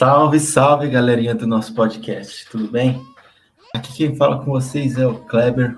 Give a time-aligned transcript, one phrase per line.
[0.00, 3.06] Salve, salve, galerinha do nosso podcast, tudo bem?
[3.74, 5.76] Aqui quem fala com vocês é o Kleber,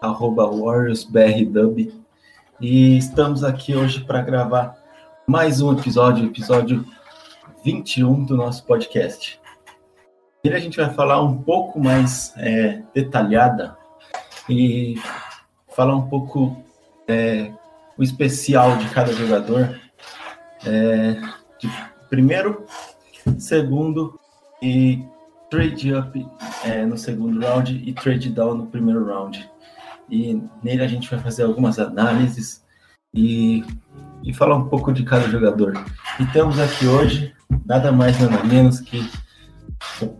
[0.00, 1.92] arroba WarriorsBRDub,
[2.60, 4.76] e estamos aqui hoje para gravar
[5.26, 6.86] mais um episódio, episódio
[7.64, 9.40] 21 do nosso podcast.
[10.44, 13.76] Ele a gente vai falar um pouco mais é, detalhada
[14.48, 14.94] e
[15.74, 16.56] falar um pouco
[17.08, 17.50] é,
[17.98, 19.76] o especial de cada jogador.
[20.64, 21.20] É,
[21.58, 21.68] de
[22.08, 22.64] primeiro,
[23.38, 24.18] segundo
[24.62, 25.04] e
[25.50, 26.26] trade up
[26.64, 29.48] é, no segundo round e trade down no primeiro round.
[30.10, 32.64] E nele a gente vai fazer algumas análises
[33.14, 33.64] e,
[34.22, 35.72] e falar um pouco de cada jogador.
[36.20, 39.08] E temos aqui hoje nada mais nada menos que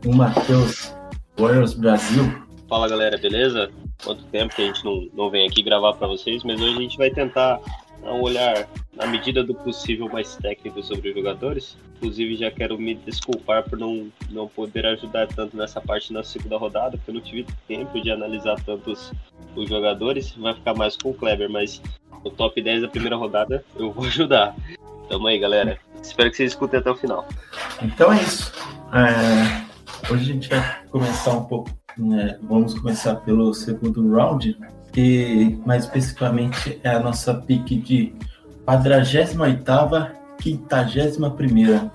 [0.05, 0.95] o Matheus
[1.39, 2.25] Warriors Brasil.
[2.69, 3.71] Fala galera, beleza?
[4.03, 6.81] Quanto tempo que a gente não, não vem aqui gravar para vocês, mas hoje a
[6.81, 7.61] gente vai tentar
[8.03, 11.77] um olhar, na medida do possível, mais técnico sobre os jogadores.
[11.97, 16.57] Inclusive, já quero me desculpar por não, não poder ajudar tanto nessa parte na segunda
[16.57, 19.13] rodada, porque eu não tive tempo de analisar tantos
[19.55, 20.33] os jogadores.
[20.33, 21.81] Vai ficar mais com o Kleber, mas
[22.25, 24.55] no top 10 da primeira rodada eu vou ajudar.
[25.09, 25.79] Tamo aí, galera.
[26.03, 27.27] Espero que vocês escutem até o final.
[27.83, 28.53] Então é isso.
[28.93, 31.71] É, hoje a gente vai começar um pouco.
[31.97, 34.59] né, vamos começar pelo segundo round,
[34.97, 38.15] que mais especificamente é a nossa pick de
[38.67, 41.91] 48ª, 51ª.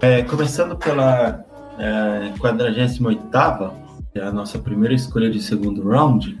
[0.00, 1.44] É, começando pela
[1.78, 3.72] é, 48ª,
[4.10, 6.40] que é a nossa primeira escolha de segundo round.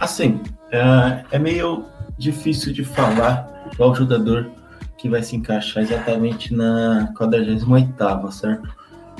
[0.00, 0.40] Assim,
[0.72, 1.84] é, é meio
[2.16, 3.46] difícil de falar
[3.76, 4.50] qual jogador
[4.96, 8.74] que vai se encaixar exatamente na 48ª, certo?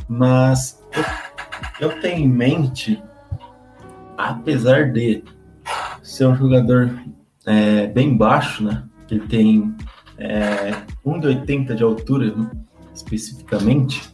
[0.08, 0.82] Mas
[1.78, 3.02] eu, eu tenho em mente,
[4.16, 5.22] apesar de
[6.20, 6.92] ser um jogador
[7.46, 8.84] é, bem baixo, né?
[9.10, 9.74] Ele tem
[10.18, 10.72] é,
[11.04, 12.50] 1,80 de altura, né,
[12.94, 14.12] especificamente,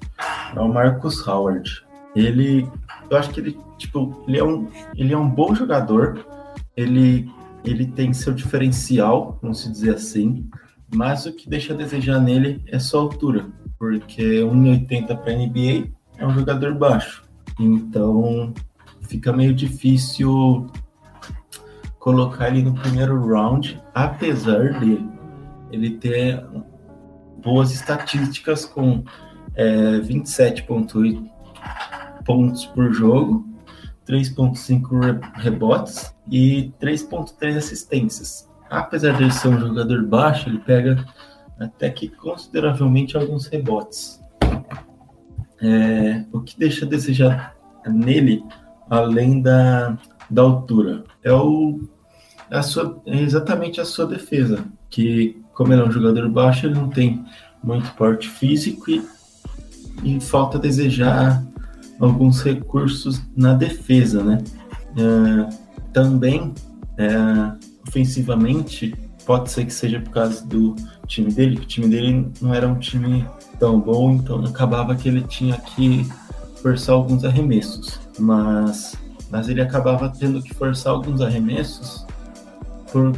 [0.55, 1.85] é o Marcus Howard.
[2.15, 2.71] Ele,
[3.11, 6.25] eu acho que ele, tipo, ele é um, ele é um bom jogador.
[6.77, 7.29] Ele,
[7.65, 10.49] ele tem seu diferencial, vamos dizer assim.
[10.95, 13.47] Mas o que deixa a desejar nele é sua altura,
[13.77, 17.25] porque 1,80 para NBA é um jogador baixo.
[17.59, 18.55] Então
[19.03, 20.71] fica meio difícil
[22.07, 25.05] colocar ele no primeiro round, apesar de
[25.73, 26.41] ele ter
[27.43, 29.03] boas estatísticas com
[29.57, 31.29] é, 27,8
[32.25, 33.45] pontos por jogo,
[34.07, 38.49] 3,5 rebotes e 3,3 assistências.
[38.71, 41.05] Apesar de ser um jogador baixo, ele pega
[41.59, 44.23] até que consideravelmente alguns rebotes.
[45.61, 48.45] É, o que deixa a desejar nele,
[48.89, 49.99] além da,
[50.31, 51.81] da altura, é, o,
[52.51, 56.89] a sua, exatamente a sua defesa, que como ele é um jogador baixo, ele não
[56.89, 57.25] tem
[57.63, 59.03] muito porte físico e,
[60.05, 61.43] e falta desejar
[61.99, 64.39] alguns recursos na defesa, né?
[64.97, 65.57] É,
[65.93, 66.53] também,
[66.99, 67.09] é,
[67.89, 70.77] ofensivamente, pode ser que seja por causa do
[71.07, 73.27] time dele, que o time dele não era um time
[73.59, 76.07] tão bom, então acabava que ele tinha que
[76.63, 78.95] forçar alguns arremessos, mas,
[79.31, 82.07] mas ele acabava tendo que forçar alguns arremessos
[82.93, 83.13] por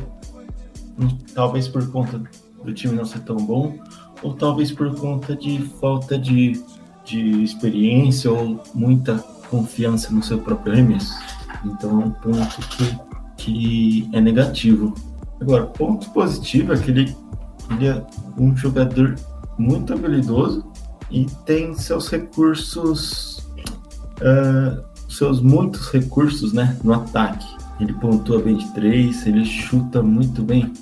[1.34, 2.20] talvez por conta
[2.64, 3.78] do time não ser tão bom,
[4.22, 6.60] ou talvez por conta de falta de,
[7.04, 9.18] de experiência ou muita
[9.48, 11.14] confiança no seu próprio arremesso.
[11.64, 12.98] Então é um ponto que,
[13.36, 14.94] que é negativo.
[15.40, 17.16] Agora, ponto positivo é que ele,
[17.70, 18.04] ele é
[18.36, 19.14] um jogador
[19.56, 20.64] muito habilidoso
[21.10, 23.38] e tem seus recursos,
[24.20, 27.57] uh, seus muitos recursos né, no ataque.
[27.80, 30.72] Ele pontua bem de três, ele chuta muito bem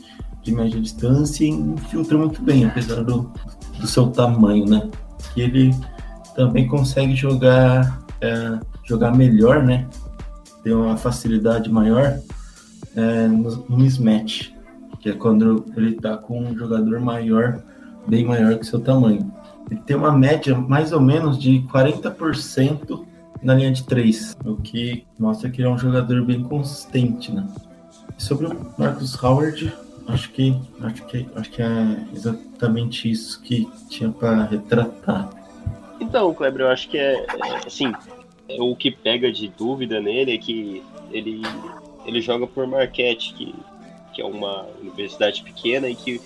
[0.43, 3.31] de média distância e infiltra muito bem, apesar do,
[3.79, 4.89] do seu tamanho, né?
[5.37, 5.75] E ele
[6.37, 9.89] também consegue jogar, é, jogar melhor, né?
[10.63, 12.19] Tem uma facilidade maior
[12.95, 14.53] é, no, no mismatch,
[15.01, 17.63] que é quando ele tá com um jogador maior,
[18.07, 19.31] bem maior que seu tamanho.
[19.71, 23.05] Ele tem uma média mais ou menos de 40%
[23.43, 27.47] na linha de 3, o que mostra que ele é um jogador bem consistente, né?
[28.19, 29.73] Sobre o Marcus Howard,
[30.09, 35.31] acho que acho que acho que é exatamente isso que tinha para retratar.
[36.01, 37.93] Então, Kleber, eu acho que é, é assim,
[38.49, 41.43] é, o que pega de dúvida nele é que ele
[42.05, 43.55] ele joga por Marquette, que,
[44.15, 46.21] que é uma universidade pequena e que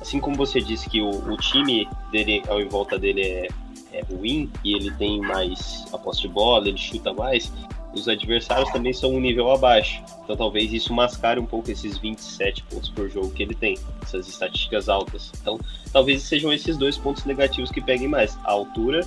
[0.00, 3.48] assim como você disse que o, o time dele ao em volta dele é,
[3.96, 7.52] é ruim e ele tem mais a posse de bola, ele chuta mais,
[7.94, 10.02] os adversários também são um nível abaixo.
[10.24, 14.28] Então talvez isso mascare um pouco esses 27 pontos por jogo que ele tem, essas
[14.28, 15.32] estatísticas altas.
[15.40, 15.58] Então
[15.92, 19.00] talvez sejam esses dois pontos negativos que peguem mais, a altura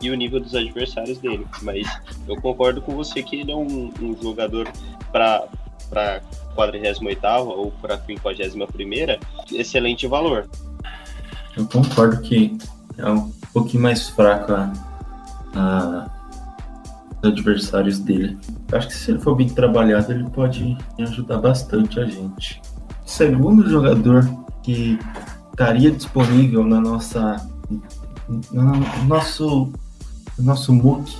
[0.00, 1.46] e o nível dos adversários dele.
[1.62, 1.86] Mas
[2.26, 4.70] eu concordo com você que ele é um, um jogador
[5.12, 5.46] para
[5.88, 6.22] para
[6.54, 7.00] 48
[7.48, 8.66] ou para 51
[9.52, 10.48] excelente valor.
[11.54, 12.56] Eu concordo que
[12.96, 14.72] é um pouquinho mais fraco a,
[15.54, 16.06] a
[17.22, 18.38] adversários dele.
[18.72, 22.60] Acho que se ele for bem trabalhado, ele pode ajudar bastante a gente.
[23.04, 24.28] Segundo jogador
[24.62, 24.98] que
[25.50, 27.36] estaria disponível na nossa
[28.52, 28.72] no
[29.06, 29.72] nosso
[30.38, 31.16] no nosso MOOC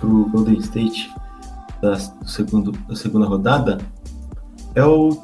[0.00, 1.12] pro Golden State
[1.80, 3.78] da, do segundo, da segunda rodada
[4.74, 5.16] é o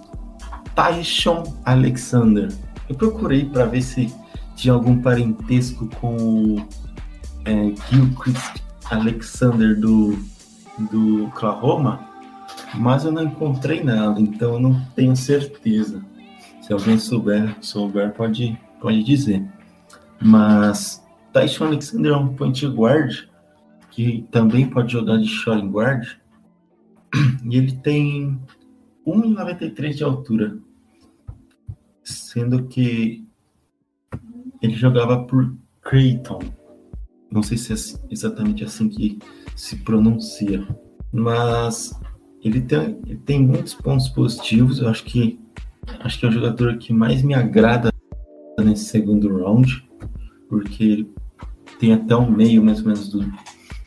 [0.74, 2.52] Tyson Alexander.
[2.88, 4.12] Eu procurei para ver se
[4.64, 6.56] tinha algum parentesco com
[7.44, 10.18] é, Gilchrist Alexander do,
[10.90, 12.08] do Oklahoma,
[12.74, 16.02] mas eu não encontrei nada, então eu não tenho certeza.
[16.62, 19.46] Se alguém souber, souber pode, pode dizer.
[20.18, 23.28] Mas Tyson Alexander é um point guard
[23.90, 26.08] que também pode jogar de shooting guard
[27.44, 28.40] e ele tem
[29.06, 30.56] 1,93 de altura,
[32.02, 33.23] sendo que
[34.64, 36.40] ele jogava por Creighton
[37.34, 37.76] não sei se é
[38.12, 39.18] exatamente assim que
[39.56, 40.64] se pronuncia,
[41.12, 41.92] mas
[42.44, 44.78] ele tem, ele tem muitos pontos positivos.
[44.78, 45.40] Eu acho que
[45.98, 47.90] acho que é o jogador que mais me agrada
[48.62, 49.84] nesse segundo round,
[50.48, 51.10] porque ele
[51.80, 53.32] tem até o meio mais ou menos do,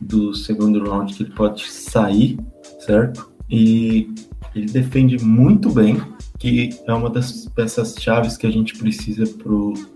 [0.02, 2.38] do segundo round que ele pode sair,
[2.80, 3.32] certo?
[3.50, 4.14] E
[4.54, 6.02] ele defende muito bem,
[6.40, 9.24] que é uma das peças chaves que a gente precisa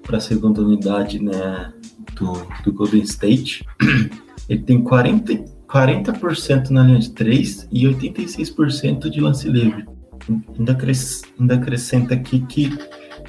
[0.04, 1.72] para a segunda unidade, né?
[2.16, 3.66] do, do Golden State.
[4.50, 5.34] Ele tem 40,
[5.68, 9.86] 40% na linha de 3 e 86% de lance livre.
[10.58, 12.78] Ainda, acres, ainda acrescenta aqui que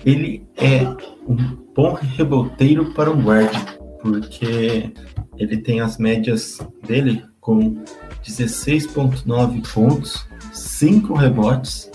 [0.05, 0.83] ele é
[1.27, 1.37] um
[1.75, 3.55] bom reboteiro para um guard,
[4.03, 4.93] porque
[5.39, 7.83] ele tem as médias dele com
[8.25, 11.91] 16,9 pontos, 5 rebotes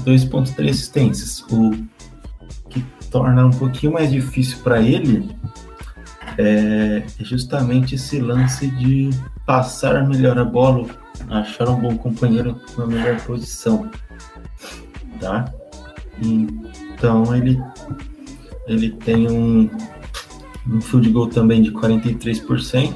[0.00, 1.40] 2,3 assistências.
[1.50, 1.72] O
[2.68, 5.34] que torna um pouquinho mais difícil para ele
[6.38, 9.10] é justamente esse lance de
[9.46, 10.88] passar melhor a bola,
[11.30, 13.90] achar um bom companheiro na melhor posição,
[15.20, 15.44] tá?
[16.20, 17.62] Então ele
[18.66, 19.70] ele tem um,
[20.66, 22.94] um field goal também de 43%.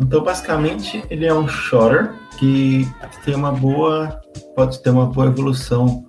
[0.00, 2.86] Então basicamente ele é um shorter que
[3.24, 4.20] tem uma boa
[4.54, 6.06] pode ter uma boa evolução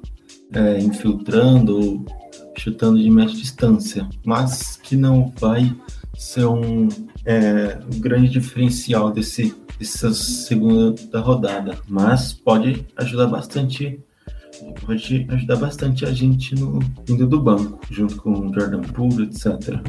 [0.54, 2.06] é, infiltrando
[2.58, 5.76] chutando de média distância, mas que não vai
[6.18, 6.88] ser um,
[7.24, 14.00] é, um grande diferencial desse, dessa segunda rodada, mas pode ajudar bastante
[14.84, 19.80] pode ajudar bastante a gente no indo do banco, junto com Jordan Poole, etc.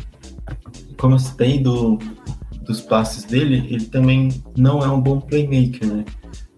[0.99, 1.99] Como eu citei do,
[2.62, 6.04] dos passes dele, ele também não é um bom playmaker, né?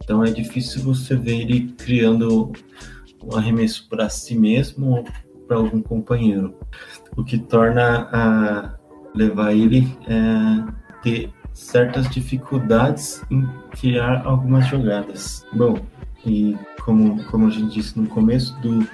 [0.03, 2.51] Então é difícil você ver ele criando
[3.23, 5.05] um arremesso para si mesmo ou
[5.47, 6.55] para algum companheiro,
[7.17, 8.79] o que torna a,
[9.15, 15.45] levar ele a é, ter certas dificuldades em criar algumas jogadas.
[15.53, 15.79] Bom,
[16.25, 18.87] e como, como a gente disse no começo, do,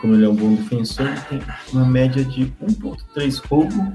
[0.00, 1.42] como ele é um bom defensor, ele tem
[1.72, 3.92] uma média de 1.3 roubo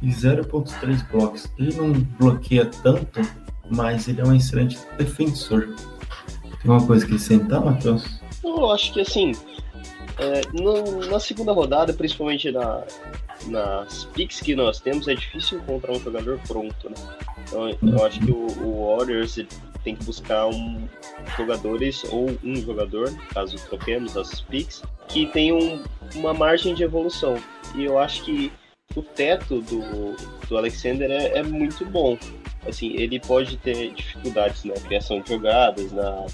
[0.00, 1.52] e 0.3 blocos.
[1.58, 3.20] Ele não bloqueia tanto,
[3.70, 5.74] mas ele é um excelente defensor.
[6.62, 8.21] Tem uma coisa que sentar, Matheus?
[8.42, 9.32] Eu acho que assim,
[10.18, 12.84] é, no, na segunda rodada, principalmente na,
[13.46, 16.96] nas picks que nós temos, é difícil encontrar um jogador pronto, né?
[17.42, 19.38] Então, eu acho que o, o Warriors
[19.82, 20.88] tem que buscar um,
[21.36, 25.82] jogadores ou um jogador, caso troquemos as picks, que tenham
[26.14, 27.36] uma margem de evolução.
[27.74, 28.52] E eu acho que
[28.94, 30.16] o teto do,
[30.48, 32.16] do Alexander é, é muito bom.
[32.66, 36.26] Assim, ele pode ter dificuldades na criação de jogadas, na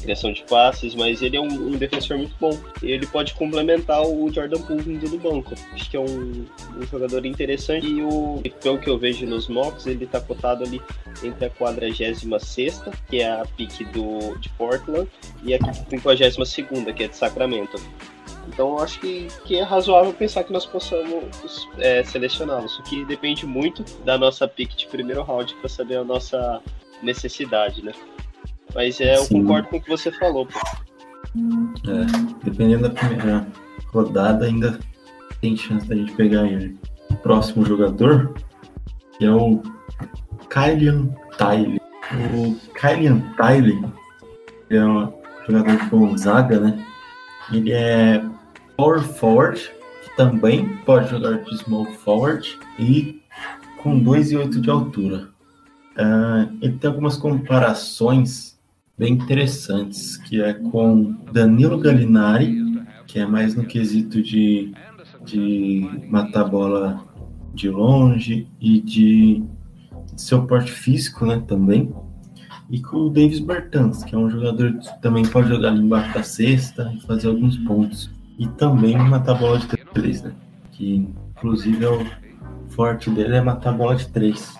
[0.00, 2.58] criação de passes, mas ele é um, um, defensor muito bom.
[2.82, 5.54] Ele pode complementar o Jordan Poole vindo do banco.
[5.72, 9.86] Acho que é um, um, jogador interessante e o pelo que eu vejo nos mocks,
[9.86, 10.80] ele está cotado ali
[11.22, 15.08] entre a 46 que é a pique do, de Portland,
[15.42, 16.36] e a 52
[16.94, 17.80] que é de Sacramento.
[18.48, 22.66] Então eu acho que, que é razoável pensar que nós possamos é, selecioná-lo.
[22.66, 26.60] Isso que depende muito da nossa pick de primeiro round para saber a nossa
[27.02, 27.92] necessidade, né?
[28.74, 29.42] Mas é, eu Sim.
[29.42, 30.58] concordo com o que você falou, pô.
[31.88, 33.46] É, dependendo da primeira
[33.92, 34.78] rodada, ainda
[35.40, 36.78] tem chance da gente pegar ele.
[37.10, 38.34] O próximo jogador
[39.20, 39.62] é o
[40.48, 41.80] Kylian Tiley.
[42.34, 43.82] O Kylian Tiley
[44.70, 45.12] é um
[45.46, 46.84] jogador de Gonzaga, né?
[47.52, 48.24] Ele é
[48.76, 49.70] power forward,
[50.04, 53.20] que também pode jogar de small forward e
[53.82, 55.28] com 2,8 de altura.
[55.96, 58.49] Uh, ele tem algumas comparações
[59.00, 64.74] bem interessantes, que é com Danilo Gallinari, que é mais no quesito de,
[65.24, 67.02] de matar bola
[67.54, 69.42] de longe e de,
[70.18, 71.90] seu porte físico, né, também.
[72.68, 76.22] E com o Davis Bertans, que é um jogador que também pode jogar embaixo da
[76.22, 78.10] cesta e fazer alguns pontos.
[78.38, 80.32] E também matar bola de três, né?
[80.72, 82.06] Que inclusive é o
[82.68, 84.54] forte dele é matar bola de três.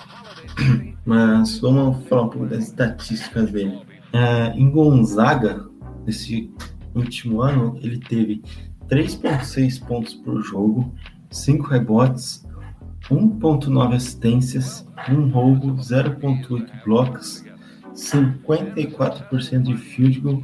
[1.04, 3.89] Mas vamos falar um pouco das estatísticas dele.
[4.12, 5.68] É, em Gonzaga,
[6.04, 6.50] nesse
[6.94, 8.42] último ano, ele teve
[8.88, 10.92] 3,6 pontos por jogo,
[11.30, 12.44] 5 rebotes,
[13.08, 17.44] 1,9 assistências, 1 roubo, 0,8 blocos,
[17.94, 20.42] 54% de field goal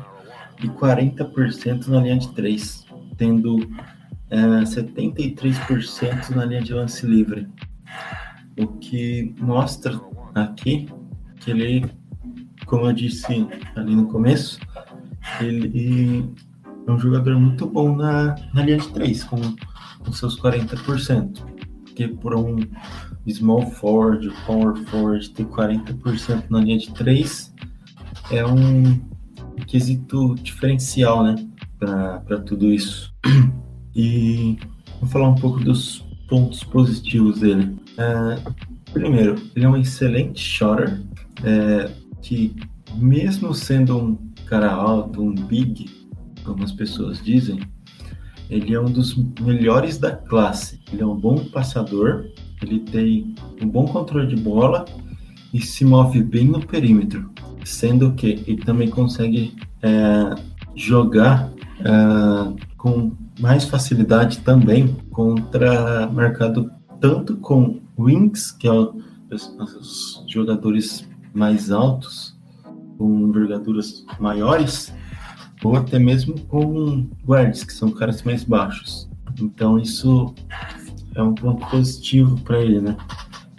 [0.62, 3.58] e 40% na linha de 3, tendo
[4.30, 7.48] é, 73% na linha de lance livre.
[8.58, 10.00] O que mostra
[10.34, 10.88] aqui
[11.40, 11.84] que ele,
[12.66, 14.58] como eu disse ali no começo,
[15.40, 16.28] ele
[16.86, 19.36] é um jogador muito bom na, na linha de 3, com,
[20.04, 21.42] com seus 40%.
[21.84, 22.58] Porque por um
[23.28, 27.54] small forward, power forward ter 40% na linha de 3
[28.30, 29.00] é um
[29.66, 31.36] quesito diferencial, né?
[31.78, 33.12] Para tudo isso.
[33.98, 34.58] E
[35.00, 37.74] vou falar um pouco dos pontos positivos dele.
[37.96, 41.02] É, Primeiro, ele é um excelente shooter,
[41.44, 41.90] é,
[42.22, 42.54] que
[42.94, 45.86] mesmo sendo um cara alto, um big,
[46.44, 47.60] como as pessoas dizem,
[48.48, 50.80] ele é um dos melhores da classe.
[50.92, 52.26] Ele é um bom passador,
[52.62, 54.84] ele tem um bom controle de bola
[55.52, 57.30] e se move bem no perímetro,
[57.64, 60.34] sendo que ele também consegue é,
[60.74, 66.70] jogar é, com mais facilidade também contra marcado
[67.00, 71.06] tanto com wings, que é os jogadores
[71.36, 72.36] mais altos,
[72.98, 74.92] com envergaduras maiores,
[75.62, 79.08] ou até mesmo com guards, que são caras mais baixos.
[79.40, 80.34] Então isso
[81.14, 82.96] é um ponto positivo para ele, né?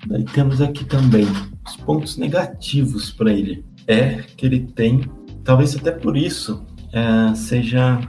[0.08, 1.28] Daí temos aqui também
[1.66, 3.66] os pontos negativos para ele.
[3.86, 5.10] É que ele tem,
[5.44, 8.00] talvez até por isso, é, seja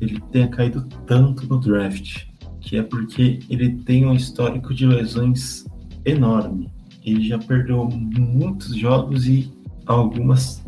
[0.00, 2.30] ele tenha caído tanto no draft
[2.70, 5.64] que é porque ele tem um histórico de lesões
[6.04, 6.70] enorme.
[7.10, 9.52] Ele já perdeu muitos jogos e
[9.86, 10.62] algumas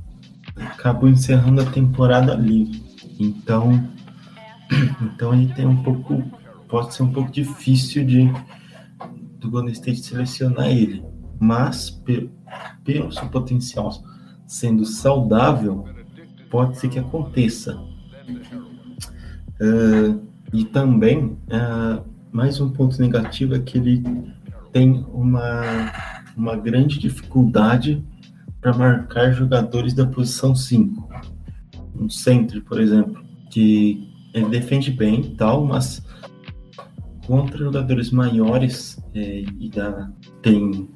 [0.56, 2.82] acabou encerrando a temporada ali.
[3.18, 3.88] Então,
[5.02, 6.22] então ele tem um pouco,
[6.68, 8.30] pode ser um pouco difícil de
[9.38, 11.02] do Golden State selecionar ele,
[11.40, 12.30] mas pelo,
[12.84, 13.92] pelo seu potencial
[14.46, 15.84] sendo saudável,
[16.50, 17.74] pode ser que aconteça.
[19.60, 20.20] Uh,
[20.52, 24.02] e também, uh, mais um ponto negativo é que ele
[24.72, 25.92] tem uma,
[26.36, 28.02] uma grande dificuldade
[28.60, 31.08] para marcar jogadores da posição 5.
[31.98, 36.02] Um centro, por exemplo, que ele defende bem e tal, mas
[37.26, 40.10] contra jogadores maiores é, e da,
[40.40, 40.88] tem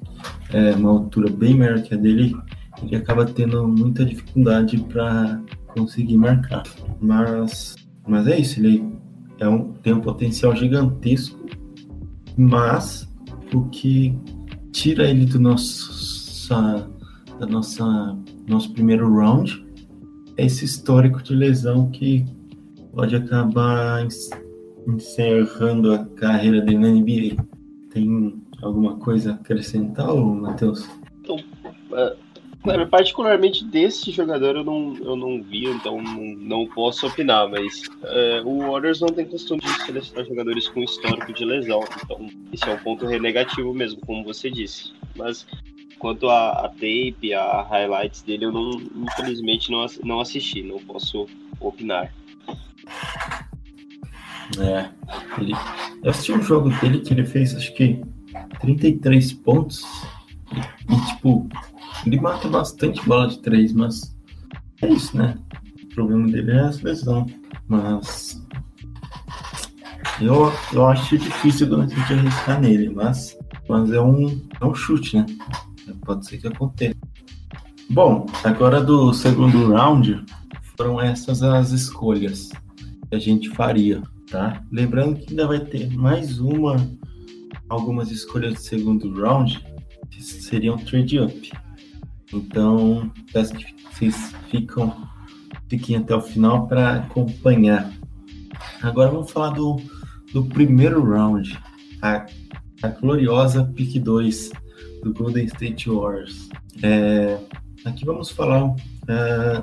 [0.53, 2.37] é, uma altura bem maior que a dele,
[2.83, 6.63] ele acaba tendo muita dificuldade para conseguir marcar.
[7.01, 7.77] Mas,
[8.07, 8.85] mas é isso, ele
[9.39, 11.39] é um, tem um potencial gigantesco,
[12.37, 13.09] mas
[13.53, 14.19] o que
[14.77, 18.15] tira ele do nosso, da nossa,
[18.47, 19.67] nosso primeiro round
[20.37, 22.27] é esse histórico de lesão que
[22.93, 24.07] pode acabar
[24.87, 27.43] encerrando a carreira dele na NBA.
[27.91, 30.87] Tem alguma coisa a acrescentar, Matheus?
[31.23, 32.15] Então, uh,
[32.91, 38.59] particularmente desse jogador eu não, eu não vi, então não, posso opinar, mas é, o
[38.71, 42.79] Warriors não tem costume de selecionar jogadores com histórico de lesão, então esse é um
[42.79, 44.93] ponto negativo mesmo, como você disse.
[45.17, 45.47] Mas
[45.99, 51.27] quanto a, a tape, a highlights dele, eu não, infelizmente não, não assisti, não posso
[51.61, 52.13] opinar.
[54.59, 54.89] É,
[55.41, 55.53] ele,
[56.03, 58.01] eu assisti um jogo dele que ele fez acho que
[58.61, 59.85] 33 pontos
[60.89, 61.49] e tipo
[62.07, 64.17] ele mata bastante bola de três, mas
[64.81, 65.37] é isso, né?
[65.83, 67.27] O problema dele é a lesão.
[67.69, 68.41] Mas
[70.21, 73.37] Eu, eu acho difícil a gente arriscar nele, mas,
[73.69, 75.27] mas é, um, é um chute, né?
[76.05, 76.97] Pode ser que aconteça.
[77.91, 80.25] Bom, agora do segundo round,
[80.77, 82.49] foram essas as escolhas
[83.09, 84.63] que a gente faria, tá?
[84.73, 86.77] Lembrando que ainda vai ter mais uma,
[87.69, 89.65] algumas escolhas do segundo round,
[90.11, 91.53] que seriam trade up.
[92.33, 95.09] Então, peço que vocês ficam,
[95.69, 97.93] fiquem até o final para acompanhar.
[98.83, 99.81] Agora vamos falar do,
[100.33, 101.59] do primeiro round,
[102.03, 102.27] a,
[102.83, 104.51] a gloriosa pick 2
[105.03, 106.49] do Golden State Warriors.
[106.83, 107.39] É,
[107.85, 108.75] aqui vamos falar
[109.09, 109.63] é,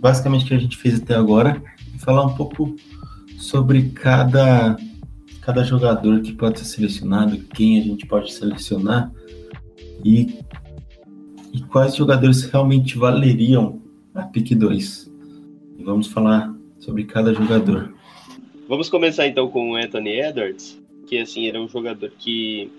[0.00, 1.62] basicamente o que a gente fez até agora
[1.98, 2.76] falar um pouco
[3.38, 4.76] sobre cada,
[5.40, 9.10] cada jogador que pode ser selecionado, quem a gente pode selecionar
[10.04, 10.38] e,
[11.56, 13.80] e quais jogadores realmente valeriam
[14.14, 15.10] a pick 2.
[15.78, 17.94] E vamos falar sobre cada jogador.
[18.68, 22.70] Vamos começar então com o Anthony Edwards, que assim, era um jogador que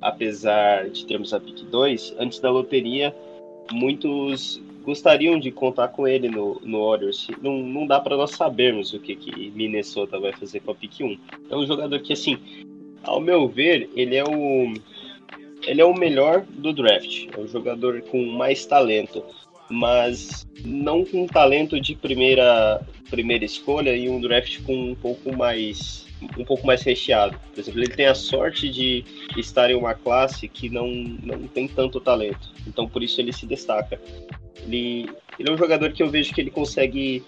[0.00, 3.14] apesar de termos a pick 2, antes da loteria,
[3.70, 7.28] muitos gostariam de contar com ele no, no Warriors.
[7.40, 11.00] Não, não dá para nós sabermos o que, que Minnesota vai fazer com a pick
[11.00, 11.18] 1.
[11.50, 12.36] É um jogador que, assim,
[13.04, 14.74] ao meu ver, ele é o
[15.66, 17.26] ele é o melhor do draft.
[17.36, 19.24] É um jogador com mais talento,
[19.70, 22.80] mas não com talento de primeira
[23.10, 26.04] primeira escolha e um draft com um pouco mais
[26.38, 27.38] um pouco mais recheado.
[27.52, 29.04] Por exemplo, ele tem a sorte de
[29.36, 32.52] estar em uma classe que não, não tem tanto talento.
[32.66, 34.00] Então, por isso ele se destaca.
[34.62, 37.22] Ele, ele é um jogador que eu vejo que ele consegue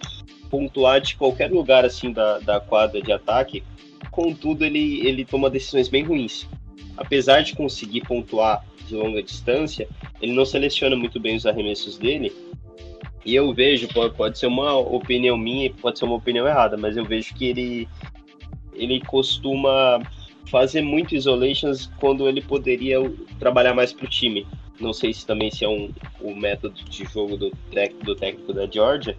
[0.50, 3.62] pontuar de qualquer lugar assim da, da quadra de ataque.
[4.10, 6.48] Contudo, ele, ele toma decisões bem ruins.
[6.96, 9.88] Apesar de conseguir pontuar de longa distância,
[10.20, 12.32] ele não seleciona muito bem os arremessos dele.
[13.24, 17.04] E eu vejo, pode, ser uma opinião minha, pode ser uma opinião errada, mas eu
[17.04, 17.88] vejo que ele
[18.72, 20.00] ele costuma
[20.50, 22.98] fazer muito isolations quando ele poderia
[23.38, 24.46] trabalhar mais para o time.
[24.78, 27.50] Não sei se também se é um, o método de jogo do,
[28.04, 29.16] do técnico da Georgia,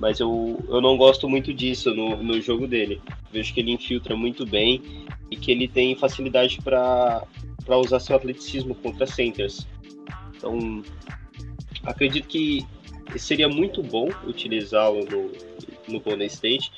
[0.00, 3.00] mas eu, eu não gosto muito disso no, no jogo dele.
[3.32, 4.82] Vejo que ele infiltra muito bem
[5.30, 7.26] e que ele tem facilidade para
[7.68, 9.66] usar seu atleticismo contra centers.
[10.36, 10.82] Então,
[11.84, 12.66] acredito que
[13.16, 15.30] seria muito bom utilizá-lo no,
[15.88, 16.72] no Golden State,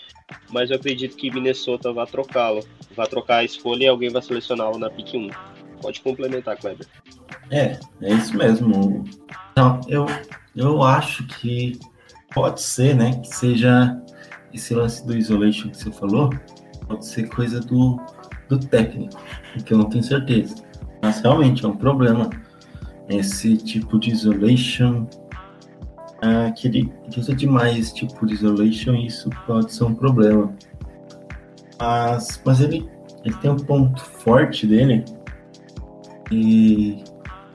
[0.51, 2.65] mas eu acredito que Minnesota vai trocá-lo.
[2.95, 5.31] Vai trocar a escolha e alguém vai selecioná-lo na pick 1.
[5.81, 6.87] Pode complementar, Kleber.
[7.51, 9.05] É, é isso mesmo.
[9.53, 10.07] Então, eu,
[10.55, 11.79] eu acho que
[12.35, 14.01] pode ser, né, que seja
[14.53, 16.31] esse lance do isolation que você falou,
[16.87, 18.01] pode ser coisa do,
[18.49, 19.17] do técnico,
[19.65, 20.55] que eu não tenho certeza.
[21.03, 22.31] Mas realmente é um problema
[23.09, 25.07] esse tipo de isolation
[26.23, 30.55] ah, que ele usa demais tipo de isolation isso pode ser um problema.
[31.79, 32.89] Mas, mas ele,
[33.25, 35.05] ele tem um ponto forte dele
[36.31, 37.05] e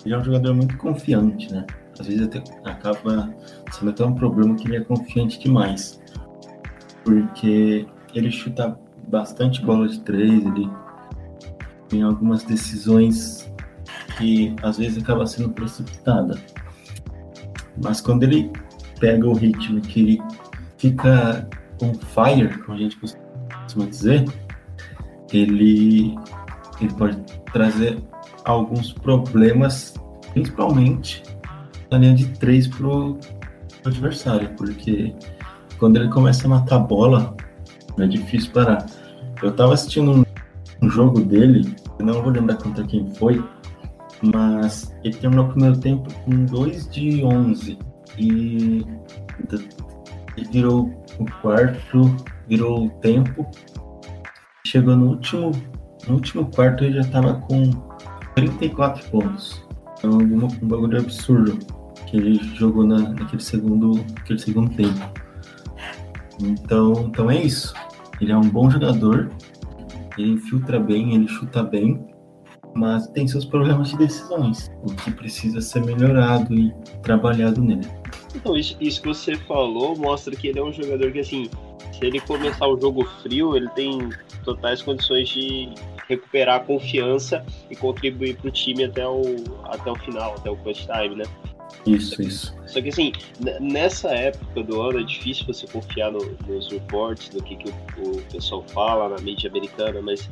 [0.05, 1.65] ele é um jogador muito confiante, né?
[1.99, 3.33] Às vezes até acaba
[3.71, 6.01] sendo até um problema que ele é confiante demais.
[7.03, 8.77] Porque ele chuta
[9.08, 10.69] bastante bola de três, ele
[11.88, 13.51] tem algumas decisões
[14.17, 16.39] que às vezes acaba sendo precipitada.
[17.84, 18.51] Mas quando ele
[18.99, 20.21] pega o ritmo que ele
[20.77, 21.47] fica
[21.82, 24.25] on fire, como a gente costuma dizer,
[25.32, 26.15] ele,
[26.82, 27.17] ele pode
[27.51, 27.97] trazer
[28.45, 29.93] alguns problemas,
[30.34, 31.23] principalmente
[31.89, 33.17] na linha de três pro,
[33.85, 35.13] adversário, porque
[35.77, 37.35] quando ele começa a matar a bola,
[37.97, 38.85] é difícil parar.
[39.41, 40.25] Eu tava assistindo
[40.81, 43.43] um, jogo dele, não vou lembrar contra quem foi,
[44.21, 47.79] mas ele terminou o primeiro tempo com 2 de 11
[48.17, 48.85] e
[50.37, 52.15] ele virou o quarto,
[52.47, 53.49] virou o tempo.
[54.65, 55.51] Chegou no último,
[56.07, 57.71] no último quarto ele já estava com
[58.35, 59.63] 34 pontos.
[60.03, 61.57] Um, um bagulho absurdo
[62.09, 64.99] que ele jogou na, naquele segundo, naquele segundo tempo.
[66.41, 67.73] Então, então é isso.
[68.19, 69.29] Ele é um bom jogador,
[70.17, 72.03] ele infiltra bem, ele chuta bem,
[72.75, 77.87] mas tem seus problemas de decisões, o que precisa ser melhorado e trabalhado nele.
[78.35, 81.49] Então, isso, isso que você falou mostra que ele é um jogador que, assim,
[81.91, 84.09] se ele começar o jogo frio, ele tem
[84.43, 85.69] totais condições de
[86.07, 89.21] recuperar a confiança e contribuir para o time até o,
[89.65, 91.25] até o final, até o clutch time, né?
[91.86, 92.55] Isso, isso.
[92.67, 93.12] Só que assim,
[93.60, 98.17] nessa época do ano é difícil você confiar no, nos reports, do que, que o,
[98.17, 100.29] o, pessoal fala na mídia americana, mas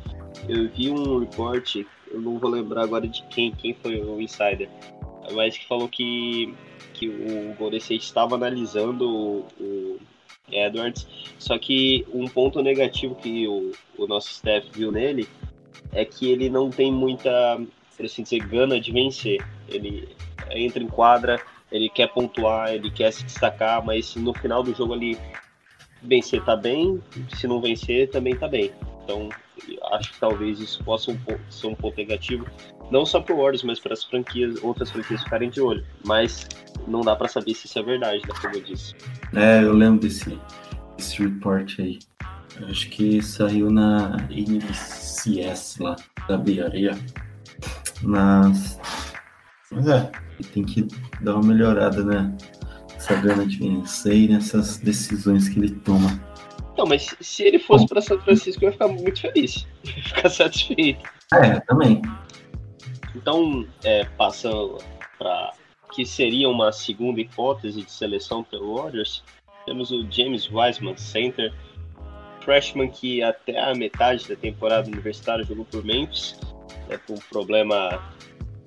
[0.48, 1.76] eu vi um report,
[2.10, 4.68] eu não vou lembrar agora de quem, quem foi o insider,
[5.32, 6.54] mas que falou que,
[6.94, 9.98] que o Golden State estava analisando o, o,
[10.50, 11.06] Edwards.
[11.38, 15.28] Só que um ponto negativo que o, o nosso staff viu nele
[15.92, 17.60] é que ele não tem muita,
[17.96, 19.44] por assim dizer, gana de vencer.
[19.68, 20.08] Ele
[20.50, 24.94] entra em quadra, ele quer pontuar, ele quer se destacar, mas no final do jogo
[24.94, 25.18] ele
[26.02, 27.02] vencer tá bem,
[27.36, 28.72] se não vencer também tá bem.
[29.02, 29.28] Então
[29.92, 31.18] acho que talvez isso possa um,
[31.50, 32.46] ser um ponto negativo,
[32.90, 35.84] não só para o Warriors, mas para as franquias, outras franquias ficarem de olho.
[36.04, 36.46] Mas
[36.86, 38.94] não dá para saber se isso é verdade, né, como eu disse.
[39.34, 40.38] É, eu lembro desse,
[40.96, 41.98] desse report aí.
[42.68, 45.96] acho que saiu na NCS lá,
[46.28, 46.98] da Beareia.
[48.02, 48.78] Mas,
[49.70, 50.10] mas é,
[50.52, 50.86] tem que
[51.20, 52.36] dar uma melhorada, né?
[52.96, 56.20] Essa gana de vencer e nessas decisões que ele toma.
[56.76, 59.66] Não, mas se ele fosse para São Francisco, eu ia ficar muito feliz.
[59.84, 61.02] Eu ia ficar satisfeito.
[61.32, 62.02] É, também.
[63.14, 64.78] Então, é, passando
[65.18, 65.52] para
[65.92, 69.22] que seria uma segunda hipótese de seleção pelo Warriors,
[69.66, 71.52] temos o James Wiseman, center,
[72.42, 76.38] freshman que até a metade da temporada universitária jogou por Memphis,
[76.88, 78.00] né, com um problema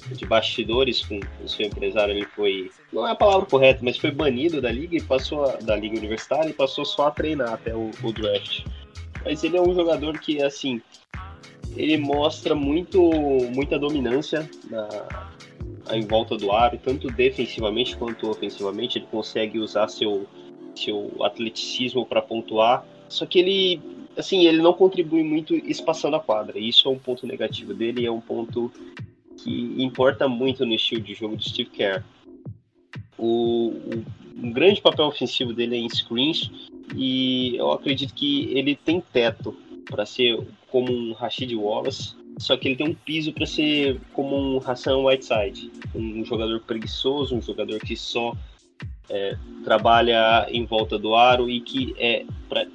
[0.10, 4.12] de bastidores com o seu empresário, ele foi, não é a palavra correta, mas foi
[4.12, 7.76] banido da liga e passou a, da liga universitária e passou só a treinar até
[7.76, 8.66] o, o draft.
[9.24, 10.82] Mas ele é um jogador que, assim,
[11.76, 13.02] ele mostra muito,
[13.54, 14.88] muita dominância na,
[15.92, 18.98] em volta do aro, tanto defensivamente quanto ofensivamente.
[18.98, 20.28] Ele consegue usar seu,
[20.76, 22.86] seu atleticismo para pontuar.
[23.08, 23.82] Só que ele,
[24.18, 26.60] assim, ele não contribui muito espaçando a quadra.
[26.60, 28.72] Isso é um ponto negativo dele, é um ponto
[29.44, 32.04] que importa muito no estilo de jogo do Steve Kerr.
[33.18, 34.06] O, o
[34.42, 36.52] um grande papel ofensivo dele é em screens
[36.96, 42.68] e eu acredito que ele tem teto para ser como um Rashid Wallace, só que
[42.68, 47.80] ele tem um piso para ser como um Hassan Whiteside, um jogador preguiçoso, um jogador
[47.80, 48.34] que só
[49.10, 52.26] é, trabalha em volta do aro e que é,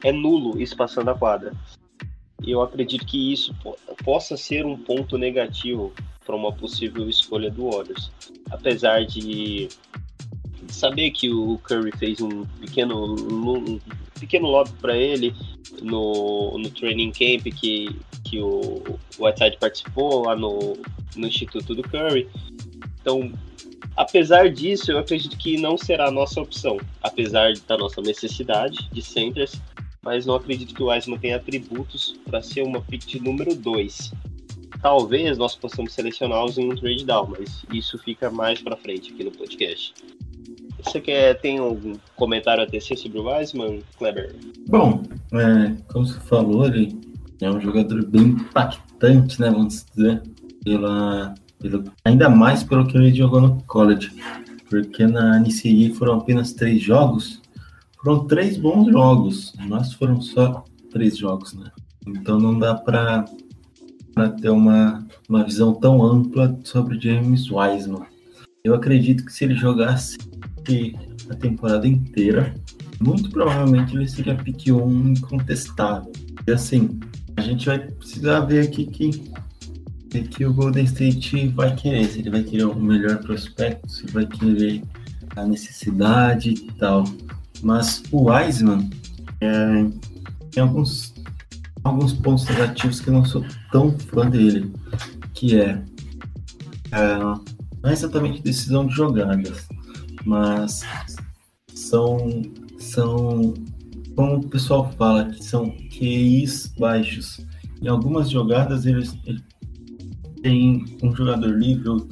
[0.05, 1.53] é nulo espaçando a quadra.
[2.47, 3.55] Eu acredito que isso
[4.05, 5.93] possa ser um ponto negativo
[6.27, 8.11] para uma possível escolha do Warriors.
[8.51, 9.69] Apesar de
[10.69, 13.81] saber que o Curry fez um pequeno, um
[14.19, 15.33] pequeno lobby para ele
[15.81, 18.83] no, no training camp que, que o
[19.19, 20.77] Whiteside participou lá no,
[21.15, 22.29] no Instituto do Curry.
[23.01, 23.33] Então,
[23.97, 29.01] apesar disso, eu acredito que não será a nossa opção, apesar da nossa necessidade de
[29.01, 29.61] centers,
[30.03, 34.13] mas não acredito que o Wiseman tenha atributos para ser uma pick de número 2
[34.87, 39.25] talvez nós possamos selecioná-los em um trade down, mas isso fica mais para frente aqui
[39.25, 39.93] no podcast.
[40.79, 44.37] Você quer tem algum comentário a tecer sobre o Wiseman, Kleber?
[44.69, 46.97] Bom, é, como você falou, ele
[47.41, 49.51] é um jogador bem impactante, né?
[49.51, 50.23] Vamos dizer,
[50.63, 54.13] pela, pela, ainda mais pelo que ele jogou no college,
[54.71, 57.43] porque na NCAA foram apenas três jogos,
[58.01, 61.73] foram três bons jogos, mas foram só três jogos, né?
[62.07, 63.25] Então não dá para
[64.17, 68.07] para ter uma, uma visão tão ampla sobre James Wiseman.
[68.65, 70.17] Eu acredito que se ele jogasse
[71.29, 72.55] a temporada inteira,
[72.99, 76.11] muito provavelmente ele seria pick 1 incontestável.
[76.47, 76.99] E assim,
[77.37, 82.07] a gente vai precisar ver aqui que, que o Golden State vai querer.
[82.07, 84.83] Se ele vai querer o melhor prospecto, se vai querer
[85.37, 87.05] a necessidade e tal.
[87.63, 88.89] Mas o Wiseman
[89.43, 89.87] é,
[90.51, 91.16] tem alguns
[91.87, 94.73] alguns pontos negativos que eu não sou tão fã dele,
[95.35, 95.83] que é,
[96.93, 97.19] é
[97.83, 99.69] não é exatamente decisão de jogadas,
[100.25, 100.83] mas
[101.75, 102.43] são
[102.79, 103.55] são
[104.15, 107.47] como o pessoal fala que são QIs baixos.
[107.83, 109.43] Em algumas jogadas eles ele
[110.43, 112.07] tem um jogador livre,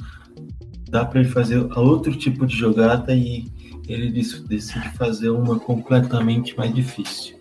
[0.89, 3.51] dá para ele fazer outro tipo de jogada e
[3.87, 7.37] ele decide fazer uma completamente mais difícil,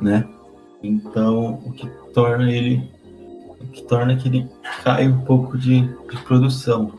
[0.00, 0.28] né?
[0.82, 2.88] Então, o que torna ele
[3.60, 4.48] o que torna que ele
[4.84, 6.92] cai um pouco de, de produção.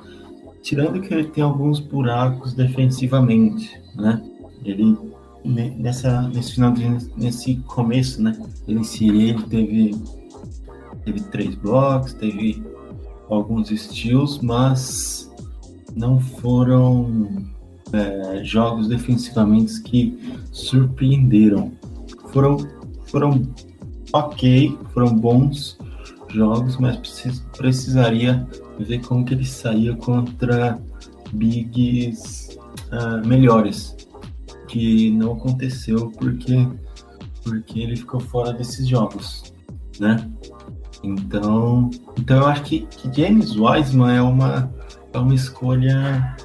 [0.62, 4.22] Tirando que ele tem alguns buracos defensivamente, né?
[4.65, 4.98] Ele
[5.46, 8.38] nessa nesse final de, nesse começo, né?
[8.68, 9.96] Ele se ele teve
[11.06, 12.62] teve três blocos, teve
[13.30, 15.32] alguns estilos, mas
[15.96, 17.28] não foram
[17.94, 20.20] é, jogos defensivamente que
[20.52, 21.72] surpreenderam.
[22.32, 22.58] Foram
[23.06, 23.42] foram
[24.13, 25.78] ok, foram bons
[26.30, 28.48] jogos, mas precis, precisaria
[28.80, 30.80] ver como que ele saía contra
[31.34, 32.58] bigs
[32.91, 33.95] uh, melhores,
[34.67, 36.67] que não aconteceu porque
[37.43, 39.54] porque ele ficou fora desses jogos,
[40.00, 40.30] né?
[41.04, 44.72] Então, então eu acho que, que James Wiseman é uma
[45.13, 46.36] é uma escolha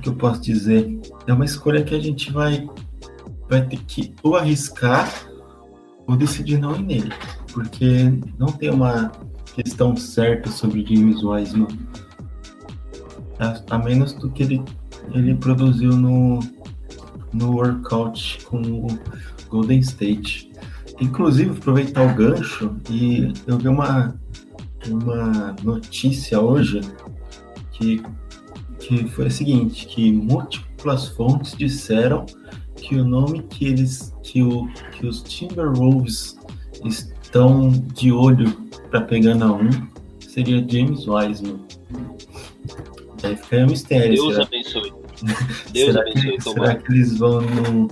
[0.00, 2.68] que eu posso dizer é uma escolha que a gente vai
[3.48, 5.25] vai ter que ou arriscar
[6.06, 7.12] ou decidir não ir nele,
[7.52, 9.10] porque não tem uma
[9.54, 11.68] questão certa sobre James Wiseman,
[13.38, 14.62] a, a menos do que ele,
[15.12, 16.40] ele produziu no,
[17.32, 18.86] no workout com o
[19.48, 20.52] Golden State.
[21.00, 24.18] Inclusive, aproveitar o gancho, e eu vi uma,
[24.88, 26.80] uma notícia hoje
[27.72, 28.02] que,
[28.78, 32.24] que foi a seguinte, que múltiplas fontes disseram
[32.76, 36.36] que o nome que eles que, o, que os Timberwolves
[36.84, 38.50] estão de olho
[38.90, 39.70] para pegar na 1
[40.20, 41.60] seria James Wiseman.
[43.22, 44.14] Aí fica um mistério.
[44.14, 44.92] Deus será, abençoe.
[45.72, 47.88] Deus será abençoe, que, será que eles vão no,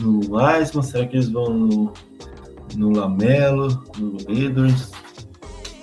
[0.00, 0.82] no Wiseman?
[0.82, 1.92] Será que eles vão no,
[2.74, 4.90] no Lamelo, no Edwards?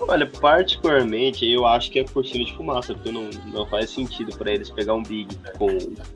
[0.01, 4.51] Olha, particularmente, eu acho que é cortina de fumaça, porque não, não faz sentido pra
[4.51, 5.67] eles pegar um Big com,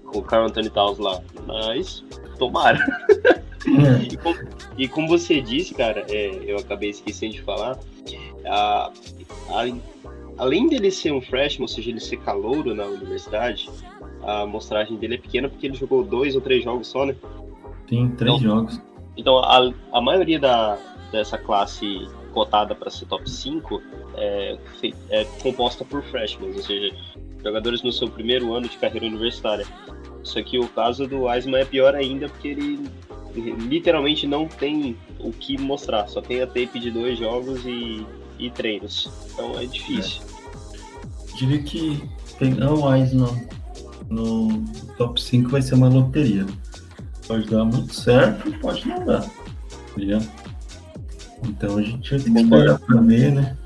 [0.03, 1.21] com o Carl Anthony Towns lá.
[1.45, 2.03] Mas,
[2.37, 2.79] tomara.
[3.67, 4.37] É, E como,
[4.77, 7.77] e como você disse, cara, é, eu acabei esquecendo de falar,
[8.45, 8.91] a-
[9.49, 9.77] a-
[10.37, 13.69] além dele ser um freshman, ou seja, ele ser calouro na universidade,
[14.21, 17.15] a amostragem dele é pequena porque ele jogou dois ou três jogos só, né?
[17.87, 18.55] tem três Não.
[18.55, 18.81] jogos.
[19.15, 20.77] Então, a, a maioria da,
[21.11, 23.81] dessa classe cotada para ser top 5
[24.15, 24.57] é,
[25.09, 26.93] é composta por freshmen, ou seja,
[27.43, 29.65] jogadores no seu primeiro ano de carreira universitária.
[30.23, 32.79] Só que o caso do Wiseman é pior ainda porque ele
[33.41, 38.05] literalmente não tem o que mostrar, só tem a tape de dois jogos e,
[38.39, 39.09] e treinos.
[39.33, 40.21] Então é difícil.
[41.37, 42.01] Diria que
[42.39, 43.47] pegar o Wiseman
[44.09, 44.63] no
[44.97, 46.45] top 5 vai ser uma loteria.
[47.27, 49.29] Pode dar muito certo, pode não dar.
[49.97, 50.27] ligado?
[51.47, 53.57] Então a gente vai ter que esperar pra ver, né?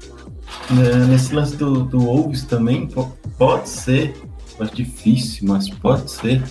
[0.71, 4.15] Né, Nesse lance do, do Wolves também, po- pode ser,
[4.60, 6.43] acho difícil, mas pode ser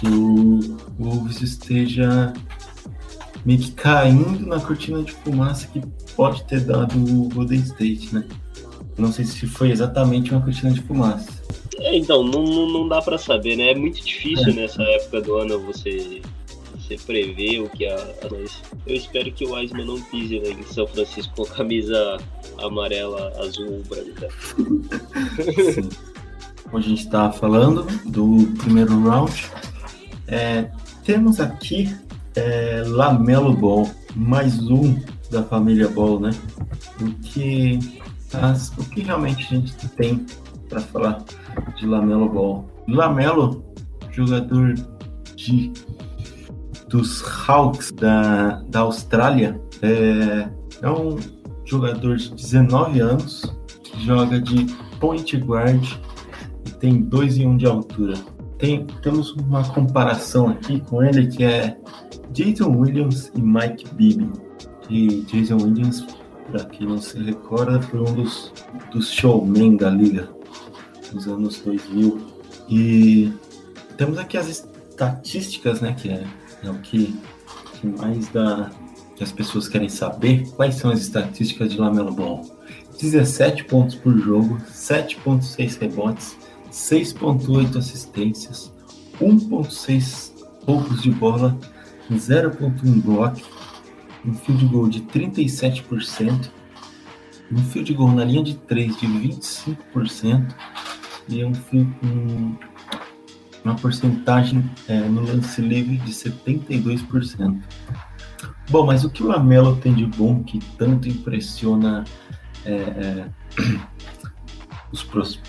[0.00, 0.60] que o
[0.98, 2.32] Wolves esteja
[3.44, 5.80] meio que caindo na cortina de fumaça que
[6.16, 8.24] pode ter dado o Golden State, né?
[8.98, 11.28] Não sei se foi exatamente uma cortina de fumaça.
[11.78, 13.72] É, então, não, não, dá pra saber, né?
[13.72, 16.22] É muito difícil nessa época do ano você,
[16.74, 17.94] você prever o que a.
[17.94, 22.16] a- eu espero que o Wiseman não pise lá em São Francisco com a camisa
[22.58, 24.28] amarela, azul, branca.
[25.74, 25.88] Sim.
[26.64, 29.32] Como a gente estava falando do primeiro round,
[30.28, 30.70] é,
[31.04, 31.94] temos aqui
[32.34, 34.98] é, Lamelo Ball, mais um
[35.30, 36.30] da família Ball, né?
[37.00, 37.78] O que,
[38.34, 40.24] as- o que realmente a gente tem
[40.68, 41.24] para falar
[41.78, 42.68] de Lamelo Ball?
[42.88, 43.64] Lamelo,
[44.12, 44.74] jogador
[45.34, 45.72] de
[46.88, 50.48] dos Hawks da, da Austrália, é,
[50.82, 51.16] é um
[51.64, 53.42] jogador de 19 anos
[53.82, 54.66] que joga de
[55.00, 55.84] point guard
[56.64, 58.14] e tem 2 e 1 de altura.
[58.58, 61.78] Tem, temos uma comparação aqui com ele que é
[62.32, 64.30] Jason Williams e Mike Bibby.
[64.88, 66.06] E Jason Williams,
[66.50, 68.52] para quem não se recorda, foi um dos,
[68.90, 70.28] dos showmen da liga
[71.12, 72.26] nos anos 2000.
[72.68, 73.32] E
[73.96, 76.24] temos aqui as estatísticas, né, que é,
[76.64, 77.14] é o que,
[77.74, 78.70] que mais dá
[79.16, 80.46] que as pessoas querem saber.
[80.52, 82.44] Quais são as estatísticas de Lamelo Ball?
[83.00, 86.36] 17 pontos por jogo, 7.6 rebotes,
[86.76, 88.70] 6.8 assistências,
[89.18, 90.32] 1.6
[90.66, 91.58] roubos de bola,
[92.12, 93.40] 0.1 bloco,
[94.24, 96.50] um field goal de 37%,
[97.50, 100.54] um field goal na linha de 3 de 25%
[101.30, 101.52] e um,
[102.02, 102.56] um-
[103.64, 107.58] uma porcentagem é, no lance livre de 72%.
[108.68, 112.04] Bom, mas o que o Lamelo tem de bom que tanto impressiona
[112.66, 113.28] é, é,
[114.92, 115.40] os pros,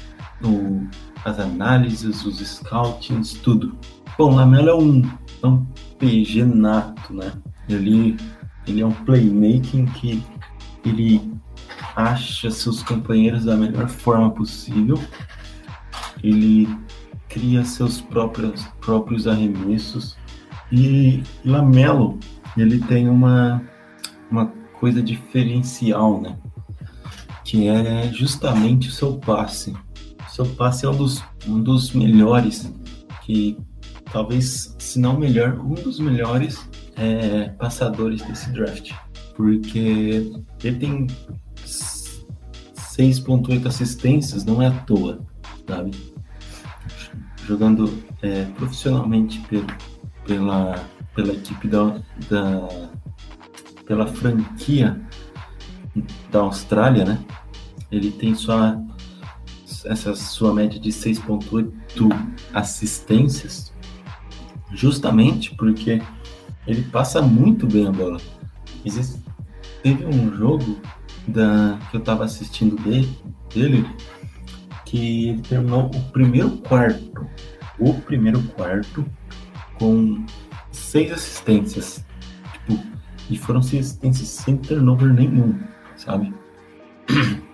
[1.25, 3.77] as análises, os scoutings, tudo?
[4.17, 5.01] Bom, Lamelo é um,
[5.43, 5.65] é um
[5.99, 7.31] PG nato, né?
[7.69, 8.17] Ele,
[8.67, 10.23] ele é um playmaking que
[10.85, 11.37] ele
[11.95, 14.99] acha seus companheiros da melhor forma possível.
[16.23, 16.67] Ele
[17.27, 20.17] cria seus próprios, próprios arremessos.
[20.71, 22.19] E Lamelo,
[22.57, 23.61] ele tem uma,
[24.29, 24.47] uma
[24.79, 26.37] coisa diferencial, né?
[27.43, 29.73] Que é justamente o seu passe.
[30.37, 32.71] Seu passe é um dos, um dos melhores,
[33.23, 33.57] que
[34.11, 38.93] talvez, se não melhor, um dos melhores é, passadores desse draft.
[39.35, 40.31] Porque
[40.63, 41.07] ele tem
[41.65, 45.25] 6.8 assistências, não é à toa,
[45.67, 45.89] sabe?
[47.47, 49.65] Jogando é, profissionalmente pelo,
[50.23, 52.89] pela, pela equipe da, da
[53.87, 55.01] pela franquia
[56.31, 57.25] da Austrália, né?
[57.91, 58.79] Ele tem sua
[59.87, 61.71] essa sua média de 6.8
[62.53, 63.73] assistências,
[64.73, 66.01] justamente porque
[66.65, 68.19] ele passa muito bem a bola.
[68.85, 69.21] Existe,
[69.81, 70.77] teve um jogo
[71.27, 73.17] da, que eu tava assistindo dele,
[73.53, 73.87] dele
[74.85, 77.27] que ele terminou o primeiro quarto,
[77.79, 79.05] o primeiro quarto
[79.77, 80.25] com
[80.71, 82.05] seis assistências.
[82.53, 82.81] Tipo,
[83.29, 85.59] e foram seis assistências sem turnover nenhum,
[85.95, 86.33] sabe?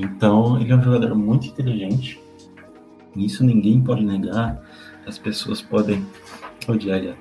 [0.00, 2.20] Então, ele é um jogador muito inteligente.
[3.16, 4.60] Isso ninguém pode negar.
[5.06, 6.06] As pessoas podem
[6.68, 7.14] odiar ele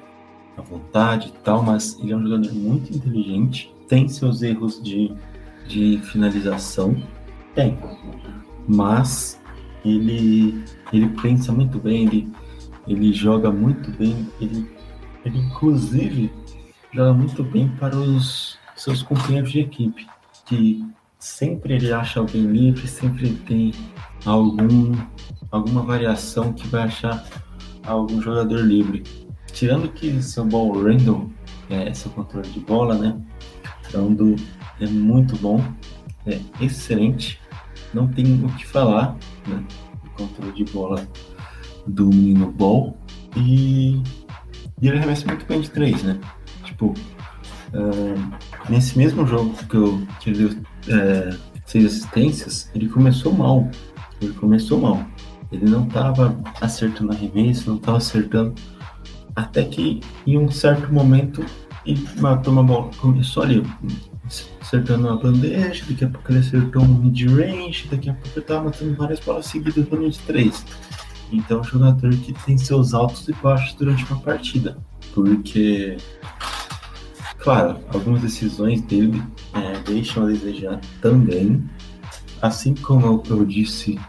[0.57, 3.73] à vontade e tal, mas ele é um jogador muito inteligente.
[3.87, 5.13] Tem seus erros de,
[5.67, 6.95] de finalização,
[7.55, 7.77] tem.
[8.67, 9.41] Mas
[9.83, 12.31] ele, ele pensa muito bem, ele,
[12.87, 14.69] ele joga muito bem, ele,
[15.25, 16.31] ele inclusive
[16.93, 20.07] joga muito bem para os seus companheiros de equipe,
[20.45, 20.85] que
[21.21, 23.71] sempre ele acha alguém livre, sempre tem
[24.25, 24.93] algum,
[25.51, 27.23] alguma variação que vai achar
[27.85, 29.03] algum jogador livre.
[29.53, 31.29] Tirando que seu ball random,
[31.69, 33.21] é, seu controle de bola, né?
[33.87, 34.15] Então,
[34.79, 35.63] é muito bom,
[36.25, 37.39] é excelente,
[37.93, 39.15] não tem o que falar,
[39.47, 39.63] né?
[40.03, 41.07] O controle de bola
[41.85, 42.97] do menino Ball.
[43.35, 44.01] E,
[44.81, 46.19] e ele arremessa muito bem de três, né?
[46.63, 46.87] Tipo,
[47.73, 50.31] uh, nesse mesmo jogo que, eu, que
[50.87, 53.69] é, seis assistências, ele começou mal.
[54.21, 55.05] Ele começou mal.
[55.51, 58.53] Ele não estava acertando arremesso, não estava acertando.
[59.35, 61.43] Até que em um certo momento
[61.85, 62.91] ele matou uma bola.
[62.97, 63.63] Começou ali,
[64.61, 68.65] acertando uma bandeja, daqui a pouco ele acertou um mid-range, daqui a pouco ele estava
[68.65, 70.65] matando várias bolas seguidas no de três.
[71.31, 74.77] Então é um jogador que tem seus altos e baixos durante uma partida.
[75.13, 75.97] Porque
[77.41, 79.21] Claro, algumas decisões dele
[79.53, 81.63] é, deixam a desejar também.
[82.39, 83.99] Assim como eu, disse,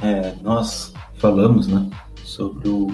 [0.00, 1.88] é, nós falamos né,
[2.24, 2.86] sobre o,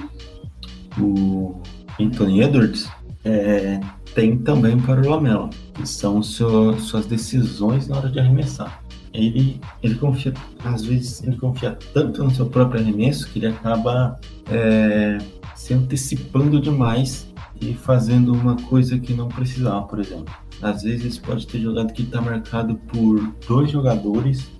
[0.99, 1.61] o
[2.01, 2.91] Anthony Edwards,
[3.25, 3.79] é,
[4.15, 8.83] tem também para o Lamelo, que são seu, suas decisões na hora de arremessar.
[9.13, 10.33] Ele, ele confia,
[10.65, 14.19] às vezes, ele confia tanto no seu próprio arremesso que ele acaba
[14.51, 15.19] é,
[15.55, 17.32] se antecipando demais
[17.63, 20.35] e fazendo uma coisa que não precisava, por exemplo.
[20.61, 24.51] Às vezes pode ter jogado que está marcado por dois jogadores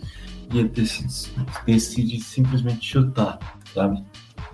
[0.53, 1.33] e ele decide,
[1.67, 3.39] decide simplesmente chutar,
[3.75, 4.03] sabe?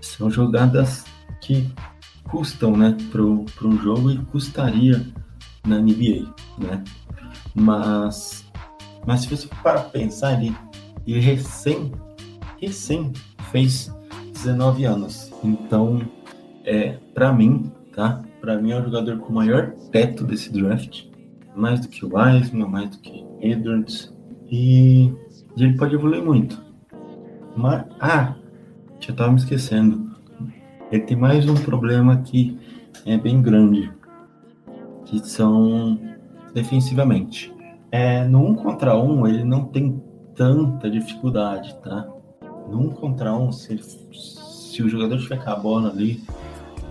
[0.01, 1.05] São jogadas
[1.43, 1.71] que
[2.25, 5.07] custam, né, para um jogo e custaria
[5.67, 6.83] na NBA, né?
[7.55, 8.47] Mas,
[9.07, 10.57] mas se você para pensar, ele,
[11.07, 11.93] ele recém,
[12.61, 13.13] recém
[13.51, 13.93] fez
[14.33, 15.31] 19 anos.
[15.43, 16.01] Então,
[16.65, 18.23] é, para mim, tá?
[18.49, 21.05] Para mim é o jogador com o maior teto desse draft.
[21.55, 24.11] Mais do que o Wiseman, mais do que Edwards.
[24.51, 25.13] E,
[25.55, 26.59] ele pode evoluir muito.
[27.55, 28.37] Mas, ah,
[29.01, 30.17] já tava me esquecendo.
[30.91, 32.59] Ele tem mais um problema que
[33.05, 33.93] é bem grande.
[35.05, 36.01] Que são
[36.55, 37.55] defensivamente.
[37.93, 40.03] É, no um contra um, ele não tem
[40.35, 42.09] tanta dificuldade, tá?
[42.71, 46.25] No um contra um, se, se o jogador tiver com a bola ali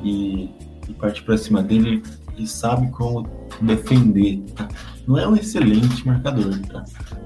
[0.03, 0.51] e
[0.87, 2.01] e parte para cima dele,
[2.35, 3.27] ele sabe como
[3.61, 4.41] defender.
[4.55, 4.67] Tá?
[5.07, 6.83] Não é um excelente marcador, tá?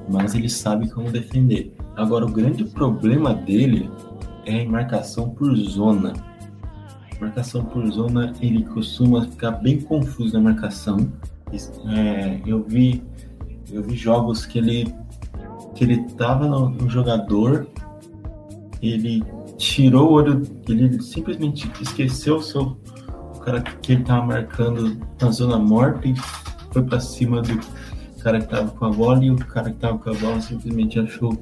[0.10, 1.74] mas ele sabe como defender.
[1.96, 3.90] Agora, o grande problema dele
[4.46, 6.14] é em marcação por zona.
[7.20, 11.12] Marcação por zona, ele costuma ficar bem confuso na marcação.
[11.90, 13.04] É, eu vi
[13.72, 14.94] eu vi jogos que ele
[15.74, 17.68] que ele tava no, no jogador,
[18.82, 19.24] ele
[19.58, 22.78] tirou o olho, ele simplesmente esqueceu o seu
[23.42, 26.16] cara que ele tava marcando na zona morta e
[26.72, 27.60] foi para cima do
[28.24, 31.00] cara que tava com a bola e o cara que tava com a bola simplesmente
[31.00, 31.34] achou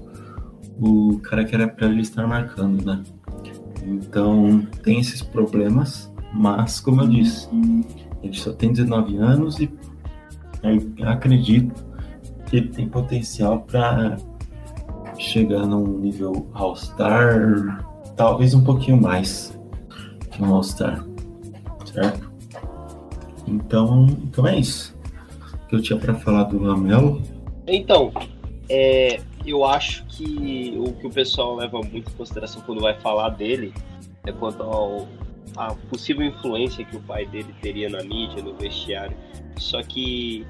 [0.79, 3.03] o cara que era para ele estar marcando, né?
[3.83, 7.49] Então tem esses problemas, mas como eu disse,
[8.23, 9.69] ele só tem 19 anos e
[11.05, 11.85] acredito
[12.45, 14.17] que ele tem potencial para
[15.17, 17.85] chegar num nível All-Star,
[18.15, 19.57] talvez um pouquinho mais
[20.31, 21.03] que um All-Star
[21.93, 22.31] certo?
[23.47, 24.97] Então, então é isso
[25.67, 27.21] que eu tinha para falar do Lamelo.
[27.67, 28.11] Então,
[28.67, 33.29] é, eu acho que o que o pessoal leva muito em consideração quando vai falar
[33.29, 33.73] dele
[34.25, 35.07] é quanto ao
[35.55, 39.15] a possível influência que o pai dele teria na mídia, no vestiário.
[39.57, 40.45] Só que,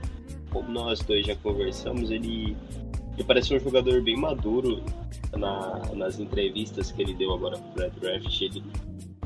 [0.51, 2.55] como nós dois já conversamos, ele,
[3.13, 4.83] ele parece um jogador bem maduro
[5.35, 8.41] na, nas entrevistas que ele deu agora para draft.
[8.41, 8.63] Ele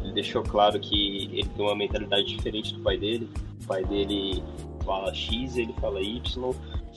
[0.04, 3.30] ele deixou claro que ele tem uma mentalidade diferente do pai dele.
[3.64, 4.44] O pai dele
[4.86, 6.54] fala X, ele fala Y,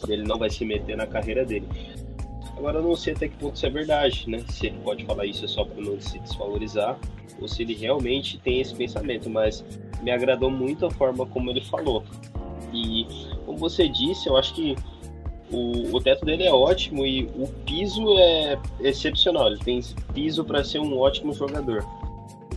[0.08, 1.68] ele não vai se meter na carreira dele.
[2.56, 4.42] Agora eu não sei até que ponto isso é verdade, né?
[4.48, 6.98] Se ele pode falar isso só para não se desvalorizar,
[7.40, 9.64] ou se ele realmente tem esse pensamento, mas
[10.02, 12.02] me agradou muito a forma como ele falou.
[12.72, 13.06] E
[13.44, 14.74] como você disse, eu acho que
[15.50, 19.48] o, o teto dele é ótimo e o piso é excepcional.
[19.48, 19.80] Ele tem
[20.14, 21.84] piso para ser um ótimo jogador.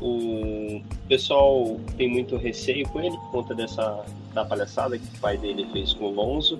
[0.01, 5.37] O pessoal tem muito receio com ele por conta dessa da palhaçada que o pai
[5.37, 6.59] dele fez com o Lonzo.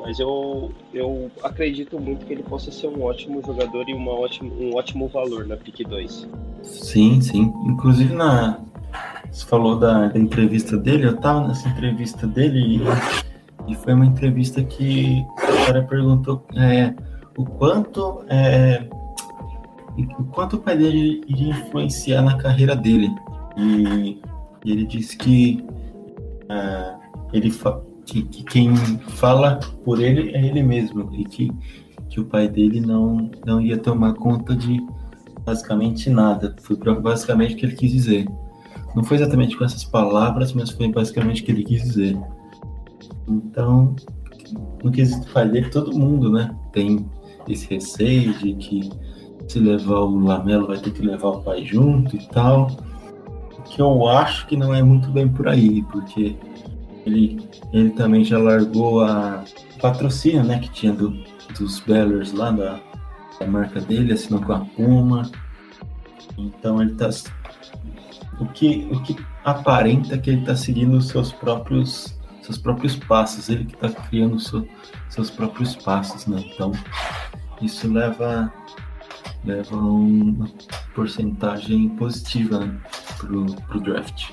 [0.00, 4.52] Mas eu, eu acredito muito que ele possa ser um ótimo jogador e uma ótimo,
[4.60, 6.28] um ótimo valor na pick 2.
[6.62, 7.52] Sim, sim.
[7.64, 8.60] Inclusive na.
[9.30, 12.80] Você falou da, da entrevista dele, eu tava nessa entrevista dele
[13.66, 16.94] e, e foi uma entrevista que o cara perguntou é,
[17.36, 18.86] o quanto é,
[19.96, 23.10] o quanto o pai dele iria influenciar na carreira dele.
[23.56, 24.20] E,
[24.64, 25.64] ele disse que
[26.48, 26.94] é,
[27.32, 27.52] ele
[28.06, 31.52] que, que, quem fala por ele é ele mesmo e que,
[32.08, 34.80] que o pai dele não, não ia tomar conta de
[35.44, 36.56] basicamente nada.
[36.62, 38.26] Foi basicamente o que ele quis dizer.
[38.94, 42.18] Não foi exatamente com essas palavras, mas foi basicamente o que ele quis dizer.
[43.28, 43.94] Então,
[44.82, 47.04] no quesito pai dele, todo mundo, né, tem
[47.48, 48.90] esse receio de que
[49.48, 52.68] se levar o Lamelo vai ter que levar o pai junto e tal.
[53.66, 56.36] Que eu acho que não é muito bem por aí, porque
[57.06, 57.40] ele,
[57.72, 59.44] ele também já largou a
[59.80, 61.10] patrocínio, né, que tinha do,
[61.58, 62.80] dos Bellers lá da,
[63.38, 65.30] da marca dele, assinou com a Puma.
[66.36, 67.10] Então ele tá
[68.40, 73.48] o que o que aparenta que ele tá seguindo os seus próprios seus próprios passos,
[73.48, 74.68] ele que tá criando seu,
[75.08, 76.44] seus próprios passos, né?
[76.52, 76.72] Então
[77.62, 78.52] isso leva
[79.44, 80.48] leva uma
[80.94, 82.80] porcentagem positiva né,
[83.18, 84.30] pro, draft.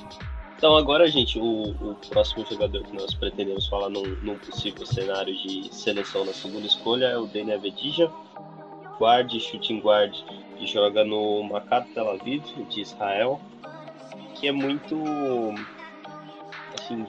[0.57, 5.35] Então agora, gente, o, o, próximo jogador que nós pretendemos falar num, num, possível cenário
[5.35, 8.11] de seleção na segunda escolha é o Daniel Avedija,
[8.99, 10.15] guard, shooting guard,
[10.57, 13.41] que joga no Maccabi Tel Aviv, de Israel,
[14.35, 14.95] que é muito,
[16.79, 17.05] assim,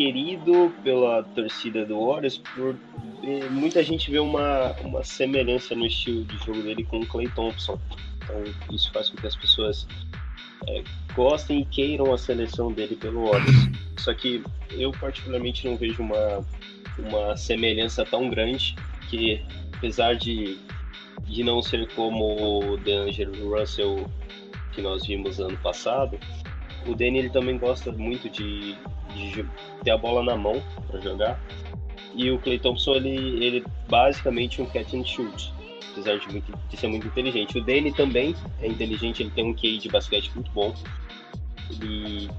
[0.00, 2.74] querido pela torcida do Warriors por
[3.50, 7.78] muita gente vê uma, uma semelhança no estilo de jogo dele com o Clay Thompson.
[8.16, 8.42] Então
[8.74, 9.86] isso faz com que as pessoas
[10.66, 10.82] é,
[11.14, 13.68] gostem e queiram a seleção dele pelo Warriors.
[13.98, 16.46] Só que eu particularmente não vejo uma,
[16.98, 18.74] uma semelhança tão grande
[19.10, 19.44] que,
[19.76, 20.58] apesar de,
[21.24, 24.06] de não ser como o DeAngelo Russell
[24.72, 26.18] que nós vimos ano passado,
[26.86, 28.74] o Danny ele também gosta muito de,
[29.14, 29.44] de
[29.82, 31.40] ter a bola na mão para jogar.
[32.14, 35.52] E o Clay Thompson ele, ele basicamente um catch and shoot
[35.92, 37.58] apesar de, muito, de, ser muito inteligente.
[37.58, 40.74] O Danny também é inteligente, ele tem um QI de basquete muito bom.
[41.70, 42.30] Ele,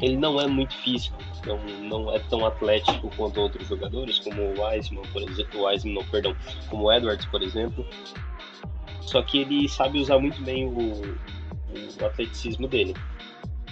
[0.00, 1.16] ele não é muito físico,
[1.46, 1.58] não,
[1.88, 6.04] não é tão atlético quanto outros jogadores, como o Wiseman, por exemplo, o Wiseman, não,
[6.04, 6.36] perdão,
[6.68, 7.86] como o Edwards, por exemplo.
[9.00, 11.16] Só que ele sabe usar muito bem o,
[12.00, 12.94] o atleticismo dele.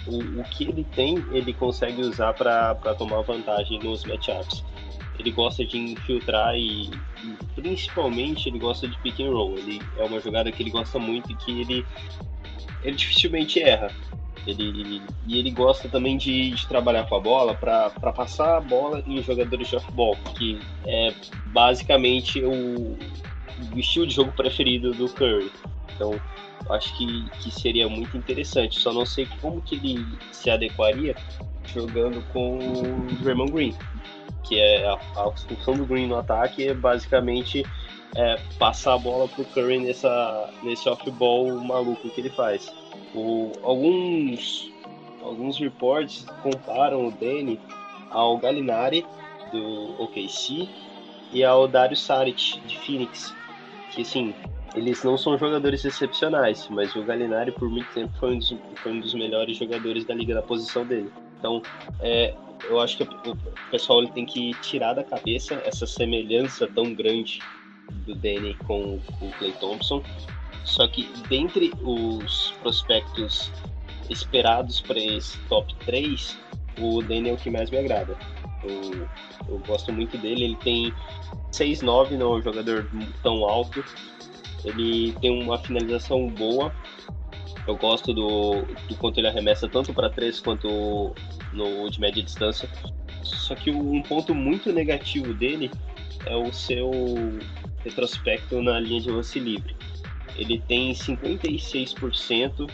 [0.07, 4.63] O, o que ele tem, ele consegue usar para tomar vantagem nos matchups
[5.19, 9.57] ele gosta de infiltrar e, e, principalmente ele gosta de pick and roll.
[9.57, 11.85] Ele é uma jogada que ele gosta muito e que ele
[12.83, 13.91] ele dificilmente erra.
[14.45, 19.01] Ele, e ele gosta também de, de trabalhar com a bola para passar a bola
[19.07, 21.13] em jogadores de off-ball, que é
[21.45, 22.97] basicamente o,
[23.73, 25.49] o, estilo de jogo preferido do Curry.
[25.95, 26.19] Então,
[26.69, 28.79] acho que, que seria muito interessante.
[28.79, 31.15] Só não sei como que ele se adequaria
[31.65, 33.75] jogando com o Draymond Green
[34.43, 37.65] que é a, a função do Green no ataque é basicamente
[38.15, 42.71] é, passar a bola pro Curry nessa, nesse off-ball maluco que ele faz.
[43.15, 44.71] O, alguns,
[45.21, 47.59] alguns reports comparam o Danny
[48.11, 49.05] ao Galinari
[49.51, 50.69] do OKC
[51.31, 53.33] e ao Dario Saric de Phoenix,
[53.91, 54.35] que assim,
[54.75, 58.91] eles não são jogadores excepcionais, mas o Galinari por muito tempo foi um dos, foi
[58.91, 61.11] um dos melhores jogadores da liga na posição dele.
[61.37, 61.61] Então,
[61.99, 62.33] é,
[62.69, 63.37] eu acho que o
[63.69, 67.39] pessoal tem que tirar da cabeça essa semelhança tão grande
[68.05, 70.03] do Danny com, com o Clay Thompson.
[70.63, 73.51] Só que dentre os prospectos
[74.09, 76.37] esperados para esse top 3,
[76.79, 78.17] o Danny é o que mais me agrada.
[78.63, 79.07] Eu,
[79.49, 80.93] eu gosto muito dele, ele tem
[81.51, 82.89] 6'9, não é um jogador
[83.21, 83.83] tão alto.
[84.63, 86.73] Ele tem uma finalização boa.
[87.67, 91.13] Eu gosto do, do quanto ele arremessa tanto para 3 quanto
[91.53, 92.69] no de média distância.
[93.23, 95.71] Só que um ponto muito negativo dele
[96.25, 96.91] é o seu
[97.83, 99.75] retrospecto na linha de lance livre.
[100.35, 102.69] Ele tem 56%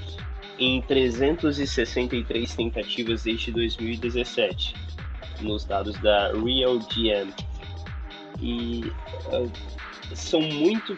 [0.57, 4.73] em 363 tentativas desde 2017,
[5.41, 7.33] nos dados da Real GM.
[8.41, 8.91] E
[9.31, 9.51] uh,
[10.13, 10.95] são muito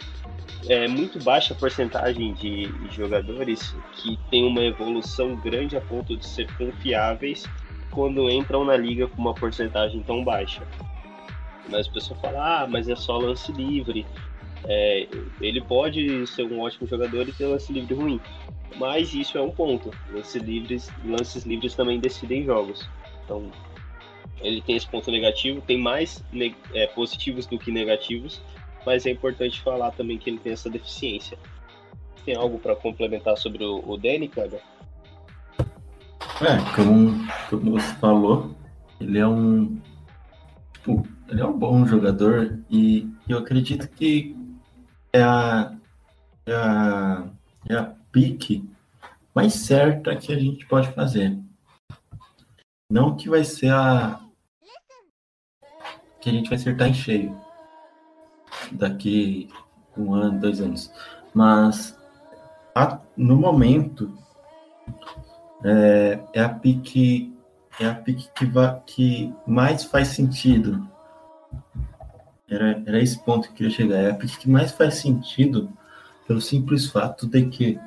[0.67, 6.47] é muito baixa porcentagem de jogadores que tem uma evolução grande a ponto de ser
[6.55, 7.45] confiáveis
[7.89, 10.61] quando entram na liga com uma porcentagem tão baixa.
[11.69, 14.05] Mas a pessoa fala, ah, mas é só lance livre.
[14.65, 15.07] É,
[15.39, 18.21] ele pode ser um ótimo jogador e ter lance livre ruim.
[18.77, 19.91] Mas isso é um ponto.
[20.13, 22.87] Lances livres, lances livres também decidem jogos.
[23.23, 23.51] Então,
[24.41, 26.23] ele tem esse ponto negativo, tem mais
[26.73, 28.41] é, positivos do que negativos,
[28.85, 31.37] mas é importante falar também que ele tem essa deficiência.
[32.25, 34.59] Tem algo para complementar sobre o, o Danny, cara?
[36.41, 38.55] É, como, como você falou,
[38.99, 39.79] ele é um.
[40.73, 44.35] Tipo, ele é um bom jogador e eu acredito que
[45.13, 45.75] é a,
[46.45, 47.29] é a,
[47.69, 48.67] é a pique
[49.33, 51.37] mais certa que a gente pode fazer.
[52.91, 54.19] Não que vai ser a.
[56.19, 57.40] que a gente vai acertar em cheio
[58.75, 59.49] daqui
[59.97, 60.91] um ano, dois anos.
[61.33, 61.97] Mas
[62.75, 64.11] a, no momento
[65.63, 67.33] é, é, a pique
[67.79, 70.87] é a pique que, vai, que mais faz sentido.
[72.49, 73.97] Era, era esse ponto que eu queria chegar.
[73.97, 75.71] É a pique que mais faz sentido
[76.27, 77.79] pelo simples fato de que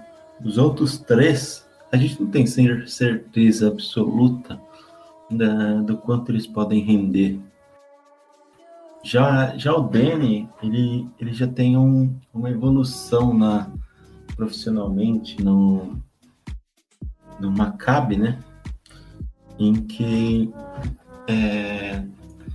[0.43, 4.61] os outros três a gente não tem certeza absoluta
[5.31, 7.39] da, do quanto eles podem render.
[9.05, 13.71] Já, já o Danny, ele, ele já tem um, uma evolução na,
[14.35, 15.99] profissionalmente no,
[17.39, 18.39] no Maccabi, né?
[19.59, 20.51] Em que
[21.29, 22.03] é,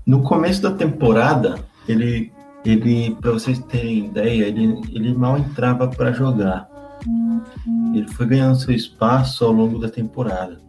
[0.05, 2.33] no começo da temporada, ele,
[2.65, 6.67] ele para vocês terem ideia, ele, ele mal entrava para jogar.
[7.93, 10.59] Ele foi ganhando seu espaço ao longo da temporada.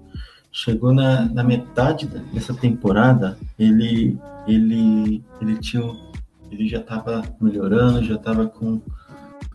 [0.52, 5.82] Chegou na, na metade dessa temporada, ele, ele, ele, tinha,
[6.50, 8.80] ele já estava melhorando, já estava com,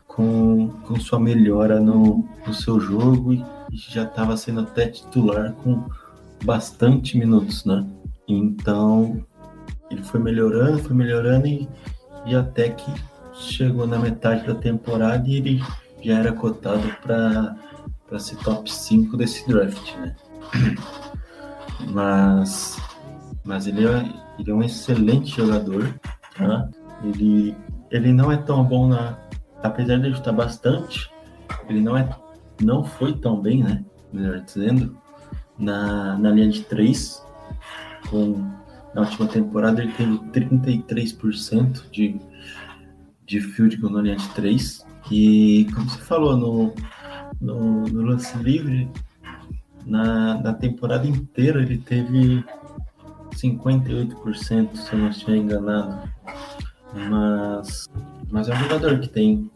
[0.07, 5.83] com, com sua melhora no, no seu jogo e já estava sendo até titular com
[6.43, 7.85] bastante minutos, né?
[8.27, 9.21] Então
[9.91, 11.67] ele foi melhorando, foi melhorando e,
[12.25, 12.91] e até que
[13.33, 15.63] chegou na metade da temporada e ele
[16.01, 20.15] já era cotado para ser top 5 desse draft, né?
[21.91, 22.77] Mas,
[23.43, 25.93] mas ele, é, ele é um excelente jogador,
[26.35, 26.69] tá?
[27.03, 27.55] Ele,
[27.91, 29.17] ele não é tão bom na.
[29.61, 31.09] Apesar de estar bastante,
[31.67, 32.07] ele não, é,
[32.61, 33.83] não foi tão bem, né?
[34.13, 34.97] Melhor dizendo,
[35.57, 37.23] na, na linha de 3.
[38.09, 38.51] Com,
[38.93, 42.19] na última temporada ele teve 33% de,
[43.25, 44.85] de field goal na linha de 3.
[45.11, 46.73] E como você falou, no,
[47.41, 48.89] no, no lance livre,
[49.85, 52.43] na, na temporada inteira ele teve
[53.35, 56.09] 58%, se eu não estiver enganado.
[56.93, 57.89] Mas,
[58.31, 59.51] mas é um jogador que tem,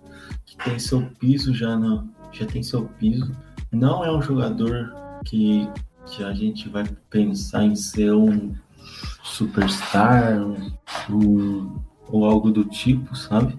[0.45, 3.31] que tem seu piso já, no, já tem seu piso.
[3.71, 4.93] Não é um jogador
[5.25, 5.67] que,
[6.05, 8.53] que a gente vai pensar em ser um
[9.23, 10.37] superstar
[11.09, 13.57] um, ou algo do tipo, sabe?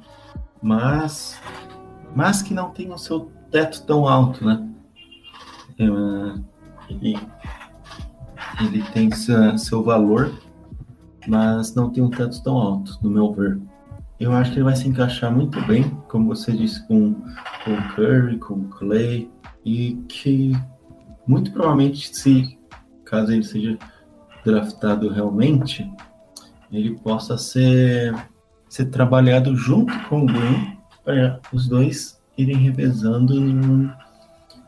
[0.62, 1.40] Mas,
[2.14, 4.68] mas que não tem o seu teto tão alto, né?
[5.78, 6.49] É,
[6.90, 7.18] ele,
[8.60, 10.32] ele tem seu, seu valor,
[11.26, 13.60] mas não tem um teto tão alto, no meu ver.
[14.18, 17.14] Eu acho que ele vai se encaixar muito bem, como você disse, com,
[17.64, 19.30] com o Curry, com o Clay,
[19.64, 20.52] e que
[21.26, 22.58] muito provavelmente, se
[23.04, 23.78] caso ele seja
[24.44, 25.90] draftado realmente,
[26.72, 28.14] ele possa ser,
[28.68, 33.90] ser trabalhado junto com o Green para os dois irem revezando em,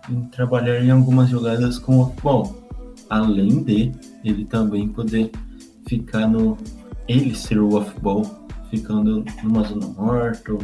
[0.08, 2.62] em trabalhar em algumas jogadas com o futebol.
[3.08, 3.92] Além de
[4.24, 5.30] ele também poder
[5.86, 6.56] ficar no.
[7.08, 8.24] Ele ser o off-ball,
[8.70, 10.60] ficando numa zona morta ou,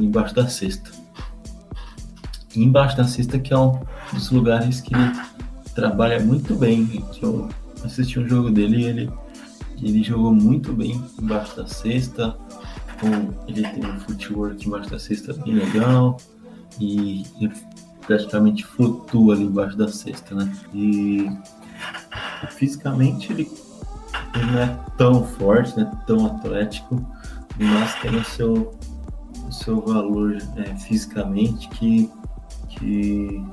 [0.00, 0.90] embaixo da cesta.
[2.54, 3.80] E embaixo da cesta, que é um
[4.12, 5.12] dos lugares que ele
[5.74, 7.04] trabalha muito bem.
[7.20, 7.48] Eu
[7.84, 9.12] assisti um jogo dele e ele,
[9.82, 12.36] ele jogou muito bem embaixo da cesta.
[13.48, 16.16] Ele tem um footwork embaixo da cesta bem legal.
[16.80, 17.52] E ele
[18.10, 20.52] praticamente flutua ali embaixo da cesta, né?
[20.74, 21.30] E
[22.48, 23.48] fisicamente ele,
[24.34, 25.88] ele não é tão forte, né?
[26.08, 27.00] Tão atlético,
[27.56, 28.74] mas tem o seu,
[29.46, 32.10] o seu valor é, fisicamente que,
[32.70, 33.44] que,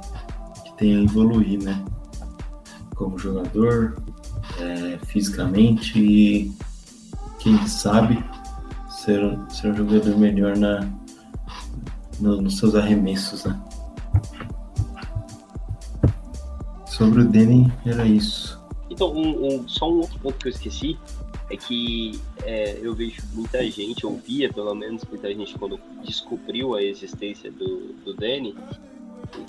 [0.66, 1.86] que tem a evoluir, né?
[2.96, 4.02] Como jogador,
[4.60, 6.52] é, fisicamente e
[7.38, 8.26] quem sabe
[8.90, 10.80] ser, ser um jogador melhor na,
[12.20, 13.67] no, nos seus arremessos, né?
[16.98, 18.60] Sobre o Denny, era isso.
[18.90, 20.98] Então, um, um, só um outro ponto que eu esqueci.
[21.48, 26.82] é que é, eu vejo muita gente, ouvia pelo menos muita gente quando descobriu a
[26.82, 28.56] existência do, do Danny,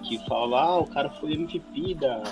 [0.02, 2.22] que fala, ah, o cara foi MVP da,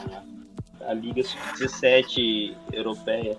[0.78, 3.38] da Liga Sub-17 europeia.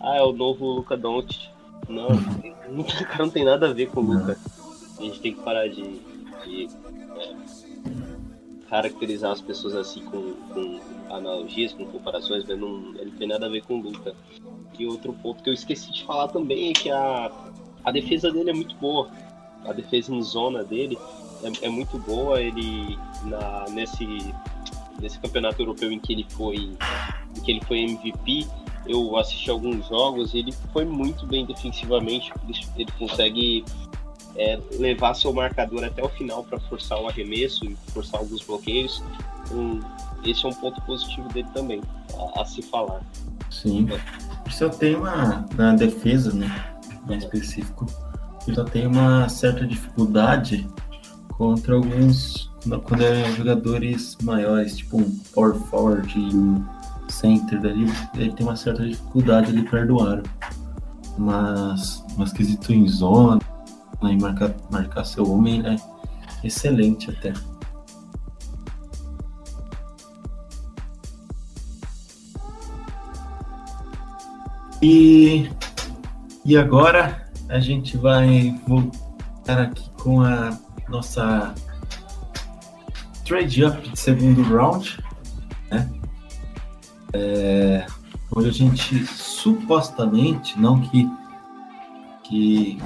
[0.00, 1.48] Ah, é o novo Luca Doncic.
[1.88, 4.36] Não, o cara não tem nada a ver com o Luca.
[4.98, 6.00] A gente tem que parar de,
[6.44, 6.68] de
[7.16, 7.34] é,
[8.68, 10.80] caracterizar as pessoas assim com, com
[11.16, 14.14] analogias, com comparações, mas não, ele não tem nada a ver com o Luca.
[14.78, 17.30] E outro ponto que eu esqueci de falar também é que a,
[17.84, 19.08] a defesa dele é muito boa.
[19.64, 20.98] A defesa em zona dele
[21.42, 22.40] é, é muito boa.
[22.40, 24.06] Ele na, nesse,
[25.00, 26.56] nesse campeonato europeu em que ele foi
[27.36, 28.46] em que ele foi MVP,
[28.86, 32.32] eu assisti alguns jogos e ele foi muito bem defensivamente.
[32.76, 33.64] Ele consegue
[34.36, 39.02] é, levar seu marcador até o final para forçar o arremesso e forçar alguns bloqueios.
[39.52, 39.80] Um,
[40.30, 41.80] esse é um ponto positivo dele também,
[42.18, 43.00] a, a se falar.
[43.50, 43.88] Sim.
[44.50, 46.48] Só tem uma, na defesa, né,
[47.06, 47.86] mais específico,
[48.54, 50.68] só tem uma certa dificuldade
[51.30, 52.50] contra alguns,
[52.84, 56.64] quando é jogadores maiores, tipo um power forward e um
[57.08, 60.22] center dali, ele tem uma certa dificuldade ali do aro.
[61.16, 63.40] Mas, mas quesito em zona,
[64.02, 65.76] e marcar, marcar seu homem é
[66.44, 67.32] excelente até.
[74.86, 75.48] E,
[76.44, 80.58] e agora a gente vai voltar aqui com a
[80.90, 81.54] nossa
[83.24, 85.02] trade up de segundo round,
[85.70, 85.90] né?
[87.14, 87.86] É,
[88.36, 91.10] onde a gente supostamente, não que,
[92.22, 92.78] que,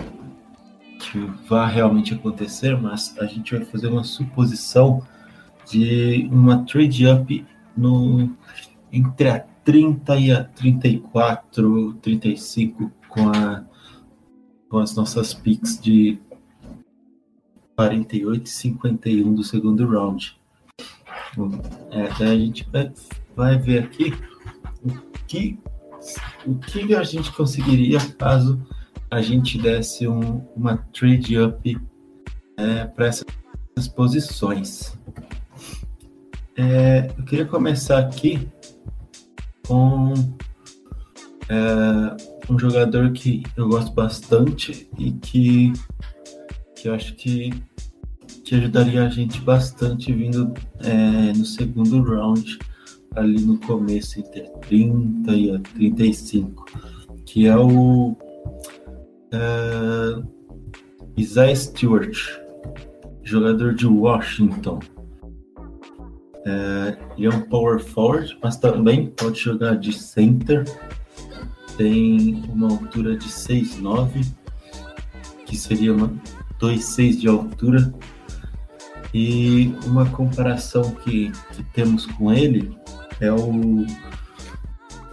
[1.00, 1.18] que
[1.48, 5.02] vá realmente acontecer, mas a gente vai fazer uma suposição
[5.68, 7.44] de uma trade up
[7.76, 8.30] no,
[8.92, 13.66] entre a 30 e a 34, 35 com, a,
[14.70, 16.18] com as nossas picks de
[17.76, 20.40] 48 e 51 do segundo round.
[21.90, 22.90] É, a gente vai,
[23.36, 24.14] vai ver aqui
[24.82, 24.90] o
[25.26, 25.58] que,
[26.46, 28.66] o que a gente conseguiria caso
[29.10, 31.78] a gente desse um, uma trade up
[32.56, 34.98] é, para essas posições.
[36.56, 38.48] É, eu queria começar aqui
[39.68, 40.14] com
[41.50, 45.72] é, um jogador que eu gosto bastante e que,
[46.74, 47.52] que eu acho que,
[48.44, 52.58] que ajudaria a gente bastante vindo é, no segundo round,
[53.14, 56.64] ali no começo, entre 30 e 35,
[57.26, 58.16] que é o
[59.30, 60.22] é,
[61.16, 62.16] Isaiah Stewart,
[63.22, 64.80] jogador de Washington.
[66.46, 70.64] É, ele é um power forward, mas também pode jogar de center.
[71.76, 74.26] Tem uma altura de 6'9",
[75.46, 76.12] que seria uma
[76.60, 77.92] 2'6 de altura.
[79.14, 82.76] E uma comparação que, que temos com ele
[83.20, 83.86] é o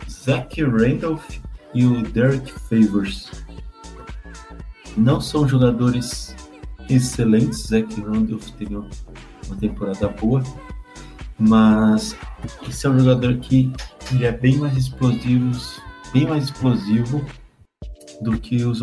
[0.10, 1.40] Zach Randolph
[1.74, 3.32] e o Derek Favors.
[4.98, 6.36] Não são jogadores
[6.90, 8.90] excelentes, Zach Randolph teve uma
[9.60, 10.44] temporada boa,
[11.38, 12.16] mas
[12.68, 13.72] esse é um jogador que
[14.12, 15.52] ele é bem mais explosivo,
[16.14, 17.26] bem mais explosivo
[18.22, 18.82] do que os,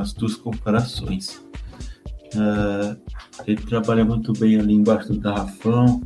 [0.00, 1.42] as duas comparações.
[2.34, 2.96] Uh,
[3.46, 6.02] ele trabalha muito bem ali embaixo do garrafão,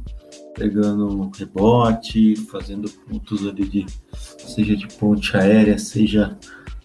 [0.54, 3.86] pegando rebote, fazendo pontos ali de
[4.16, 6.36] seja de ponte aérea, seja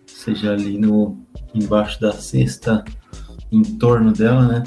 [0.06, 2.84] seja ali no embaixo da cesta,
[3.52, 4.64] em torno dela, né?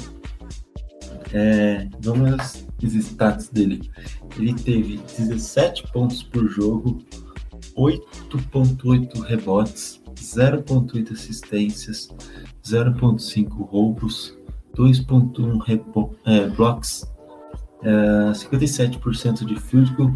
[1.33, 3.89] É, vamos os stats dele.
[4.37, 7.03] Ele teve 17 pontos por jogo,
[7.77, 12.09] 8.8 rebotes, 0.8 assistências,
[12.63, 14.37] 0.5 roubos,
[14.75, 17.11] 2.1 é, blocks,
[17.83, 20.13] é, 57% de field goal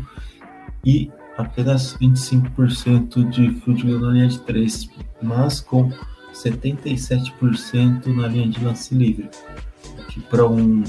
[0.86, 4.90] e apenas 25% de field goal na linha de 3,
[5.22, 5.90] mas com
[6.34, 9.30] 77% na linha de lance livre,
[10.10, 10.84] que para um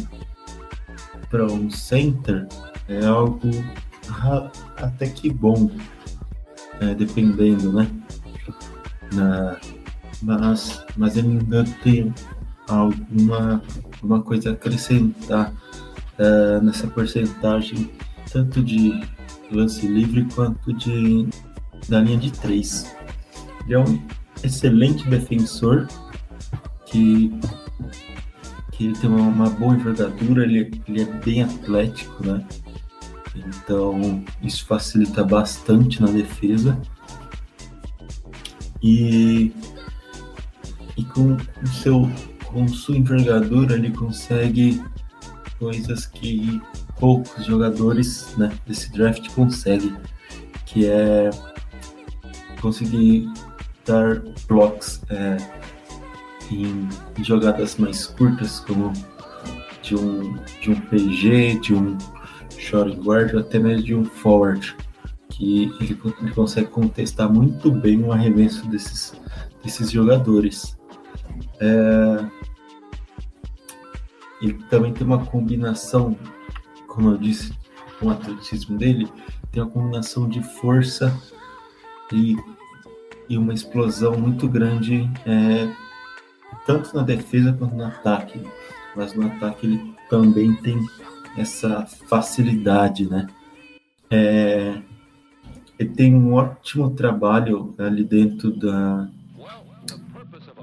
[1.31, 2.47] para um center
[2.89, 3.49] é algo
[4.77, 5.71] até que bom,
[6.81, 7.89] é, dependendo, né?
[9.13, 9.57] Na,
[10.23, 12.13] mas, mas ainda tem
[12.69, 13.63] alguma
[14.03, 15.53] uma coisa a acrescentar
[16.19, 17.91] é, nessa porcentagem,
[18.33, 19.01] tanto de
[19.51, 21.29] lance livre quanto de
[21.89, 22.95] da linha de três.
[23.65, 24.03] Ele é um
[24.43, 25.87] excelente defensor
[26.87, 27.33] que
[28.87, 32.45] ele tem uma, boa envergadura, ele, ele é bem atlético, né?
[33.35, 36.81] Então isso facilita bastante na defesa.
[38.83, 39.53] E,
[40.97, 42.11] e com o seu
[42.47, 44.83] com sua envergadura ele consegue
[45.59, 46.61] coisas que
[46.99, 49.95] poucos jogadores né, desse draft conseguem,
[50.67, 51.31] que é
[52.61, 53.31] conseguir
[53.87, 55.37] dar blocks é,
[56.51, 56.89] em,
[57.23, 58.93] jogadas mais curtas, como
[59.83, 61.97] de um, de um PG, de um
[62.59, 64.77] short guard, até mesmo de um forward,
[65.29, 69.15] que ele, ele consegue contestar muito bem o arremesso desses,
[69.63, 70.77] desses jogadores.
[71.61, 72.27] É,
[74.43, 76.17] ele também tem uma combinação,
[76.87, 77.53] como eu disse,
[77.99, 79.09] com o atletismo dele,
[79.53, 81.15] tem uma combinação de força
[82.13, 82.37] e,
[83.29, 85.71] e uma explosão muito grande, é,
[86.67, 88.41] tanto na defesa quanto no ataque.
[88.97, 90.79] Mas no ataque ele também tem
[91.37, 93.29] essa facilidade, né?
[94.11, 94.81] É,
[95.79, 99.09] ele tem um ótimo trabalho ali dentro da,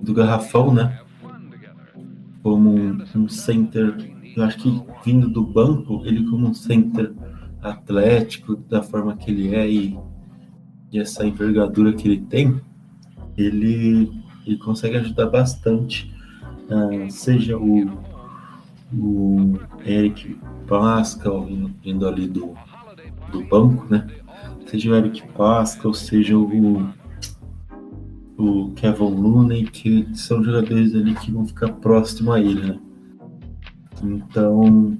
[0.01, 0.99] do garrafão, né?
[2.47, 3.93] como um, um center,
[4.33, 7.11] eu acho que vindo do banco, ele como um center
[7.61, 9.99] atlético, da forma que ele é e,
[10.89, 12.61] e essa envergadura que ele tem,
[13.37, 14.09] ele,
[14.47, 16.13] ele consegue ajudar bastante,
[16.69, 17.99] uh, seja o,
[18.93, 21.47] o Eric Pascal
[21.83, 22.53] vindo ali do,
[23.31, 24.07] do banco, né?
[24.65, 26.93] Seja o Eric Pascal, seja o
[28.37, 32.79] o Kevin Looney, que são jogadores ali que vão ficar próximo a ele, né?
[34.03, 34.95] Então,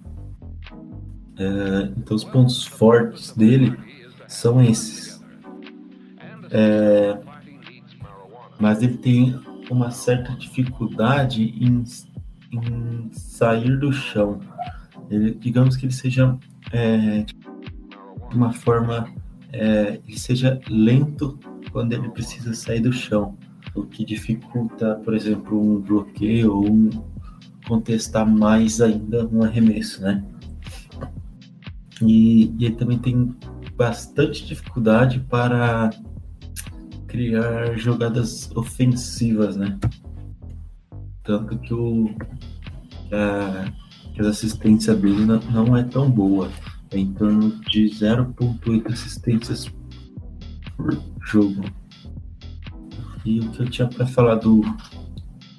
[1.38, 3.78] é, então os pontos fortes dele
[4.28, 5.24] são esses.
[6.50, 7.20] É,
[8.60, 9.40] mas ele tem
[9.70, 11.84] uma certa dificuldade em,
[12.52, 14.40] em sair do chão.
[15.10, 16.38] Ele, digamos que ele seja
[16.72, 17.24] é,
[18.30, 19.10] de uma forma,
[19.54, 21.40] é, ele seja lento
[21.72, 23.38] quando ele precisa sair do chão,
[23.76, 26.90] o que dificulta, por exemplo, um bloqueio ou um
[27.68, 30.24] contestar mais ainda um arremesso, né?
[32.02, 33.36] E, e ele também tem
[33.76, 35.90] bastante dificuldade para
[37.18, 39.80] criar jogadas ofensivas, né?
[41.24, 42.16] Tanto que, o,
[43.12, 43.72] a,
[44.14, 46.52] que assistência dele não, não é tão boa.
[46.92, 49.68] É em torno de 0,8 assistências
[50.78, 50.96] por
[51.26, 51.64] jogo.
[53.26, 54.62] E o que eu tinha para falar do,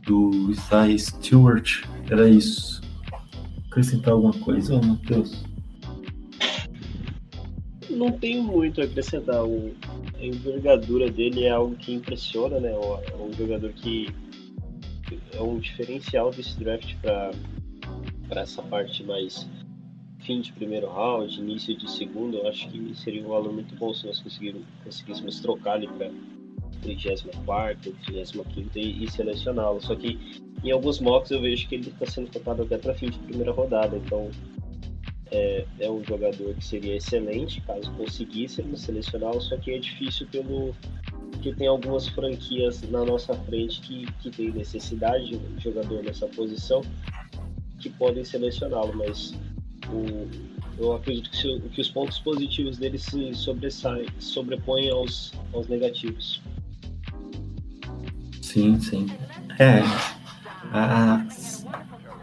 [0.06, 2.80] do Isaiah Stewart era isso.
[3.66, 5.44] Acrescentar alguma coisa, Matheus?
[7.90, 9.44] Não tenho muito a acrescentar.
[9.44, 9.74] O,
[10.18, 12.72] a envergadura dele é algo que impressiona, né?
[12.72, 14.08] É um jogador que
[15.32, 17.32] é um diferencial desse draft para
[18.40, 19.48] essa parte mais
[20.20, 23.94] fim de primeiro round, início de segundo, eu acho que seria um valor muito bom
[23.94, 26.10] se nós conseguíssemos trocar ali para
[26.82, 29.80] 34, 35 e, e selecioná-lo.
[29.80, 30.18] Só que
[30.62, 33.52] em alguns mocks eu vejo que ele está sendo tocado até para fim de primeira
[33.52, 34.30] rodada, então
[35.30, 40.74] é, é, um jogador que seria excelente caso conseguíssemos selecioná-lo, só que é difícil pelo
[41.42, 46.82] que tem algumas franquias na nossa frente que, que tem necessidade de jogador nessa posição
[47.78, 49.34] que podem selecioná-lo, mas
[49.88, 50.28] o,
[50.78, 56.40] eu acredito que, que, os pontos positivos dele se sobressaem, sobrepõem aos, aos negativos.
[58.42, 59.06] Sim, sim.
[59.58, 59.80] É.
[60.72, 61.26] A,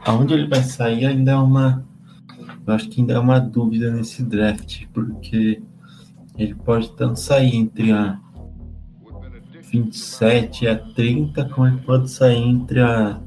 [0.06, 1.86] aonde ele vai sair ainda é uma.
[2.68, 5.62] Eu acho que ainda é uma dúvida nesse draft, porque
[6.38, 8.20] ele pode tanto sair entre a
[9.72, 13.22] 27 e a 30, como ele pode sair entre a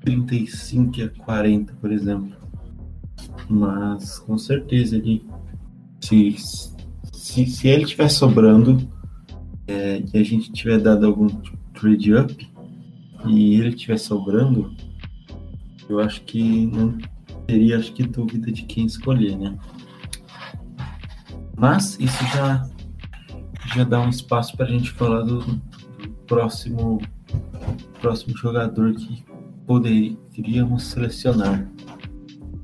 [0.00, 2.36] 35 e a 40, por exemplo.
[3.48, 5.24] Mas com certeza ele.
[6.00, 6.36] Se,
[7.12, 8.86] se, se ele estiver sobrando
[9.66, 11.28] é, e a gente tiver dado algum
[11.72, 12.48] trade up
[13.26, 14.74] e ele estiver sobrando,
[15.88, 16.98] eu acho que não
[17.46, 19.56] teria acho que dúvida de quem escolher, né?
[21.56, 22.68] Mas isso já
[23.74, 27.00] já dá um espaço para a gente falar do, do, próximo
[28.00, 29.24] próximo jogador que
[29.66, 31.66] poderíamos selecionar.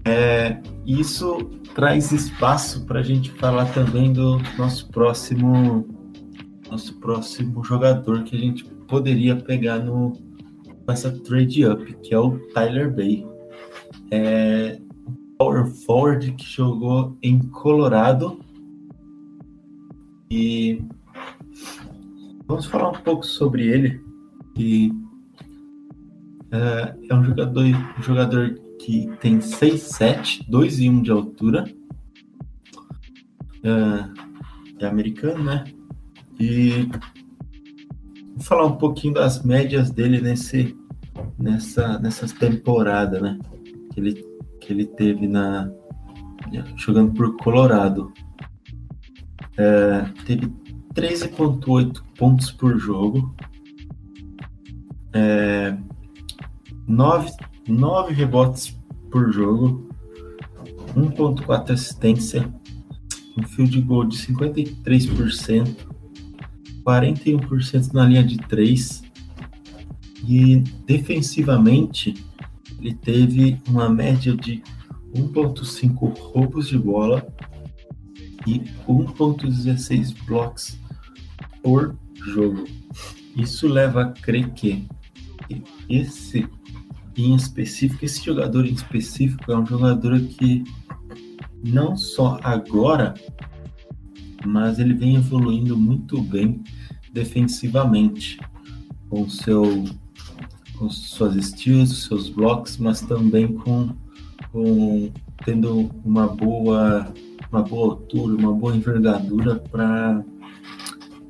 [0.05, 1.39] É, isso
[1.75, 5.87] traz espaço para a gente falar também do nosso próximo
[6.71, 10.13] nosso próximo jogador que a gente poderia pegar no
[10.89, 13.27] essa trade up, que é o Tyler Bay.
[14.11, 14.81] É,
[15.39, 18.41] power forward que jogou em Colorado
[20.31, 20.83] e
[22.47, 24.01] vamos falar um pouco sobre ele
[24.55, 24.93] que
[26.51, 31.65] é, é um jogador um jogador que tem 6'7", 2 e 1 de altura.
[33.63, 35.65] É, é americano, né?
[36.39, 36.89] E
[38.35, 40.75] vou falar um pouquinho das médias dele nesse,
[41.39, 43.39] nessa, nessas temporadas, né?
[44.01, 44.27] Que ele,
[44.61, 45.71] que ele teve na,
[46.77, 48.13] jogando por Colorado.
[49.59, 50.47] É, teve
[50.95, 53.35] 13,8 pontos por jogo,
[55.13, 55.77] é,
[56.87, 57.31] 9,
[57.69, 58.79] 9 rebotes
[59.11, 59.91] por jogo,
[60.97, 62.53] 1,4 assistência,
[63.37, 65.77] um field goal de 53%,
[66.85, 69.03] 41% na linha de 3
[70.27, 72.30] e defensivamente
[72.81, 74.63] ele teve uma média de
[75.15, 77.27] 1.5 roubos de bola
[78.47, 80.79] e 1.16 blocos
[81.63, 82.65] por jogo.
[83.37, 84.89] Isso leva a crer que
[85.89, 86.49] esse
[87.17, 90.65] em específico, esse jogador em específico é um jogador que
[91.63, 93.15] não só agora,
[94.47, 96.63] mas ele vem evoluindo muito bem
[97.13, 98.39] defensivamente
[99.11, 99.85] com seu
[100.81, 103.91] com suas steals, seus blocos, mas também com,
[104.51, 105.11] com
[105.45, 107.13] tendo uma boa
[107.53, 110.25] uma boa altura, uma boa envergadura para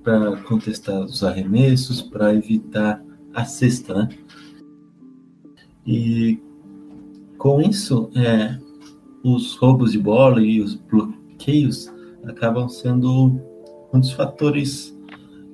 [0.05, 3.03] para contestar os arremessos, para evitar
[3.34, 4.09] a cesta, né?
[5.84, 6.38] E
[7.36, 8.57] com isso, é,
[9.24, 11.92] os roubos de bola e os bloqueios
[12.24, 13.40] acabam sendo
[13.92, 14.96] um dos fatores,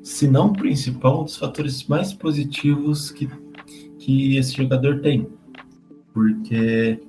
[0.02, 3.28] se não principal, um dos fatores mais positivos que,
[4.06, 5.26] que esse jogador tem.
[6.14, 7.00] Porque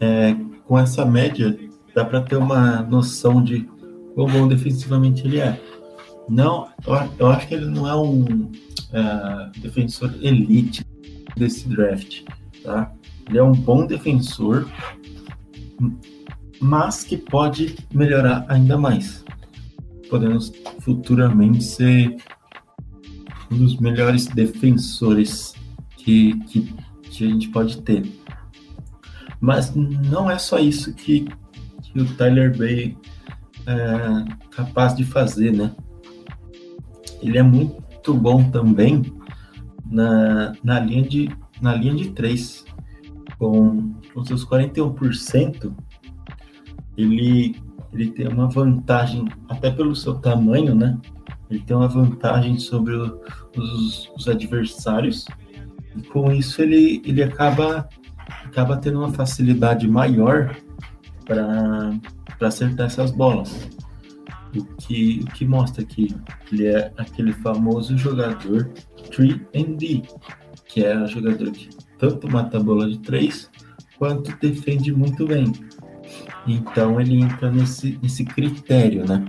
[0.00, 0.34] é,
[0.66, 1.56] com essa média
[1.94, 3.60] dá para ter uma noção de
[4.14, 5.58] quão bom defensivamente ele é.
[6.28, 6.68] Não,
[7.18, 10.84] eu, acho que ele não é um uh, defensor elite
[11.36, 12.24] desse draft,
[12.62, 12.92] tá?
[13.28, 14.68] Ele é um bom defensor,
[16.60, 19.24] mas que pode melhorar ainda mais.
[20.10, 22.16] Podemos futuramente ser
[23.50, 25.54] um dos melhores defensores
[26.08, 28.10] que, que, que a gente pode ter.
[29.38, 31.28] Mas não é só isso que,
[31.82, 32.96] que o Tyler Bay
[33.66, 35.70] é capaz de fazer, né?
[37.20, 39.02] ele é muito bom também
[39.84, 41.28] na, na, linha, de,
[41.60, 42.64] na linha de 3.
[43.38, 45.72] Com, com seus 41%,
[46.96, 47.54] ele,
[47.92, 50.98] ele tem uma vantagem, até pelo seu tamanho, né?
[51.48, 53.20] Ele tem uma vantagem sobre o,
[53.56, 55.24] os, os adversários.
[55.98, 57.88] E com isso ele, ele acaba,
[58.44, 60.56] acaba tendo uma facilidade maior
[61.24, 61.98] para
[62.40, 63.68] acertar essas bolas.
[64.56, 66.14] O que, o que mostra que
[66.50, 68.70] ele é aquele famoso jogador
[69.10, 70.08] 3D,
[70.66, 71.68] que é um jogador que
[71.98, 73.50] tanto mata a bola de 3
[73.98, 75.52] quanto defende muito bem.
[76.46, 79.26] Então ele entra nesse, nesse critério, né?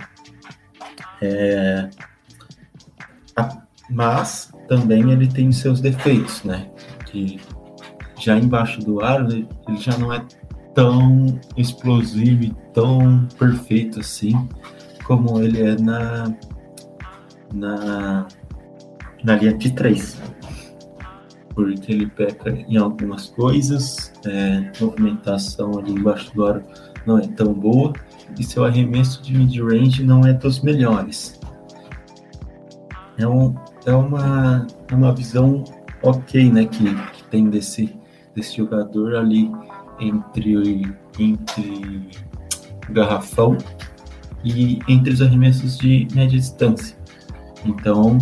[1.21, 1.89] É,
[3.35, 6.67] a, mas também ele tem seus defeitos, né?
[7.07, 7.39] Que
[8.19, 10.23] já embaixo do aro ele já não é
[10.73, 11.25] tão
[11.57, 14.47] explosivo e tão perfeito assim
[15.03, 16.31] como ele é na,
[17.51, 18.27] na,
[19.23, 20.21] na linha de 3.
[21.55, 26.63] Porque ele peca em algumas coisas, é, movimentação ali embaixo do aro
[27.07, 27.91] não é tão boa,
[28.37, 31.39] e seu arremesso de mid-range não é dos melhores.
[33.17, 33.55] É, um,
[33.85, 35.63] é uma, é uma visão
[36.01, 37.97] ok, né, que, que tem desse,
[38.35, 39.51] desse jogador ali
[39.99, 42.09] entre, entre
[42.89, 43.57] garrafão
[44.43, 46.97] e entre os arremessos de média distância.
[47.65, 48.17] Então,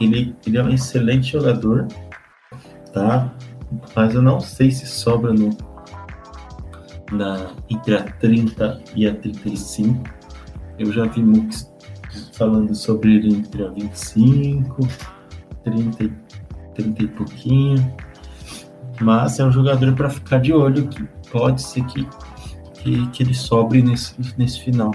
[0.00, 1.88] ele, ele é um excelente jogador,
[2.92, 3.34] tá?
[3.94, 5.50] Mas eu não sei se sobra no,
[7.12, 10.02] na, entre a 30 e a 35.
[10.78, 11.72] Eu já vi muitos
[12.32, 14.88] falando sobre ele entre a 25,
[15.64, 16.10] 30,
[16.74, 17.96] 30 e pouquinho.
[19.00, 22.06] Mas é um jogador para ficar de olho que pode ser que
[22.86, 24.92] que, que ele sobre nesse, nesse final.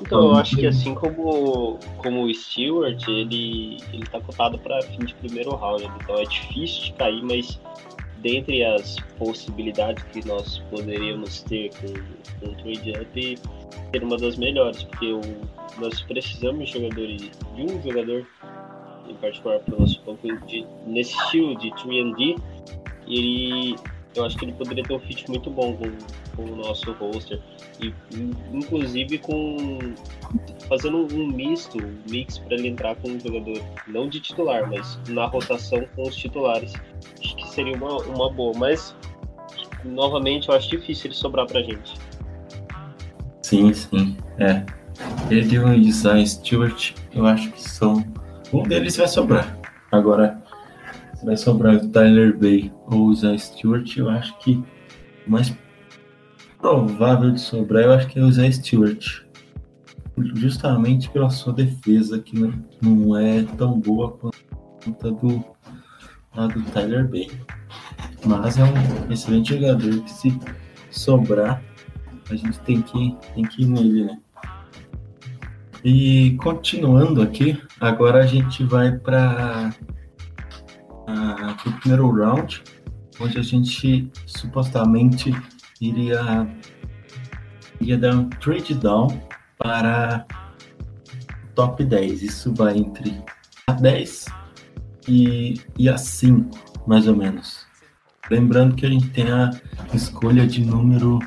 [0.00, 5.04] Então, eu acho que assim como, como o Stewart, ele, ele tá cotado para fim
[5.04, 7.60] de primeiro round, então é difícil de cair, mas
[8.24, 13.38] dentre as possibilidades que nós poderíamos ter com, o trade up,
[13.92, 15.20] ser uma das melhores, porque o,
[15.78, 18.26] nós precisamos de jogadores, de um jogador
[19.08, 22.40] em particular para o nosso banco, de, nesse estilo de 3D,
[23.06, 23.76] ele,
[24.14, 25.90] eu acho que ele poderia ter um fit muito bom com,
[26.36, 27.40] com o nosso roster.
[27.80, 27.92] E,
[28.52, 29.78] inclusive, com
[30.68, 34.98] fazendo um misto, um mix para ele entrar com um jogador, não de titular, mas
[35.08, 36.72] na rotação com os titulares.
[37.20, 38.94] Acho que seria uma, uma boa, mas
[39.84, 41.94] novamente eu acho difícil ele sobrar pra gente.
[43.42, 44.16] Sim, sim.
[44.38, 44.64] É.
[45.30, 48.04] Ele e o Isaiah Stewart, eu acho que são.
[48.52, 49.58] Um deles vai sobrar.
[49.90, 50.42] Agora,
[51.24, 54.62] vai sobrar o Tyler Bay ou o Isaiah Stewart, eu acho que
[55.26, 55.54] o mais
[56.58, 59.22] provável de sobrar, eu acho que é o Isaiah Stewart.
[60.34, 65.44] Justamente pela sua defesa, que não, não é tão boa quanto a do,
[66.32, 67.30] a do Tyler Bay.
[68.24, 70.38] Mas é um excelente jogador que se
[70.90, 71.62] sobrar,
[72.30, 74.18] a gente tem que, tem que ir nele, né?
[75.84, 79.74] E continuando aqui, agora a gente vai para
[81.66, 82.62] o primeiro round,
[83.20, 85.34] onde a gente supostamente
[85.80, 86.46] iria,
[87.80, 89.08] iria dar um trade down
[89.58, 90.26] para
[91.54, 92.22] top 10.
[92.22, 93.22] Isso vai entre
[93.66, 94.26] a 10
[95.08, 97.66] e, e a 5, mais ou menos.
[98.30, 99.50] Lembrando que a gente tem a
[99.92, 101.18] escolha de número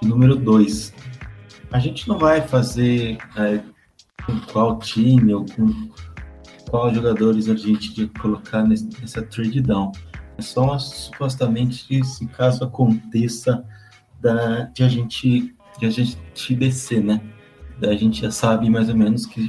[0.00, 0.92] de número 2.
[1.72, 3.60] A gente não vai fazer é,
[4.24, 5.90] com qual time ou com
[6.70, 9.92] qual jogadores a gente ia colocar nessa trade down.
[10.38, 13.64] É só supostamente se caso aconteça
[14.20, 17.20] da, de a gente de a gente descer, né?
[17.78, 19.48] Da gente já sabe mais ou menos que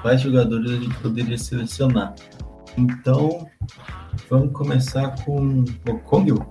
[0.00, 2.14] quais jogadores a gente poderia selecionar.
[2.76, 3.48] Então,
[4.28, 6.44] vamos começar com o Kongyo.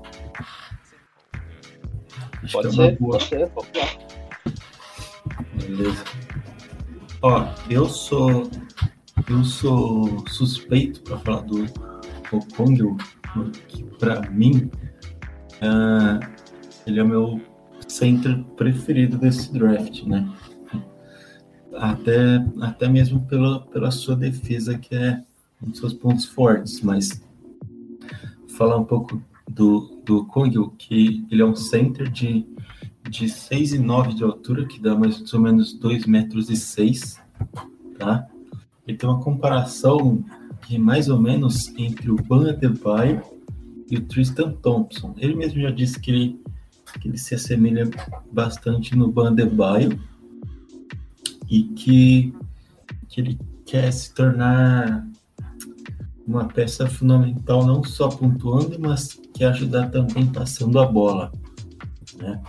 [2.52, 3.18] Pode é ser, boa...
[3.18, 3.70] pode ser, pode
[5.56, 6.04] Beleza.
[7.22, 8.50] Ó, eu sou
[9.30, 11.66] eu sou suspeito para falar do
[12.32, 12.98] Okongyo,
[13.34, 14.70] porque para mim
[15.62, 16.20] uh,
[16.86, 17.42] ele é o meu
[17.88, 20.28] center preferido desse draft, né?
[21.74, 25.24] Até, até mesmo pela, pela sua defesa, que é
[25.62, 27.22] um dos seus pontos fortes, mas
[28.58, 32.46] falar um pouco do, do Kongyo, que ele é um center de
[33.10, 37.20] de 6 e 9 de altura, que dá mais ou menos 2 metros e 6,
[37.98, 38.28] tá?
[38.88, 40.24] Ele tem uma comparação
[40.62, 42.58] que é mais ou menos entre o Ban
[43.90, 45.14] e o Tristan Thompson.
[45.18, 46.42] Ele mesmo já disse que ele,
[47.00, 47.90] que ele se assemelha
[48.32, 49.36] bastante no Ban
[51.50, 52.34] e que,
[53.10, 55.08] que ele quer se tornar
[56.26, 61.32] uma peça fundamental não só pontuando, mas que ajudar também passando a bola,
[62.18, 62.42] né?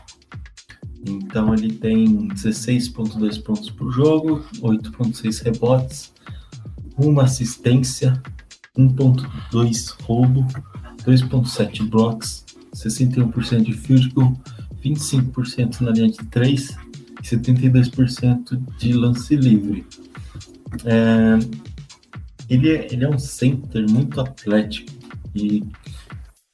[1.04, 6.11] Então ele tem 16,2 pontos por jogo, 8,6 rebotes,
[6.96, 8.20] uma assistência,
[8.76, 10.46] 1,2 roubo,
[11.04, 14.36] 2,7 blocos, 61% de field goal,
[14.84, 19.86] 25% na linha de 3 e 72% de lance livre.
[20.84, 21.38] É,
[22.48, 24.90] ele, é, ele é um center muito atlético
[25.34, 25.62] e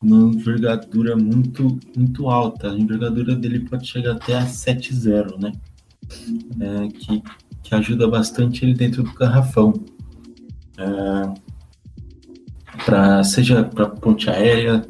[0.01, 2.71] uma envergadura muito, muito alta.
[2.71, 5.53] A envergadura dele pode chegar até a 7,0, né?
[6.61, 7.23] É, que,
[7.63, 9.75] que ajuda bastante ele dentro do garrafão.
[10.79, 11.35] É,
[12.85, 14.87] pra, seja para ponte aérea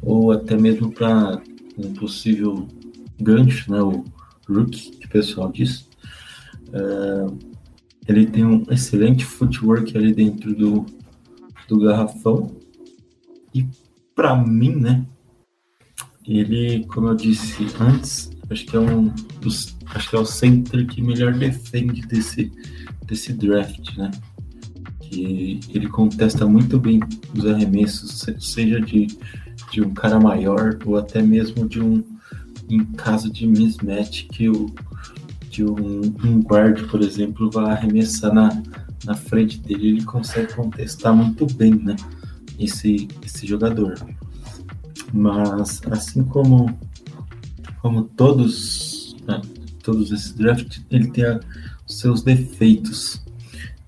[0.00, 1.42] ou até mesmo para
[1.76, 2.68] um possível
[3.20, 3.80] gancho, né?
[3.80, 4.04] O
[4.48, 5.88] rookie, que o pessoal diz.
[6.72, 7.26] É,
[8.08, 10.86] ele tem um excelente footwork ali dentro do,
[11.68, 12.50] do garrafão.
[13.54, 13.66] E
[14.14, 15.04] para mim, né?
[16.26, 19.08] Ele, como eu disse antes, acho que é um
[19.40, 22.52] dos, acho que é o center que melhor defende desse
[23.04, 24.10] desse draft, né?
[25.12, 27.00] Ele contesta muito bem
[27.36, 29.06] os arremessos, seja de,
[29.70, 32.02] de um cara maior ou até mesmo de um
[32.68, 34.66] em caso de mismatch que o
[35.50, 38.62] que um, um guard, por exemplo, vai arremessar na,
[39.04, 41.94] na frente dele, ele consegue contestar muito bem, né?
[42.58, 43.94] esse, esse jogador.
[45.12, 46.74] Mas assim como
[47.80, 49.40] como todos né,
[49.82, 51.40] todos esses drafts, ele tem a,
[51.86, 53.22] seus defeitos.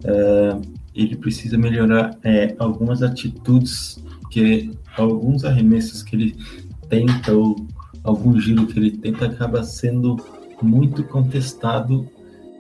[0.03, 0.61] É,
[0.95, 6.37] ele precisa melhorar é, algumas atitudes, que alguns arremessos que ele
[6.89, 7.57] tenta ou
[8.03, 10.17] algum giro que ele tenta acaba sendo
[10.63, 12.09] muito contestado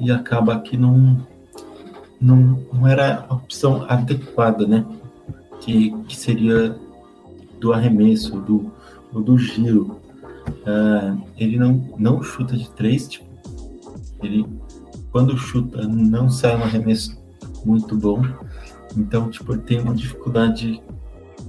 [0.00, 1.26] e acaba que não
[2.20, 4.86] não, não era a opção adequada, né?
[5.64, 6.76] que, que seria
[7.60, 8.70] do arremesso, do,
[9.12, 10.00] do giro.
[10.66, 13.26] Uh, ele não, não chuta de três, tipo,
[14.22, 14.46] ele
[15.10, 17.16] quando chuta não sai um arremesso
[17.64, 18.22] muito bom.
[18.96, 20.82] Então, tipo, ele tem uma dificuldade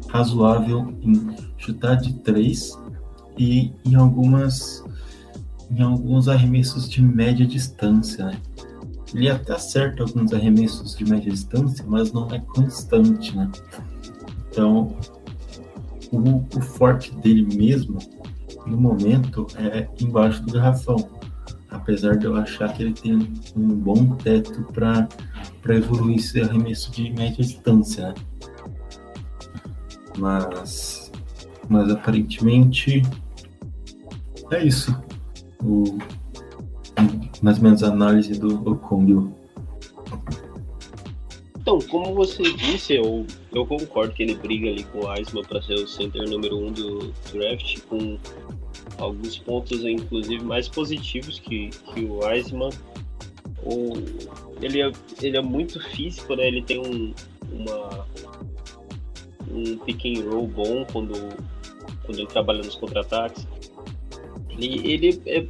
[0.10, 2.78] razoável em chutar de três
[3.38, 4.84] e em algumas
[5.70, 8.40] em alguns arremessos de média distância, né?
[9.14, 13.50] Ele até acerta alguns arremessos de média distância, mas não é constante, né?
[14.52, 14.96] Então,
[16.12, 17.98] o, o forte dele mesmo,
[18.66, 21.10] no momento, é embaixo do garrafão.
[21.70, 23.16] Apesar de eu achar que ele tem
[23.56, 25.08] um bom teto para
[25.74, 28.10] evoluir esse arremesso de média distância.
[28.10, 28.14] Né?
[30.18, 31.12] Mas,
[31.68, 33.02] mas aparentemente
[34.52, 34.96] é isso.
[35.64, 35.98] O,
[37.42, 39.34] mais ou menos a análise do Okongyu.
[41.60, 45.62] Então, como você disse, eu, eu concordo que ele briga ali com o Eisman para
[45.64, 48.20] ser o center número um do draft, com
[49.00, 52.70] alguns pontos, inclusive, mais positivos que, que o Eisman.
[53.66, 53.94] O,
[54.62, 54.92] ele, é,
[55.22, 56.48] ele é muito físico, né?
[56.48, 57.14] Ele tem um,
[57.52, 58.08] uma,
[59.52, 61.14] um pick and roll bom quando,
[62.06, 63.48] quando ele trabalha nos contra-ataques.
[64.52, 65.46] Ele, ele, é,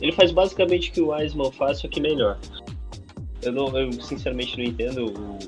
[0.00, 2.38] ele faz basicamente o que o Eisman faz, só que melhor.
[3.42, 5.38] Eu, não, eu sinceramente não entendo o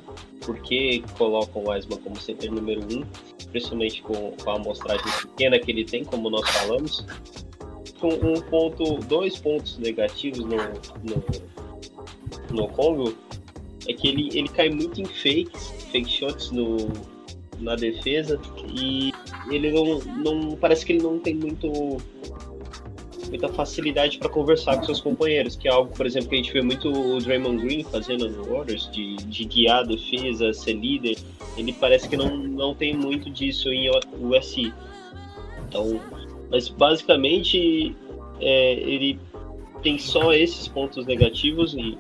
[0.45, 3.05] porquê colocam o Eisman como center número um,
[3.51, 7.07] principalmente com, com a amostragem pequena que ele tem, como nós falamos.
[8.01, 11.23] Com um ponto, dois pontos negativos no, no,
[12.53, 13.15] no Congo
[13.89, 16.77] é que ele, ele cai muito em fakes, fake shots no,
[17.59, 18.41] na defesa
[18.73, 19.13] e
[19.51, 22.01] ele não, não parece que ele não tem muito
[23.29, 26.53] muita facilidade para conversar com seus companheiros, que é algo, por exemplo, que a gente
[26.53, 31.17] vê muito o Draymond Green fazendo no Warriors, de, de guiar a defesa, ser líder.
[31.57, 33.89] Ele parece que não, não tem muito disso em
[34.21, 34.71] USC.
[35.67, 35.99] Então,
[36.51, 37.97] mas basicamente
[38.39, 39.19] é, ele
[39.83, 41.99] tem só esses pontos negativos e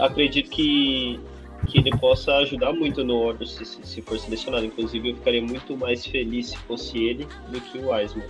[0.00, 1.18] acredito que,
[1.66, 4.64] que ele possa ajudar muito no Warriors se, se for selecionado.
[4.64, 8.24] Inclusive, eu ficaria muito mais feliz se fosse ele do que o Wiseman.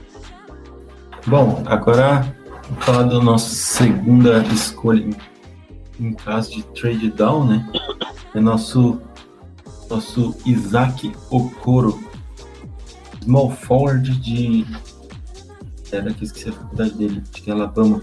[1.27, 2.35] Bom, agora
[2.69, 5.09] vou falar da nossa segunda escolha
[6.01, 7.71] em caso de trade down, né?
[8.35, 9.01] É nosso
[9.89, 12.03] nosso Isaac Okoro,
[13.23, 14.67] small forward de
[15.93, 18.01] era que esqueci a faculdade dele, de Alabama.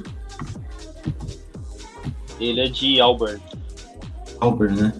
[2.39, 3.41] Ele é de Auburn.
[4.39, 4.93] Auburn, né?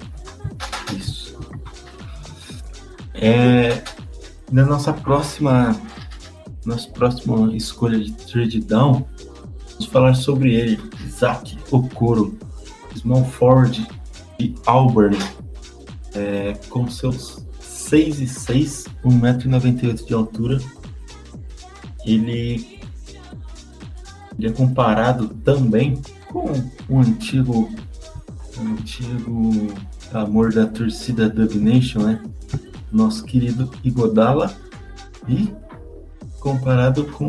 [0.98, 1.40] Isso.
[3.14, 3.82] É,
[4.52, 5.80] na nossa próxima
[6.66, 9.06] nossa próxima escolha de trade down,
[9.72, 12.38] vamos falar sobre ele, Isaac Okoro,
[12.96, 13.88] small forward
[14.38, 15.18] de Auburn,
[16.14, 20.60] é, com seus 6 e 6, 1,98m de altura.
[22.06, 22.79] Ele,
[24.40, 26.46] ele é comparado também com
[26.88, 27.70] o antigo,
[28.58, 29.68] o antigo
[30.14, 32.24] amor da torcida Dub Nation, né?
[32.90, 34.56] Nosso querido Igodala
[35.28, 35.54] e
[36.40, 37.28] comparado com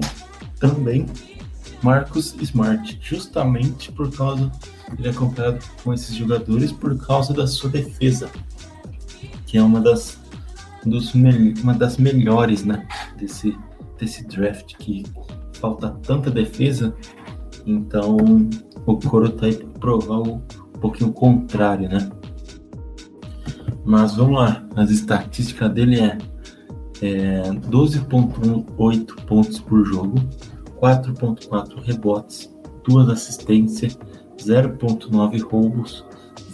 [0.61, 1.05] também
[1.83, 4.51] Marcos Smart, justamente por causa
[4.97, 8.31] ele é comparado com esses jogadores por causa da sua defesa,
[9.47, 10.17] que é uma das
[10.87, 12.87] dos uma das melhores, né,
[13.19, 13.59] desse
[13.99, 15.05] desse draft que
[15.61, 16.95] falta tanta defesa,
[17.67, 18.17] então
[18.87, 20.41] o Coro tá aí para provar um
[20.81, 22.11] pouquinho o contrário, né?
[23.85, 26.19] Mas vamos lá, as estatísticas dele é
[27.03, 30.17] é, 12,8 pontos por jogo,
[30.81, 32.55] 4,4 rebotes,
[32.87, 33.99] 2 assistências,
[34.39, 36.05] 0,9 roubos,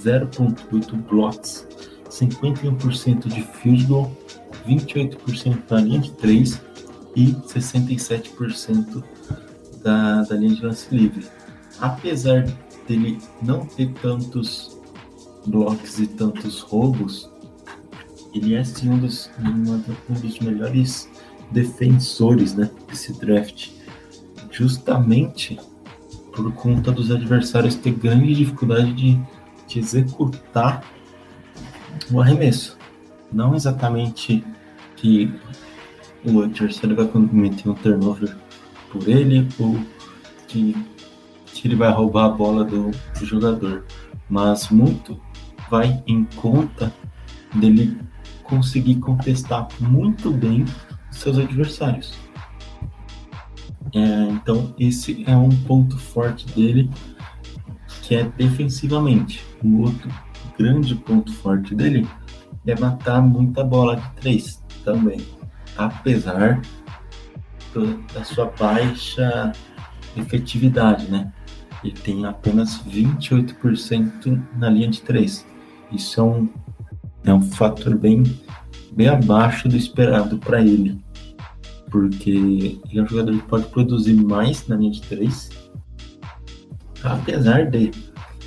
[0.03, 1.67] 0,8 blocks,
[2.09, 4.17] 51% de field goal,
[4.67, 6.61] 28% na linha de 3
[7.17, 9.03] e 67%
[9.83, 11.27] da, da linha de lance livre.
[11.81, 12.47] Apesar
[12.87, 14.79] dele não ter tantos
[15.47, 17.31] blocos e tantos roubos,
[18.35, 21.09] ele é sim um dos, um dos melhores
[21.51, 23.71] defensores né, desse draft,
[24.51, 25.59] justamente
[26.35, 29.21] por conta dos adversários ter grande dificuldade de,
[29.67, 30.85] de executar
[32.13, 32.77] o arremesso.
[33.33, 34.45] Não exatamente
[34.97, 35.33] que
[36.27, 38.37] o adversário vai cometer um turnover
[38.91, 39.79] por ele ou
[40.49, 40.77] que,
[41.47, 43.85] que ele vai roubar a bola do, do jogador,
[44.29, 45.21] mas muito
[45.71, 46.93] vai em conta
[47.55, 47.99] dele
[48.43, 50.65] conseguir contestar muito bem
[51.11, 52.15] seus adversários.
[53.95, 56.91] É, então, esse é um ponto forte dele,
[58.03, 59.45] que é defensivamente.
[59.63, 60.11] O outro
[60.59, 62.07] grande ponto forte dele
[62.67, 65.21] é matar muita bola de três também,
[65.77, 66.61] apesar
[68.15, 69.53] da sua baixa
[70.17, 71.33] efetividade, né?
[71.85, 75.47] Ele tem apenas 28% na linha de três.
[75.93, 76.49] Isso é um
[77.27, 78.23] é um fator bem,
[78.93, 80.99] bem abaixo do esperado para ele.
[81.91, 85.51] Porque ele é um jogador que pode produzir mais na linha de 3,
[87.03, 87.91] apesar de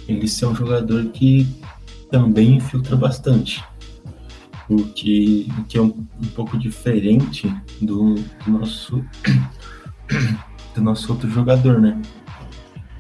[0.08, 1.48] ele ser um jogador que
[2.10, 3.64] também infiltra bastante.
[4.70, 7.52] O que, que é um, um pouco diferente
[7.82, 9.04] do, do, nosso
[10.76, 12.00] do nosso outro jogador, né?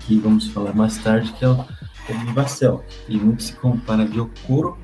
[0.09, 1.63] que vamos falar mais tarde, que é o
[2.07, 2.83] Devin Vassell.
[3.07, 4.75] E muito se compara de Okoro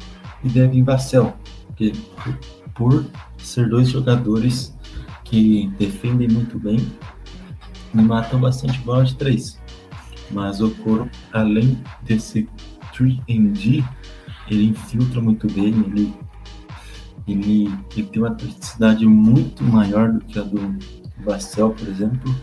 [0.43, 1.33] e Devin Vassell,
[1.65, 1.93] porque
[2.75, 3.03] por
[3.39, 4.77] ser dois jogadores
[5.23, 6.77] que defendem muito bem
[7.91, 9.59] e matam bastante bola de três.
[10.29, 12.47] Mas o Coro, além desse
[12.93, 13.83] 3D,
[14.47, 16.13] ele infiltra muito bem, ele,
[17.27, 20.77] ele, ele tem uma praticidade muito maior do que a do
[21.23, 22.35] Bastel, por exemplo,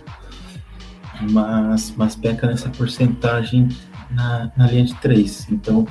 [1.30, 3.68] mas, mas peca nessa porcentagem
[4.10, 5.48] na, na linha de três.
[5.50, 5.86] Então,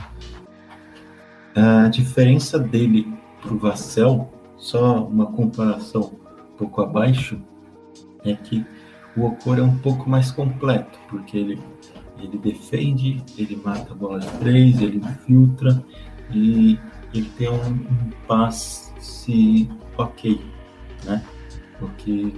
[1.56, 3.12] a diferença dele
[3.42, 6.12] para o Vassell, só uma comparação
[6.54, 7.42] um pouco abaixo,
[8.24, 8.66] é que
[9.16, 11.60] o Okoro é um pouco mais completo, porque ele,
[12.20, 15.84] ele defende, ele mata a bola de três, ele filtra
[16.32, 16.80] e
[17.14, 20.42] ele tem um, passe ok,
[21.04, 21.24] né?
[21.80, 22.34] Porque,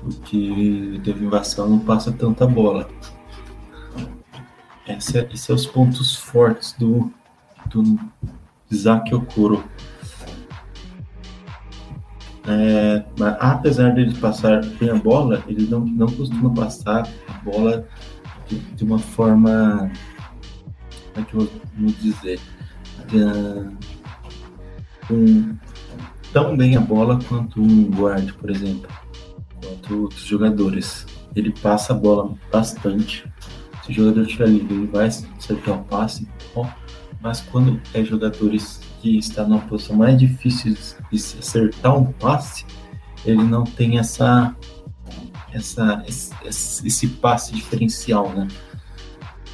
[0.00, 2.88] porque teve invasão não passa tanta bola.
[4.86, 7.12] Esse é, esses é os pontos fortes do,
[7.66, 7.98] do
[8.70, 9.62] Isaac Okoro.
[12.46, 17.86] É, mas apesar dele passar bem a bola, ele não, não costuma passar a bola
[18.48, 19.90] de, de uma forma.
[21.12, 22.40] Como é que eu vou dizer?
[25.10, 25.56] Um,
[26.32, 28.90] tão bem a bola quanto um guard, por exemplo,
[29.62, 31.06] quanto outros jogadores.
[31.34, 33.24] Ele passa a bola bastante.
[33.84, 36.28] Se o jogador estiver livre, ele vai acertar o passe.
[37.20, 40.76] Mas quando é jogadores que está numa posição mais difícil
[41.10, 42.64] de se acertar um passe,
[43.24, 44.54] ele não tem essa,
[45.52, 48.48] essa esse, esse passe diferencial, né?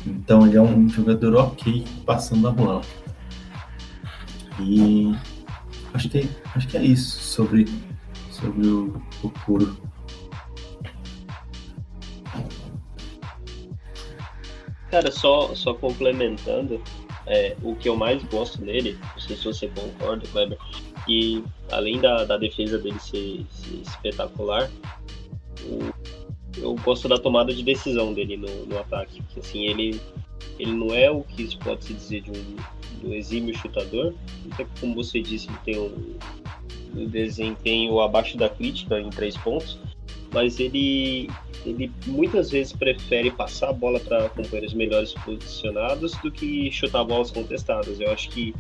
[0.07, 2.83] Então ele é um jogador ok passando a bola.
[4.61, 5.15] E
[5.93, 7.67] acho que, acho que é isso sobre,
[8.31, 9.77] sobre o, o Kuro.
[14.91, 16.81] Cara, só, só complementando,
[17.27, 20.59] é, o que eu mais gosto nele, não sei se você concorda, Kleber,
[21.09, 24.71] e além da, da defesa dele ser, ser espetacular,
[25.65, 25.93] o,
[26.57, 29.21] eu gosto da tomada de decisão dele no, no ataque.
[29.23, 30.01] Porque, assim, ele,
[30.59, 32.57] ele não é o que se pode se dizer de um,
[33.03, 34.15] um exímio chutador,
[34.53, 36.17] até que, como você disse, ele tem um,
[36.97, 39.79] um desempenho abaixo da crítica em três pontos,
[40.33, 41.31] mas ele,
[41.65, 47.31] ele muitas vezes prefere passar a bola para companheiros melhores posicionados do que chutar bolas
[47.31, 48.01] contestadas.
[48.01, 48.55] Eu acho que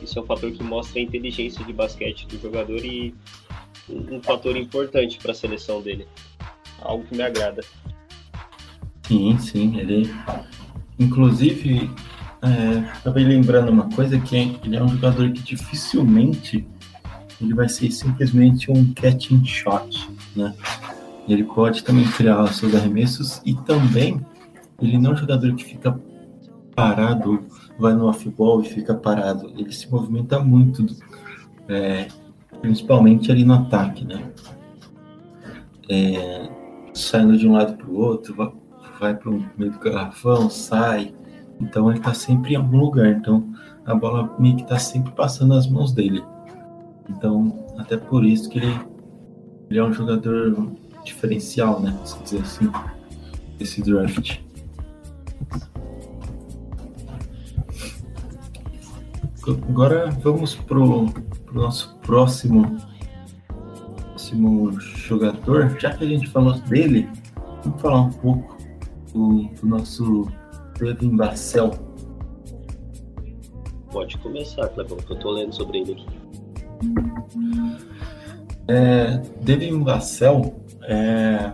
[0.00, 3.14] isso é um fator que mostra a inteligência de basquete do jogador e
[3.88, 6.06] um fator importante para a seleção dele.
[6.80, 7.62] Algo que me agrada.
[9.06, 9.78] Sim, sim.
[9.78, 10.10] Ele,
[10.98, 11.90] inclusive,
[12.44, 16.66] é, acabei lembrando uma coisa que é, ele é um jogador que dificilmente
[17.40, 20.54] ele vai ser simplesmente um catching shot, né?
[21.26, 24.20] Ele pode também criar seus arremessos e também
[24.80, 25.98] ele não é um jogador que fica
[26.74, 27.44] parado,
[27.78, 29.50] vai no off-ball e fica parado.
[29.56, 30.84] Ele se movimenta muito,
[31.66, 32.08] é,
[32.60, 34.22] principalmente ali no ataque, né?
[35.88, 36.48] É,
[36.92, 38.52] saindo de um lado para o outro, vai,
[39.00, 41.14] vai para o meio do garrafão, sai.
[41.60, 43.08] Então ele está sempre em algum lugar.
[43.08, 43.52] Então
[43.84, 46.24] a bola meio que está sempre passando nas mãos dele.
[47.08, 48.80] Então, até por isso que ele,
[49.68, 50.72] ele é um jogador
[51.04, 51.96] diferencial, né?
[52.04, 52.70] Se dizer assim,
[53.60, 54.38] esse draft.
[59.68, 61.10] Agora vamos pro,
[61.44, 62.78] pro nosso próximo,
[64.08, 65.78] próximo jogador.
[65.78, 67.06] Já que a gente falou dele,
[67.62, 68.56] vamos falar um pouco
[69.12, 70.26] do, do nosso
[70.78, 71.70] Devin Barcel.
[73.90, 76.24] Pode começar, Clebão, que eu tô lendo sobre ele aqui.
[78.66, 81.52] É, Devin Vassell é,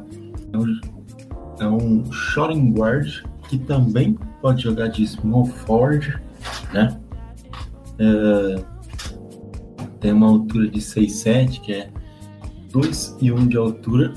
[0.52, 0.80] é, um,
[1.58, 6.20] é um shooting guard que também pode jogar de small forward,
[6.72, 7.00] né?
[7.98, 8.64] É,
[10.00, 11.90] tem uma altura de 6'7", que é
[12.72, 14.14] 2 e 1 de altura.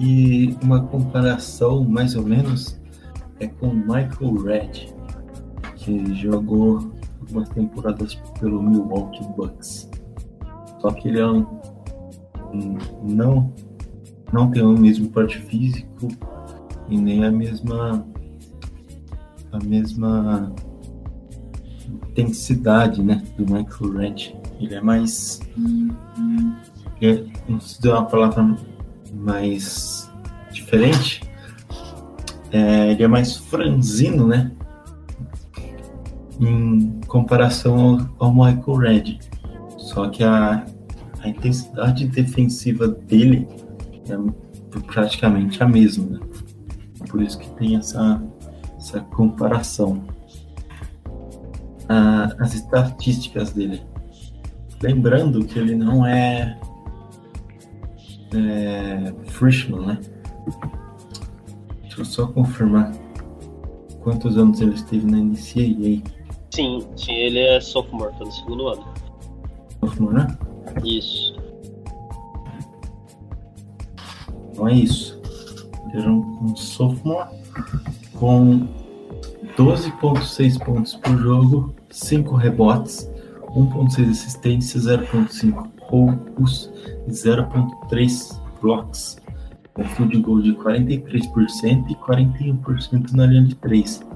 [0.00, 2.80] E uma comparação, mais ou menos,
[3.40, 4.94] é com Michael Red,
[5.76, 9.90] que jogou algumas temporadas pelo Milwaukee Bucks.
[10.80, 11.46] Só que ele é um,
[12.52, 13.52] um, não,
[14.32, 16.08] não tem o mesmo porte físico
[16.88, 18.06] e nem a mesma
[19.54, 20.52] a mesma
[22.10, 24.36] intensidade né, do Michael Red.
[24.60, 25.40] Ele é mais.
[27.00, 28.56] É, não se deu uma palavra
[29.14, 30.10] mais
[30.50, 31.22] diferente.
[32.54, 34.52] É, ele é mais franzino, né?
[36.40, 39.18] Em comparação ao, ao Michael Red.
[39.76, 40.64] Só que a,
[41.18, 43.48] a intensidade defensiva dele
[44.08, 46.04] é praticamente a mesma.
[46.10, 46.20] Né?
[47.10, 48.22] Por isso que tem essa,
[48.76, 50.04] essa comparação.
[51.88, 53.82] Ah, as estatísticas dele.
[54.80, 56.56] Lembrando que ele não é,
[58.32, 59.98] é freshman, né?
[61.94, 62.90] Deixa eu só confirmar
[64.00, 66.02] quantos anos ele esteve na NCAA.
[66.50, 68.84] Sim, sim, ele é sophomore, tá no segundo ano.
[69.78, 70.38] Sophomore, né?
[70.84, 71.36] Isso.
[74.50, 75.20] Então é isso.
[75.92, 77.28] Ele era um, sophomore
[78.14, 78.66] com
[79.56, 83.08] 12,6 pontos por jogo, 5 rebotes,
[83.50, 86.72] 1,6 assistências, 0,5 roubos
[87.06, 89.16] e 0,3 blocos.
[89.78, 94.06] Um field goal de 43% e 41% na linha de 3,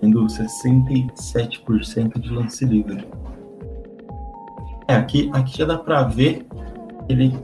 [0.00, 3.06] sendo 67% de lance livre.
[4.88, 6.46] É, aqui, aqui já dá para ver
[7.08, 7.34] ele,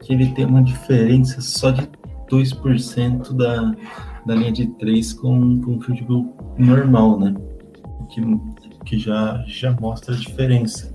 [0.00, 1.88] que ele tem uma diferença só de
[2.30, 3.74] 2% da,
[4.24, 7.34] da linha de 3 com, com field goal normal, né?
[8.10, 8.20] Que,
[8.86, 10.92] que já, já mostra a diferença.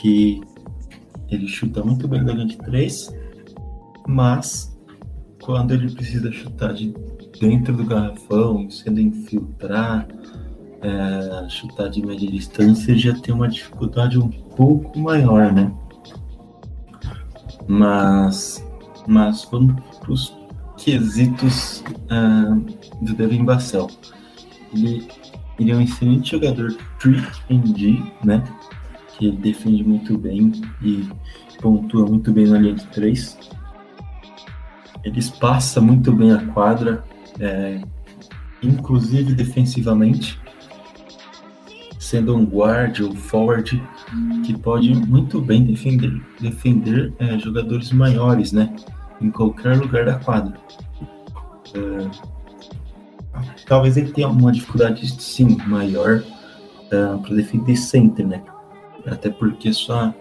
[0.00, 0.40] que
[1.30, 3.14] ele chuta muito bem da linha de 3,
[4.06, 4.78] mas
[5.42, 6.94] quando ele precisa chutar de
[7.40, 10.06] dentro do garrafão, sendo infiltrar,
[10.82, 15.72] é, chutar de média distância, ele já tem uma dificuldade um pouco maior, né?
[17.66, 18.64] Mas,
[19.06, 20.36] mas vamos para os
[20.76, 23.88] quesitos uh, do Devin Bassel.
[24.74, 25.06] Ele,
[25.58, 28.42] ele é um excelente jogador 3D, né?
[29.16, 30.52] Que defende muito bem
[30.82, 31.08] e
[31.60, 33.38] pontua muito bem na linha de 3.
[35.04, 37.02] Ele espaça muito bem a quadra,
[37.38, 37.80] é,
[38.62, 40.38] inclusive defensivamente,
[41.98, 43.82] sendo um guard ou forward
[44.44, 48.74] que pode muito bem defender, defender é, jogadores maiores, né?
[49.20, 50.58] Em qualquer lugar da quadra.
[51.74, 52.10] É,
[53.66, 56.22] talvez ele tenha uma dificuldade, sim, maior
[56.90, 58.42] é, para defender center, né?
[59.06, 60.14] Até porque sua,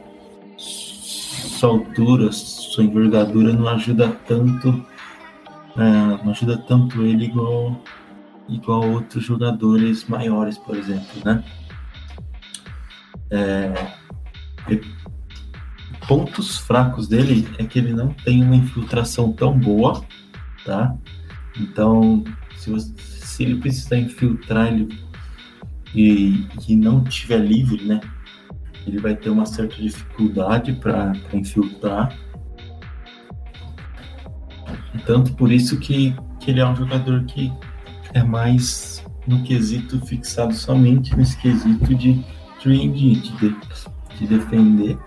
[1.60, 4.86] sua altura, sua envergadura não ajuda tanto,
[5.76, 7.84] é, não ajuda tanto ele igual,
[8.48, 11.44] igual outros jogadores maiores, por exemplo, né?
[13.30, 13.74] É,
[16.08, 20.02] pontos fracos dele é que ele não tem uma infiltração tão boa,
[20.66, 20.96] tá?
[21.60, 22.24] Então,
[22.56, 24.98] se, você, se ele precisar infiltrar ele
[25.94, 28.00] e, e não estiver livre, né?
[28.90, 32.16] Ele vai ter uma certa dificuldade para infiltrar.
[35.06, 37.52] Tanto por isso que, que ele é um jogador que
[38.14, 42.24] é mais no quesito fixado somente nesse quesito de
[42.62, 43.56] 3 de, de,
[44.18, 44.98] de defender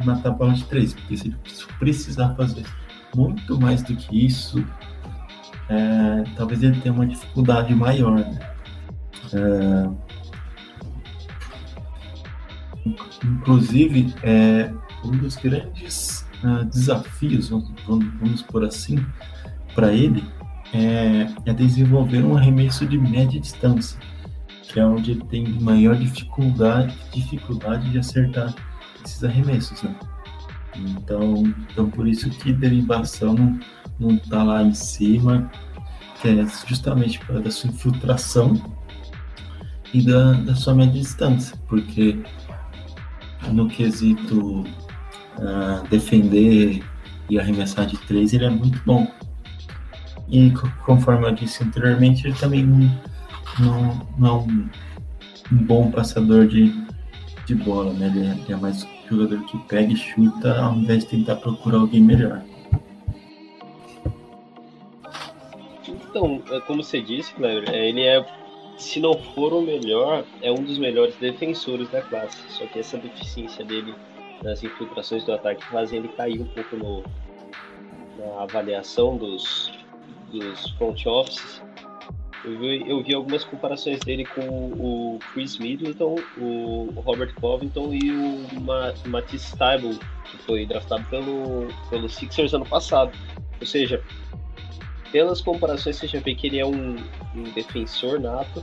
[0.00, 0.94] e matar a bola de três.
[0.94, 1.36] Porque se ele
[1.78, 2.64] precisar fazer
[3.14, 4.64] muito mais do que isso,
[5.68, 8.18] é, talvez ele tenha uma dificuldade maior.
[8.18, 8.38] Né?
[9.32, 10.05] É,
[13.24, 14.72] inclusive, é,
[15.04, 19.04] um dos grandes uh, desafios, vamos, vamos por assim,
[19.74, 20.24] para ele
[20.72, 23.98] é, é, desenvolver um arremesso de média distância,
[24.62, 28.54] que é onde ele tem maior dificuldade, dificuldade de acertar
[29.04, 29.94] esses arremessos, né?
[30.76, 33.58] Então, então por isso que derivação não,
[33.98, 35.50] não tá lá em cima,
[36.20, 38.60] que é justamente para da sua infiltração
[39.94, 42.18] e da, da sua média distância, porque
[43.52, 44.64] no quesito
[45.38, 46.82] uh, defender
[47.28, 49.06] e arremessar de três, ele é muito bom.
[50.28, 50.52] E
[50.84, 52.90] conforme eu disse anteriormente, ele também não,
[53.58, 54.68] não, não é um,
[55.52, 56.72] um bom passador de,
[57.46, 58.06] de bola, né?
[58.06, 61.78] Ele é, ele é mais jogador que pega e chuta ao invés de tentar procurar
[61.78, 62.42] alguém melhor.
[65.88, 68.26] Então, é como você disse, Cleber, é, ele é,
[68.76, 72.38] se não for o melhor, é um dos melhores defensores da classe.
[72.50, 73.94] Só que essa deficiência dele
[74.42, 77.04] nas infiltrações do ataque fazem ele cair um pouco no,
[78.18, 79.72] na avaliação dos,
[80.30, 81.62] dos front offices
[82.46, 88.12] eu vi, eu vi algumas comparações dele com o Chris Middleton, o Robert Covington e
[88.12, 89.98] o Matisse Tybalt,
[90.30, 93.18] que foi draftado pelo, pelo Sixers ano passado.
[93.60, 94.00] Ou seja,
[95.10, 96.96] pelas comparações você já vê que ele é um,
[97.34, 98.62] um defensor nato,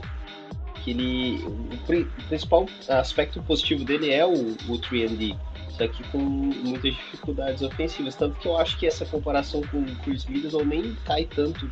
[0.84, 1.42] que ele.
[1.44, 5.36] O principal aspecto positivo dele é o, o 3D.
[5.70, 8.14] Só que com muitas dificuldades ofensivas.
[8.14, 11.68] Tanto que eu acho que essa comparação com o Chris Middleton nem cai tanto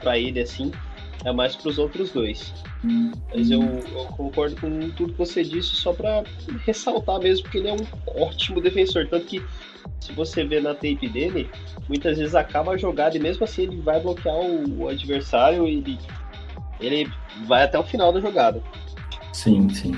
[0.00, 0.70] para ele assim.
[1.24, 2.52] É mais para os outros dois.
[3.34, 6.24] Mas eu, eu, concordo com tudo que você disse, só para
[6.64, 9.06] ressaltar mesmo, porque ele é um ótimo defensor.
[9.06, 9.42] Tanto que,
[10.00, 11.50] se você vê na tape dele,
[11.86, 15.76] muitas vezes acaba a jogada e mesmo assim ele vai bloquear o, o adversário e
[15.76, 15.98] ele,
[16.80, 17.10] ele
[17.46, 18.62] vai até o final da jogada.
[19.32, 19.94] Sim, sim.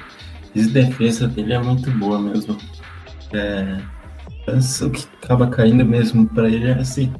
[0.54, 2.58] A defesa dele é muito boa mesmo.
[3.32, 3.80] É,
[4.84, 7.12] o que acaba caindo mesmo para ele é assim,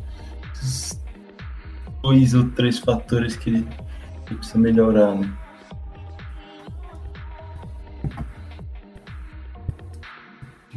[2.02, 3.68] dois ou três fatores que ele,
[4.26, 5.14] que precisa melhorar.
[5.14, 5.32] Né?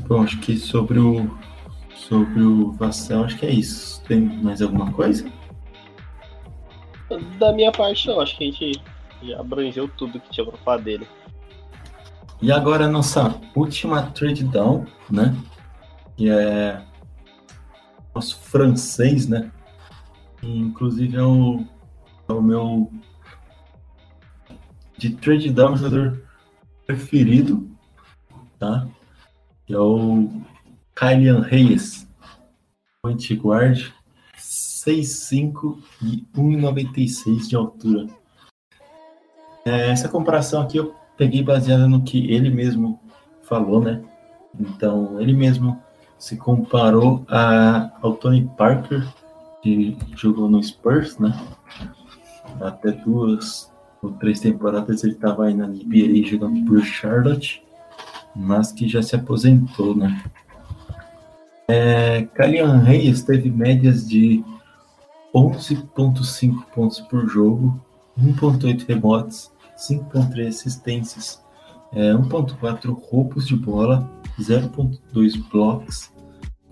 [0.08, 1.36] Bom, acho que sobre o
[2.08, 4.02] sobre o Vassal, acho que é isso.
[4.08, 5.26] Tem mais alguma coisa?
[7.38, 8.20] Da minha parte, não.
[8.20, 8.82] Acho que a gente
[9.24, 11.08] já abrangeu tudo que tinha para falar dele.
[12.42, 15.36] E agora a nossa última trade down, né?
[16.18, 16.82] Que é
[18.14, 19.52] nosso francês, né?
[20.48, 21.66] inclusive é o,
[22.28, 22.92] é o meu
[24.98, 26.24] de trade down jogador
[26.86, 27.70] preferido,
[28.60, 28.88] tá?
[29.66, 30.30] Que é o
[30.96, 32.08] Kylian Reyes,
[33.02, 33.92] point guard,
[34.86, 38.08] 6'5 e 1,96 de altura.
[39.66, 43.00] É, essa comparação aqui eu peguei baseada no que ele mesmo
[43.44, 44.04] falou, né?
[44.60, 45.82] Então, ele mesmo
[46.18, 49.06] se comparou a, ao Tony Parker,
[49.62, 51.34] que jogou no Spurs, né?
[52.62, 53.72] Até duas
[54.02, 57.64] ou três temporadas ele estava aí na NBA jogando por Charlotte,
[58.36, 60.24] mas que já se aposentou, né?
[61.68, 64.44] É, Kylian Reyes teve médias de
[65.36, 67.84] 11,5 pontos por jogo,
[68.18, 71.44] 1,8 rebotes, 5.3 assistências,
[71.92, 74.10] é, 1.4 roubos de bola,
[74.40, 76.10] 0.2 blocos,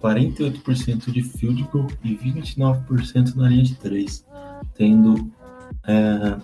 [0.01, 4.25] 48% de field goal e 29% na linha de 3,
[4.75, 5.29] tendo
[5.85, 6.37] é,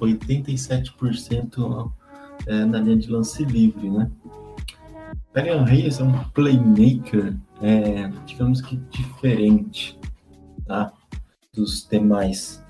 [0.00, 1.92] 87%
[2.46, 4.08] é, na linha de lance livre, né?
[5.34, 9.98] Daniel Reis é um playmaker, é, digamos que diferente,
[10.64, 10.92] tá?
[11.54, 12.64] Dos demais,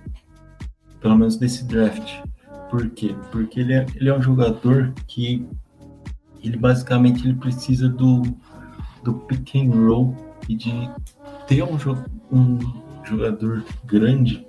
[1.01, 2.23] pelo menos desse draft.
[2.71, 3.15] Por quê?
[3.31, 5.47] Porque ele é, ele é um jogador que
[6.43, 8.23] ele basicamente ele precisa do,
[9.03, 10.15] do pick and roll
[10.49, 10.91] e de
[11.47, 11.77] ter um,
[12.33, 12.59] um
[13.05, 14.47] jogador grande,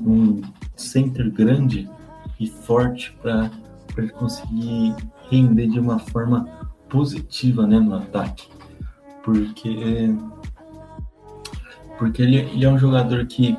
[0.00, 0.42] um
[0.76, 1.88] center grande
[2.40, 3.50] e forte para
[3.96, 4.96] ele conseguir
[5.30, 6.44] render de uma forma
[6.88, 8.48] positiva né, no ataque.
[9.22, 10.14] Porque,
[12.04, 13.56] porque ele, ele é um jogador que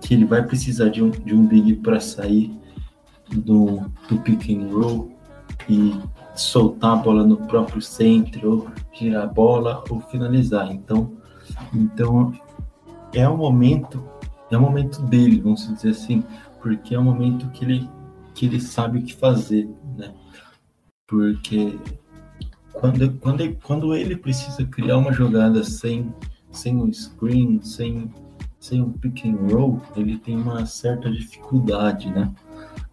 [0.00, 2.58] que ele vai precisar de um, de um big para sair
[3.28, 5.12] do, do pick and roll
[5.68, 5.92] e
[6.34, 10.72] soltar a bola no próprio centro, ou girar a bola, ou finalizar.
[10.72, 11.18] Então,
[11.74, 12.32] então
[13.12, 14.02] é o momento,
[14.50, 16.24] é o momento dele, vamos dizer assim,
[16.62, 17.90] porque é o momento que ele,
[18.34, 19.68] que ele sabe o que fazer,
[19.98, 20.14] né?
[21.06, 21.78] Porque
[22.72, 26.10] quando, quando, quando ele precisa criar uma jogada sem,
[26.58, 28.10] sem um screen, sem
[28.60, 32.30] sem um pick and roll, ele tem uma certa dificuldade, né?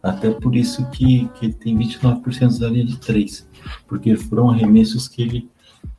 [0.01, 3.49] Até por isso que, que ele tem 29% da linha de 3,
[3.87, 5.49] porque foram arremessos que ele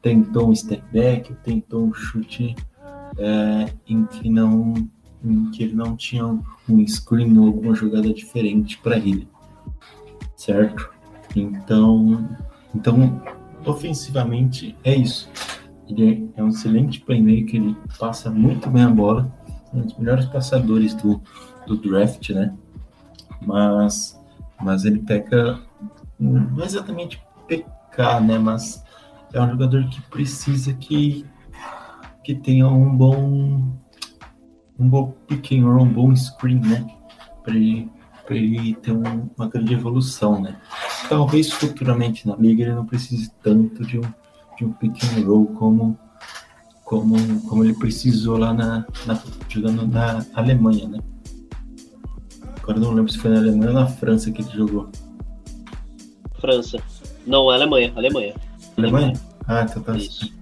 [0.01, 2.55] tentou um step back, tentou um chute
[3.19, 4.75] é, em que não
[5.25, 9.27] em que ele não tinha um screen ou alguma jogada diferente para ele,
[10.37, 10.89] certo?
[11.35, 12.29] Então,
[12.73, 13.21] então
[13.65, 15.29] ofensivamente é isso.
[15.89, 19.33] Ele é um excelente playmaker, ele passa muito bem a bola,
[19.73, 21.21] um dos melhores passadores do,
[21.67, 22.55] do draft, né?
[23.41, 24.19] Mas,
[24.61, 25.61] mas ele peca,
[26.19, 28.39] não é exatamente pecar, né?
[28.39, 28.83] Mas
[29.33, 31.25] é um jogador que precisa que,
[32.25, 33.77] que tenha um bom
[34.79, 36.87] um bom pick and roll, um bom screen, né?
[37.43, 37.91] Para ele,
[38.31, 40.57] ele ter um, uma grande evolução, né?
[41.09, 44.13] Talvez futuramente na liga ele não precise tanto de um,
[44.57, 45.99] de um pick and roll como
[46.87, 51.01] como, como ele precisou lá na, na, jogando na Alemanha, né?
[52.63, 54.89] Agora não lembro se foi na Alemanha ou na França que ele jogou.
[56.41, 56.79] França.
[57.27, 58.35] Não, Alemanha, Alemanha.
[58.79, 59.13] Alemanha?
[59.49, 59.97] Ah, então tá.
[59.97, 60.33] Isso.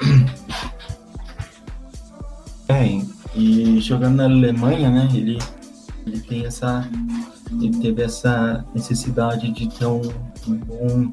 [2.66, 2.98] É,
[3.36, 5.38] e jogando na Alemanha, né, ele,
[6.06, 6.88] ele tem essa.
[7.52, 10.00] Ele teve essa necessidade de ter um,
[10.48, 11.12] um bom,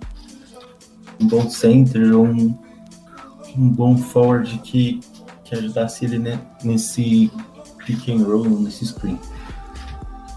[1.22, 2.58] um bom center, um,
[3.58, 5.00] um bom forward que,
[5.44, 7.32] que ajudasse ele né, nesse
[7.86, 9.20] pick and roll, nesse screen.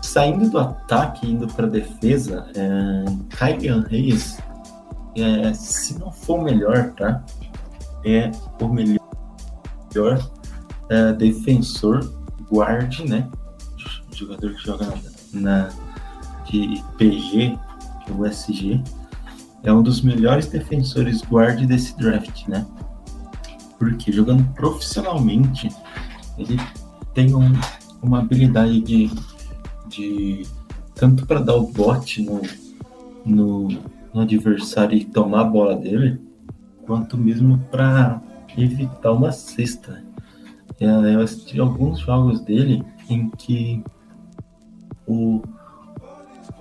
[0.02, 3.04] saindo do ataque, indo para defesa, é,
[3.36, 4.38] Kylian Reis,
[5.16, 7.24] é, se não for o melhor, tá?
[8.04, 8.30] É
[8.60, 10.30] o melhor
[10.90, 12.12] é, defensor,
[12.50, 13.28] guarde, né?
[14.12, 14.94] Jogador que joga
[15.32, 15.70] na,
[16.46, 17.58] de PG,
[18.04, 18.12] que
[19.64, 22.66] é é um dos melhores defensores guard desse draft, né?
[23.78, 25.68] Porque jogando profissionalmente,
[26.38, 26.60] ele
[27.14, 27.52] tem um,
[28.02, 29.10] uma habilidade de,
[29.88, 30.42] de
[30.94, 32.42] tanto para dar o bote no,
[33.24, 33.68] no,
[34.12, 36.20] no, adversário e tomar a bola dele,
[36.86, 38.20] quanto mesmo para
[38.56, 40.04] evitar uma cesta.
[40.78, 43.82] É, eu assisti alguns jogos dele em que
[45.06, 45.42] o,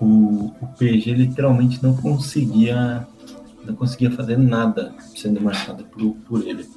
[0.04, 3.08] o, o PG literalmente não conseguia
[3.66, 6.68] não conseguia fazer nada sendo marcado por, por ele.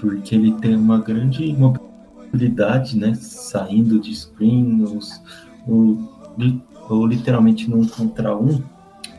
[0.00, 3.14] Porque ele tem uma grande mobilidade, né?
[3.14, 5.20] Saindo de screens,
[5.66, 5.98] ou,
[6.88, 8.62] ou literalmente num contra um.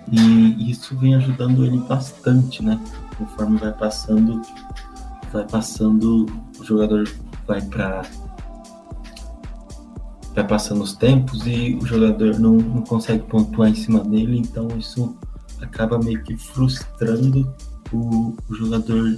[0.10, 2.80] E isso vem ajudando ele bastante, né?
[3.18, 4.41] Conforme vai passando,
[5.34, 6.26] vai passando,
[6.58, 7.10] o jogador
[7.45, 8.04] vai para
[10.38, 14.68] vai passando os tempos e o jogador não, não consegue pontuar em cima dele, então
[14.77, 15.18] isso
[15.59, 17.51] acaba meio que frustrando
[17.91, 19.15] o, o jogador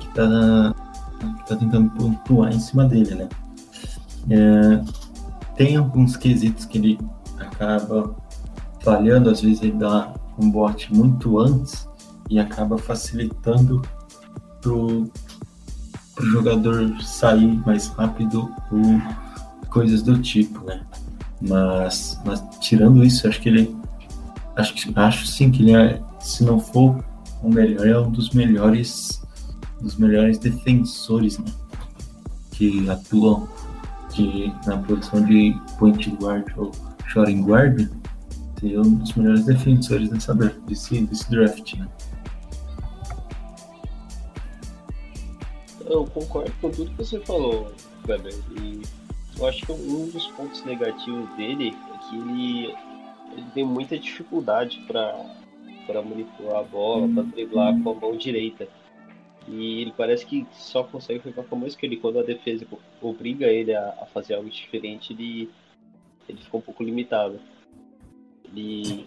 [0.00, 0.74] que está
[1.46, 3.28] tá tentando pontuar em cima dele, né?
[4.30, 4.82] É,
[5.56, 6.98] tem alguns quesitos que ele
[7.38, 8.16] acaba
[8.80, 11.86] falhando, às vezes ele dá um bote muito antes
[12.30, 13.82] e acaba facilitando
[14.62, 15.04] pro,
[16.14, 18.50] pro jogador sair mais rápido
[19.76, 20.80] coisas do tipo, né?
[21.46, 23.76] Mas, mas tirando isso, acho que ele
[24.56, 27.04] acho, acho sim que ele é, se não for
[27.42, 29.20] o melhor, é um dos melhores
[29.78, 31.44] dos melhores defensores né?
[32.52, 33.46] que atuam
[34.14, 36.72] de, na posição de point guard ou
[37.08, 37.86] shooting guard
[38.58, 41.86] seria um dos melhores defensores dessa, desse, desse draft, né?
[45.84, 47.70] Eu concordo com tudo que você falou,
[48.08, 48.34] Weber.
[48.58, 48.80] E
[49.38, 52.74] eu acho que um dos pontos negativos dele é que ele,
[53.32, 58.66] ele tem muita dificuldade para manipular a bola, para driblar com a mão direita.
[59.48, 61.94] E ele parece que só consegue ficar com a mão esquerda.
[61.94, 62.66] E quando a defesa
[63.00, 65.50] obriga ele a, a, fazer algo diferente, ele,
[66.28, 67.38] ele fica um pouco limitado.
[68.44, 69.06] Ele,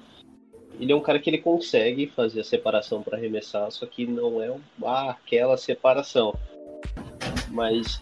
[0.80, 4.41] ele é um cara que ele consegue fazer a separação para arremessar, só que não
[4.41, 6.34] é ah, aquela separação.
[7.49, 8.01] Mas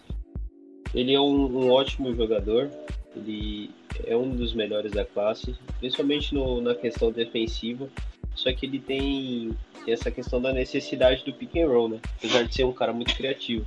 [0.93, 2.69] ele é um, um, ótimo jogador,
[3.15, 3.71] ele
[4.05, 7.89] é um dos melhores da classe, principalmente no, na questão defensiva.
[8.35, 9.51] Só que ele tem,
[9.87, 11.99] essa questão da necessidade do pick and roll, né?
[12.17, 13.65] Apesar de ser um cara muito criativo.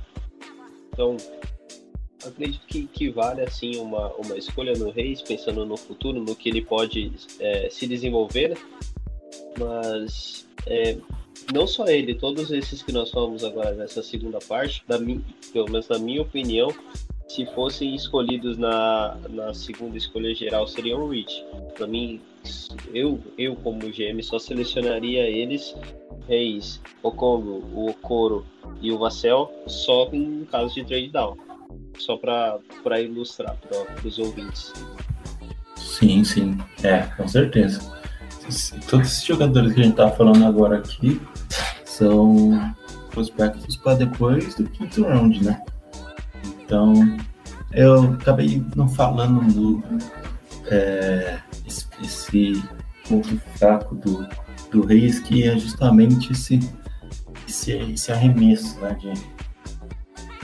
[0.93, 1.17] Então,
[2.25, 6.49] acredito que, que vale assim uma, uma escolha no Reis, pensando no futuro, no que
[6.49, 8.49] ele pode é, se desenvolver.
[8.49, 8.55] Né?
[9.59, 10.97] Mas é,
[11.53, 15.87] não só ele, todos esses que nós falamos agora nessa segunda parte, da pelo menos
[15.89, 16.73] na minha opinião,
[17.35, 21.45] se fossem escolhidos na, na segunda escolha geral, seriam o Rich.
[21.75, 22.19] Para mim,
[22.93, 25.73] eu, eu como GM só selecionaria eles,
[26.27, 28.45] Reis, o Congo, o Okoro
[28.81, 31.37] e o Vassell, só em caso de trade down.
[31.97, 34.73] Só para ilustrar para os ouvintes.
[35.77, 36.57] Sim, sim.
[36.83, 37.79] É, com certeza.
[38.89, 41.21] Todos esses jogadores que a gente tá falando agora aqui
[41.85, 42.75] são
[43.09, 45.63] prospectos para depois do quinto round, né?
[46.71, 47.17] Então,
[47.73, 49.83] eu acabei não falando do
[50.67, 51.37] é,
[51.67, 52.63] esse, esse,
[53.09, 54.25] ponto fraco do,
[54.71, 56.61] do Reis, que é justamente esse,
[57.45, 58.97] esse, esse arremesso, né?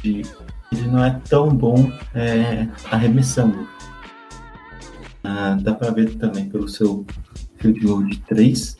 [0.03, 0.29] De, de,
[0.73, 3.65] ele não é tão bom é, arremessando.
[5.23, 7.05] Ah, dá para ver também pelo seu
[7.55, 8.77] field goal de 3,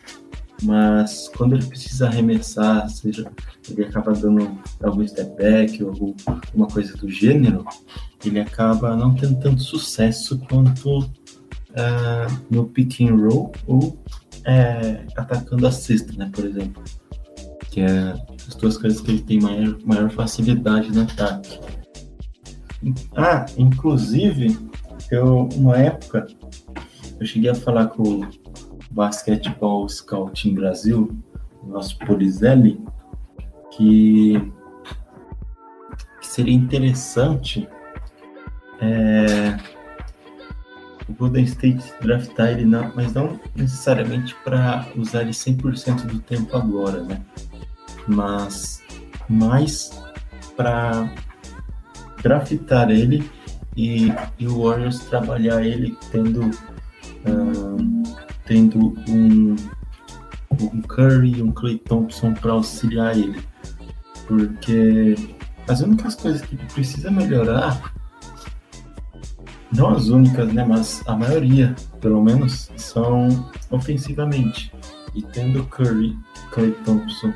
[0.64, 3.30] mas quando ele precisa arremessar, seja
[3.70, 7.66] ele acaba dando algum step back ou alguma coisa do gênero,
[8.26, 15.68] ele acaba não tendo tanto sucesso quanto uh, no pick and roll ou uh, atacando
[15.68, 16.84] a cesta, né, por exemplo.
[17.70, 18.16] Que é
[18.48, 21.60] as duas coisas que ele tem maior, maior facilidade no ataque.
[23.16, 24.58] Ah, inclusive,
[25.12, 26.26] eu, uma época,
[27.20, 28.22] eu cheguei a falar com
[28.98, 31.16] Basketball Scouting Brasil,
[31.64, 32.84] nosso Polizelli,
[33.70, 34.52] que,
[36.20, 37.70] que seria interessante
[38.82, 39.56] é,
[41.08, 46.58] o Golden State draftar ele, não, mas não necessariamente para usar ele 100% do tempo
[46.58, 47.22] agora, né?
[48.08, 48.82] Mas
[49.30, 49.92] mais
[50.56, 51.14] para
[52.24, 53.30] draftar ele
[53.76, 56.50] e, e o Warriors trabalhar ele tendo
[57.26, 58.04] uh,
[58.46, 59.56] tendo um,
[60.62, 63.42] um Curry e um Clay Thompson para auxiliar ele.
[64.28, 65.16] Porque
[65.68, 67.94] as únicas coisas que ele precisa melhorar,
[69.76, 74.72] não as únicas, né, mas a maioria, pelo menos, são ofensivamente.
[75.14, 76.16] E tendo Curry
[76.52, 77.34] Clay Thompson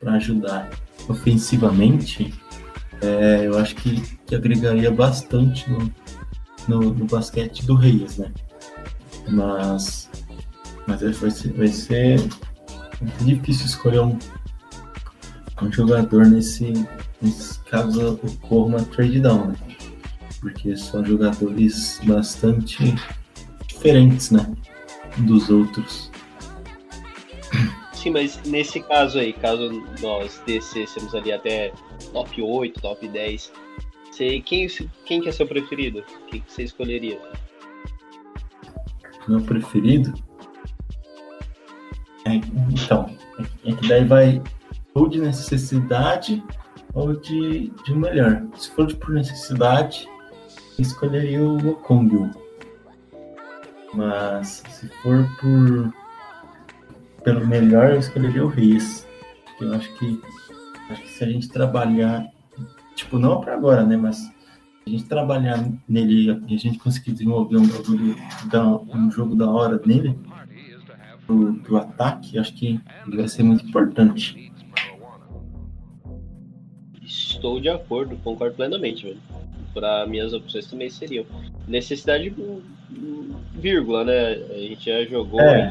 [0.00, 0.70] para ajudar
[1.08, 2.32] ofensivamente,
[3.00, 5.92] é, eu acho que, que agregaria bastante no,
[6.68, 8.32] no, no, basquete do Reis, né?
[9.28, 10.10] Mas,
[10.86, 12.20] mas vai ser, vai ser
[13.20, 14.18] difícil escolher um,
[15.62, 16.72] um jogador nesse,
[17.20, 19.56] nesse caso ocorra uma trade down, né?
[20.40, 22.94] Porque são jogadores bastante
[23.66, 24.54] diferentes, né?
[25.18, 26.10] Dos outros.
[27.92, 31.72] Sim, mas nesse caso aí, caso nós descêssemos ali até
[32.12, 33.52] top 8, top 10,
[34.16, 34.66] você, quem,
[35.04, 36.04] quem que é seu preferido?
[36.30, 37.20] Quem que você escolheria?
[39.28, 40.14] Meu preferido?
[42.26, 42.34] É,
[42.70, 43.10] então,
[43.64, 44.42] é que daí vai
[44.94, 46.42] ou de necessidade
[46.94, 48.42] ou de, de melhor.
[48.56, 50.08] Se for por necessidade,
[50.78, 52.30] escolheria o Okongwu.
[53.94, 55.92] Mas se for por
[57.22, 59.06] pelo melhor, eu escolheria o Reis.
[59.60, 60.20] Eu acho que,
[60.90, 62.26] acho que se a gente trabalhar,
[62.94, 63.96] tipo, não para agora, né?
[63.96, 64.30] Mas
[64.86, 67.64] a gente trabalhar nele e a gente conseguir desenvolver um,
[68.94, 70.16] um jogo da hora nele,
[71.26, 74.52] pro, pro ataque, acho que ele vai ser muito importante.
[77.02, 79.18] Estou de acordo, concordo plenamente, velho.
[79.74, 81.26] Para minhas opções também seriam.
[81.66, 82.32] Necessidade,
[83.54, 84.34] vírgula, né?
[84.34, 85.68] A gente já jogou é,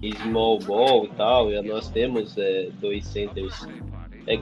[0.00, 3.66] em small ball e tal, e nós temos é, dois centers
[4.28, 4.40] é,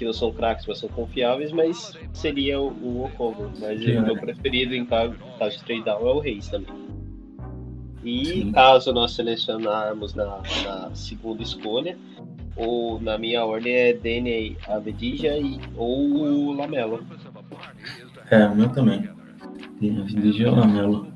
[0.00, 3.10] que não são craques, mas são confiáveis, mas seria o, o.
[3.60, 6.74] Mas o meu preferido em caso, caso de trade down é o Reis também.
[8.02, 8.52] E Sim.
[8.52, 11.98] caso nós selecionarmos na, na, segunda escolha,
[12.56, 17.04] ou na minha ordem é Danny Avedija e, ou o Lamelo.
[18.30, 19.06] É, o meu também.
[20.00, 21.12] Avedija ou Lamelo.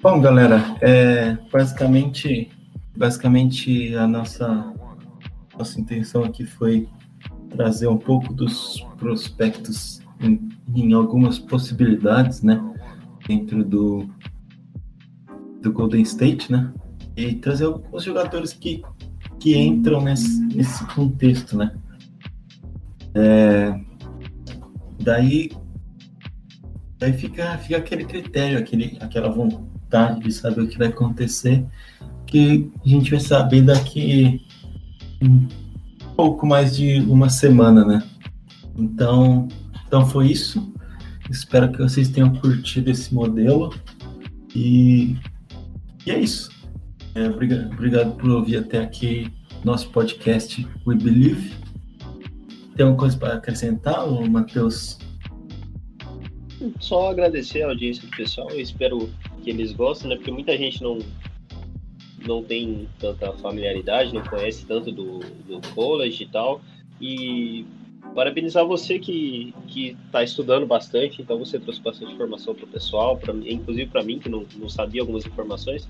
[0.00, 2.48] Bom, galera, é, basicamente,
[2.96, 4.72] basicamente a nossa,
[5.56, 6.88] nossa intenção aqui foi
[7.50, 12.60] trazer um pouco dos prospectos em, em algumas possibilidades, né,
[13.26, 14.08] dentro do,
[15.60, 16.72] do Golden State, né?
[17.16, 18.82] E trazer os jogadores que,
[19.38, 21.74] que entram nesse, nesse contexto, né?
[23.14, 23.78] É,
[25.02, 25.50] daí
[26.98, 31.66] daí fica, fica aquele critério, aquele, aquela vontade de saber o que vai acontecer,
[32.26, 34.46] que a gente vai saber daqui
[36.16, 38.02] pouco mais de uma semana, né?
[38.76, 39.48] Então,
[39.86, 40.72] então foi isso.
[41.30, 43.72] Espero que vocês tenham curtido esse modelo
[44.54, 45.16] e
[46.04, 46.50] e é isso.
[47.14, 49.30] É, obrigado, obrigado por ouvir até aqui
[49.64, 51.52] nosso podcast We Believe.
[52.74, 54.98] Tem alguma coisa para acrescentar, Matheus?
[56.80, 58.50] Só agradecer a audiência do pessoal.
[58.50, 59.10] Eu espero
[59.42, 60.16] que eles gostem, né?
[60.16, 60.98] Porque muita gente não,
[62.26, 66.60] não tem tanta familiaridade, não conhece tanto do, do college e tal.
[67.00, 67.66] E
[68.14, 73.16] parabenizar você que que está estudando bastante, então você trouxe bastante informação para o pessoal,
[73.16, 75.88] pra, inclusive para mim que não, não sabia algumas informações.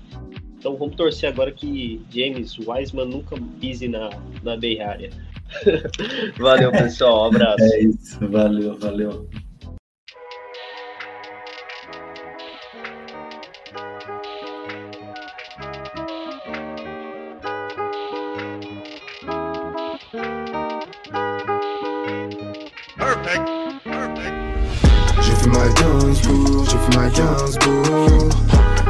[0.57, 4.09] Então vamos torcer agora que James Wiseman nunca pise na,
[4.41, 5.09] na Bay Area.
[6.39, 7.23] valeu, pessoal.
[7.23, 7.63] Um abraço.
[7.63, 9.29] É isso, valeu, valeu.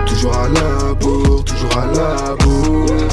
[0.08, 3.08] Toujours à la bourre, toujours à la bourre.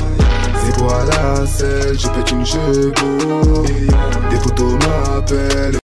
[0.65, 3.65] C'est quoi la selle, j'ai pète une chevaux
[4.31, 5.78] Des photos m'appellent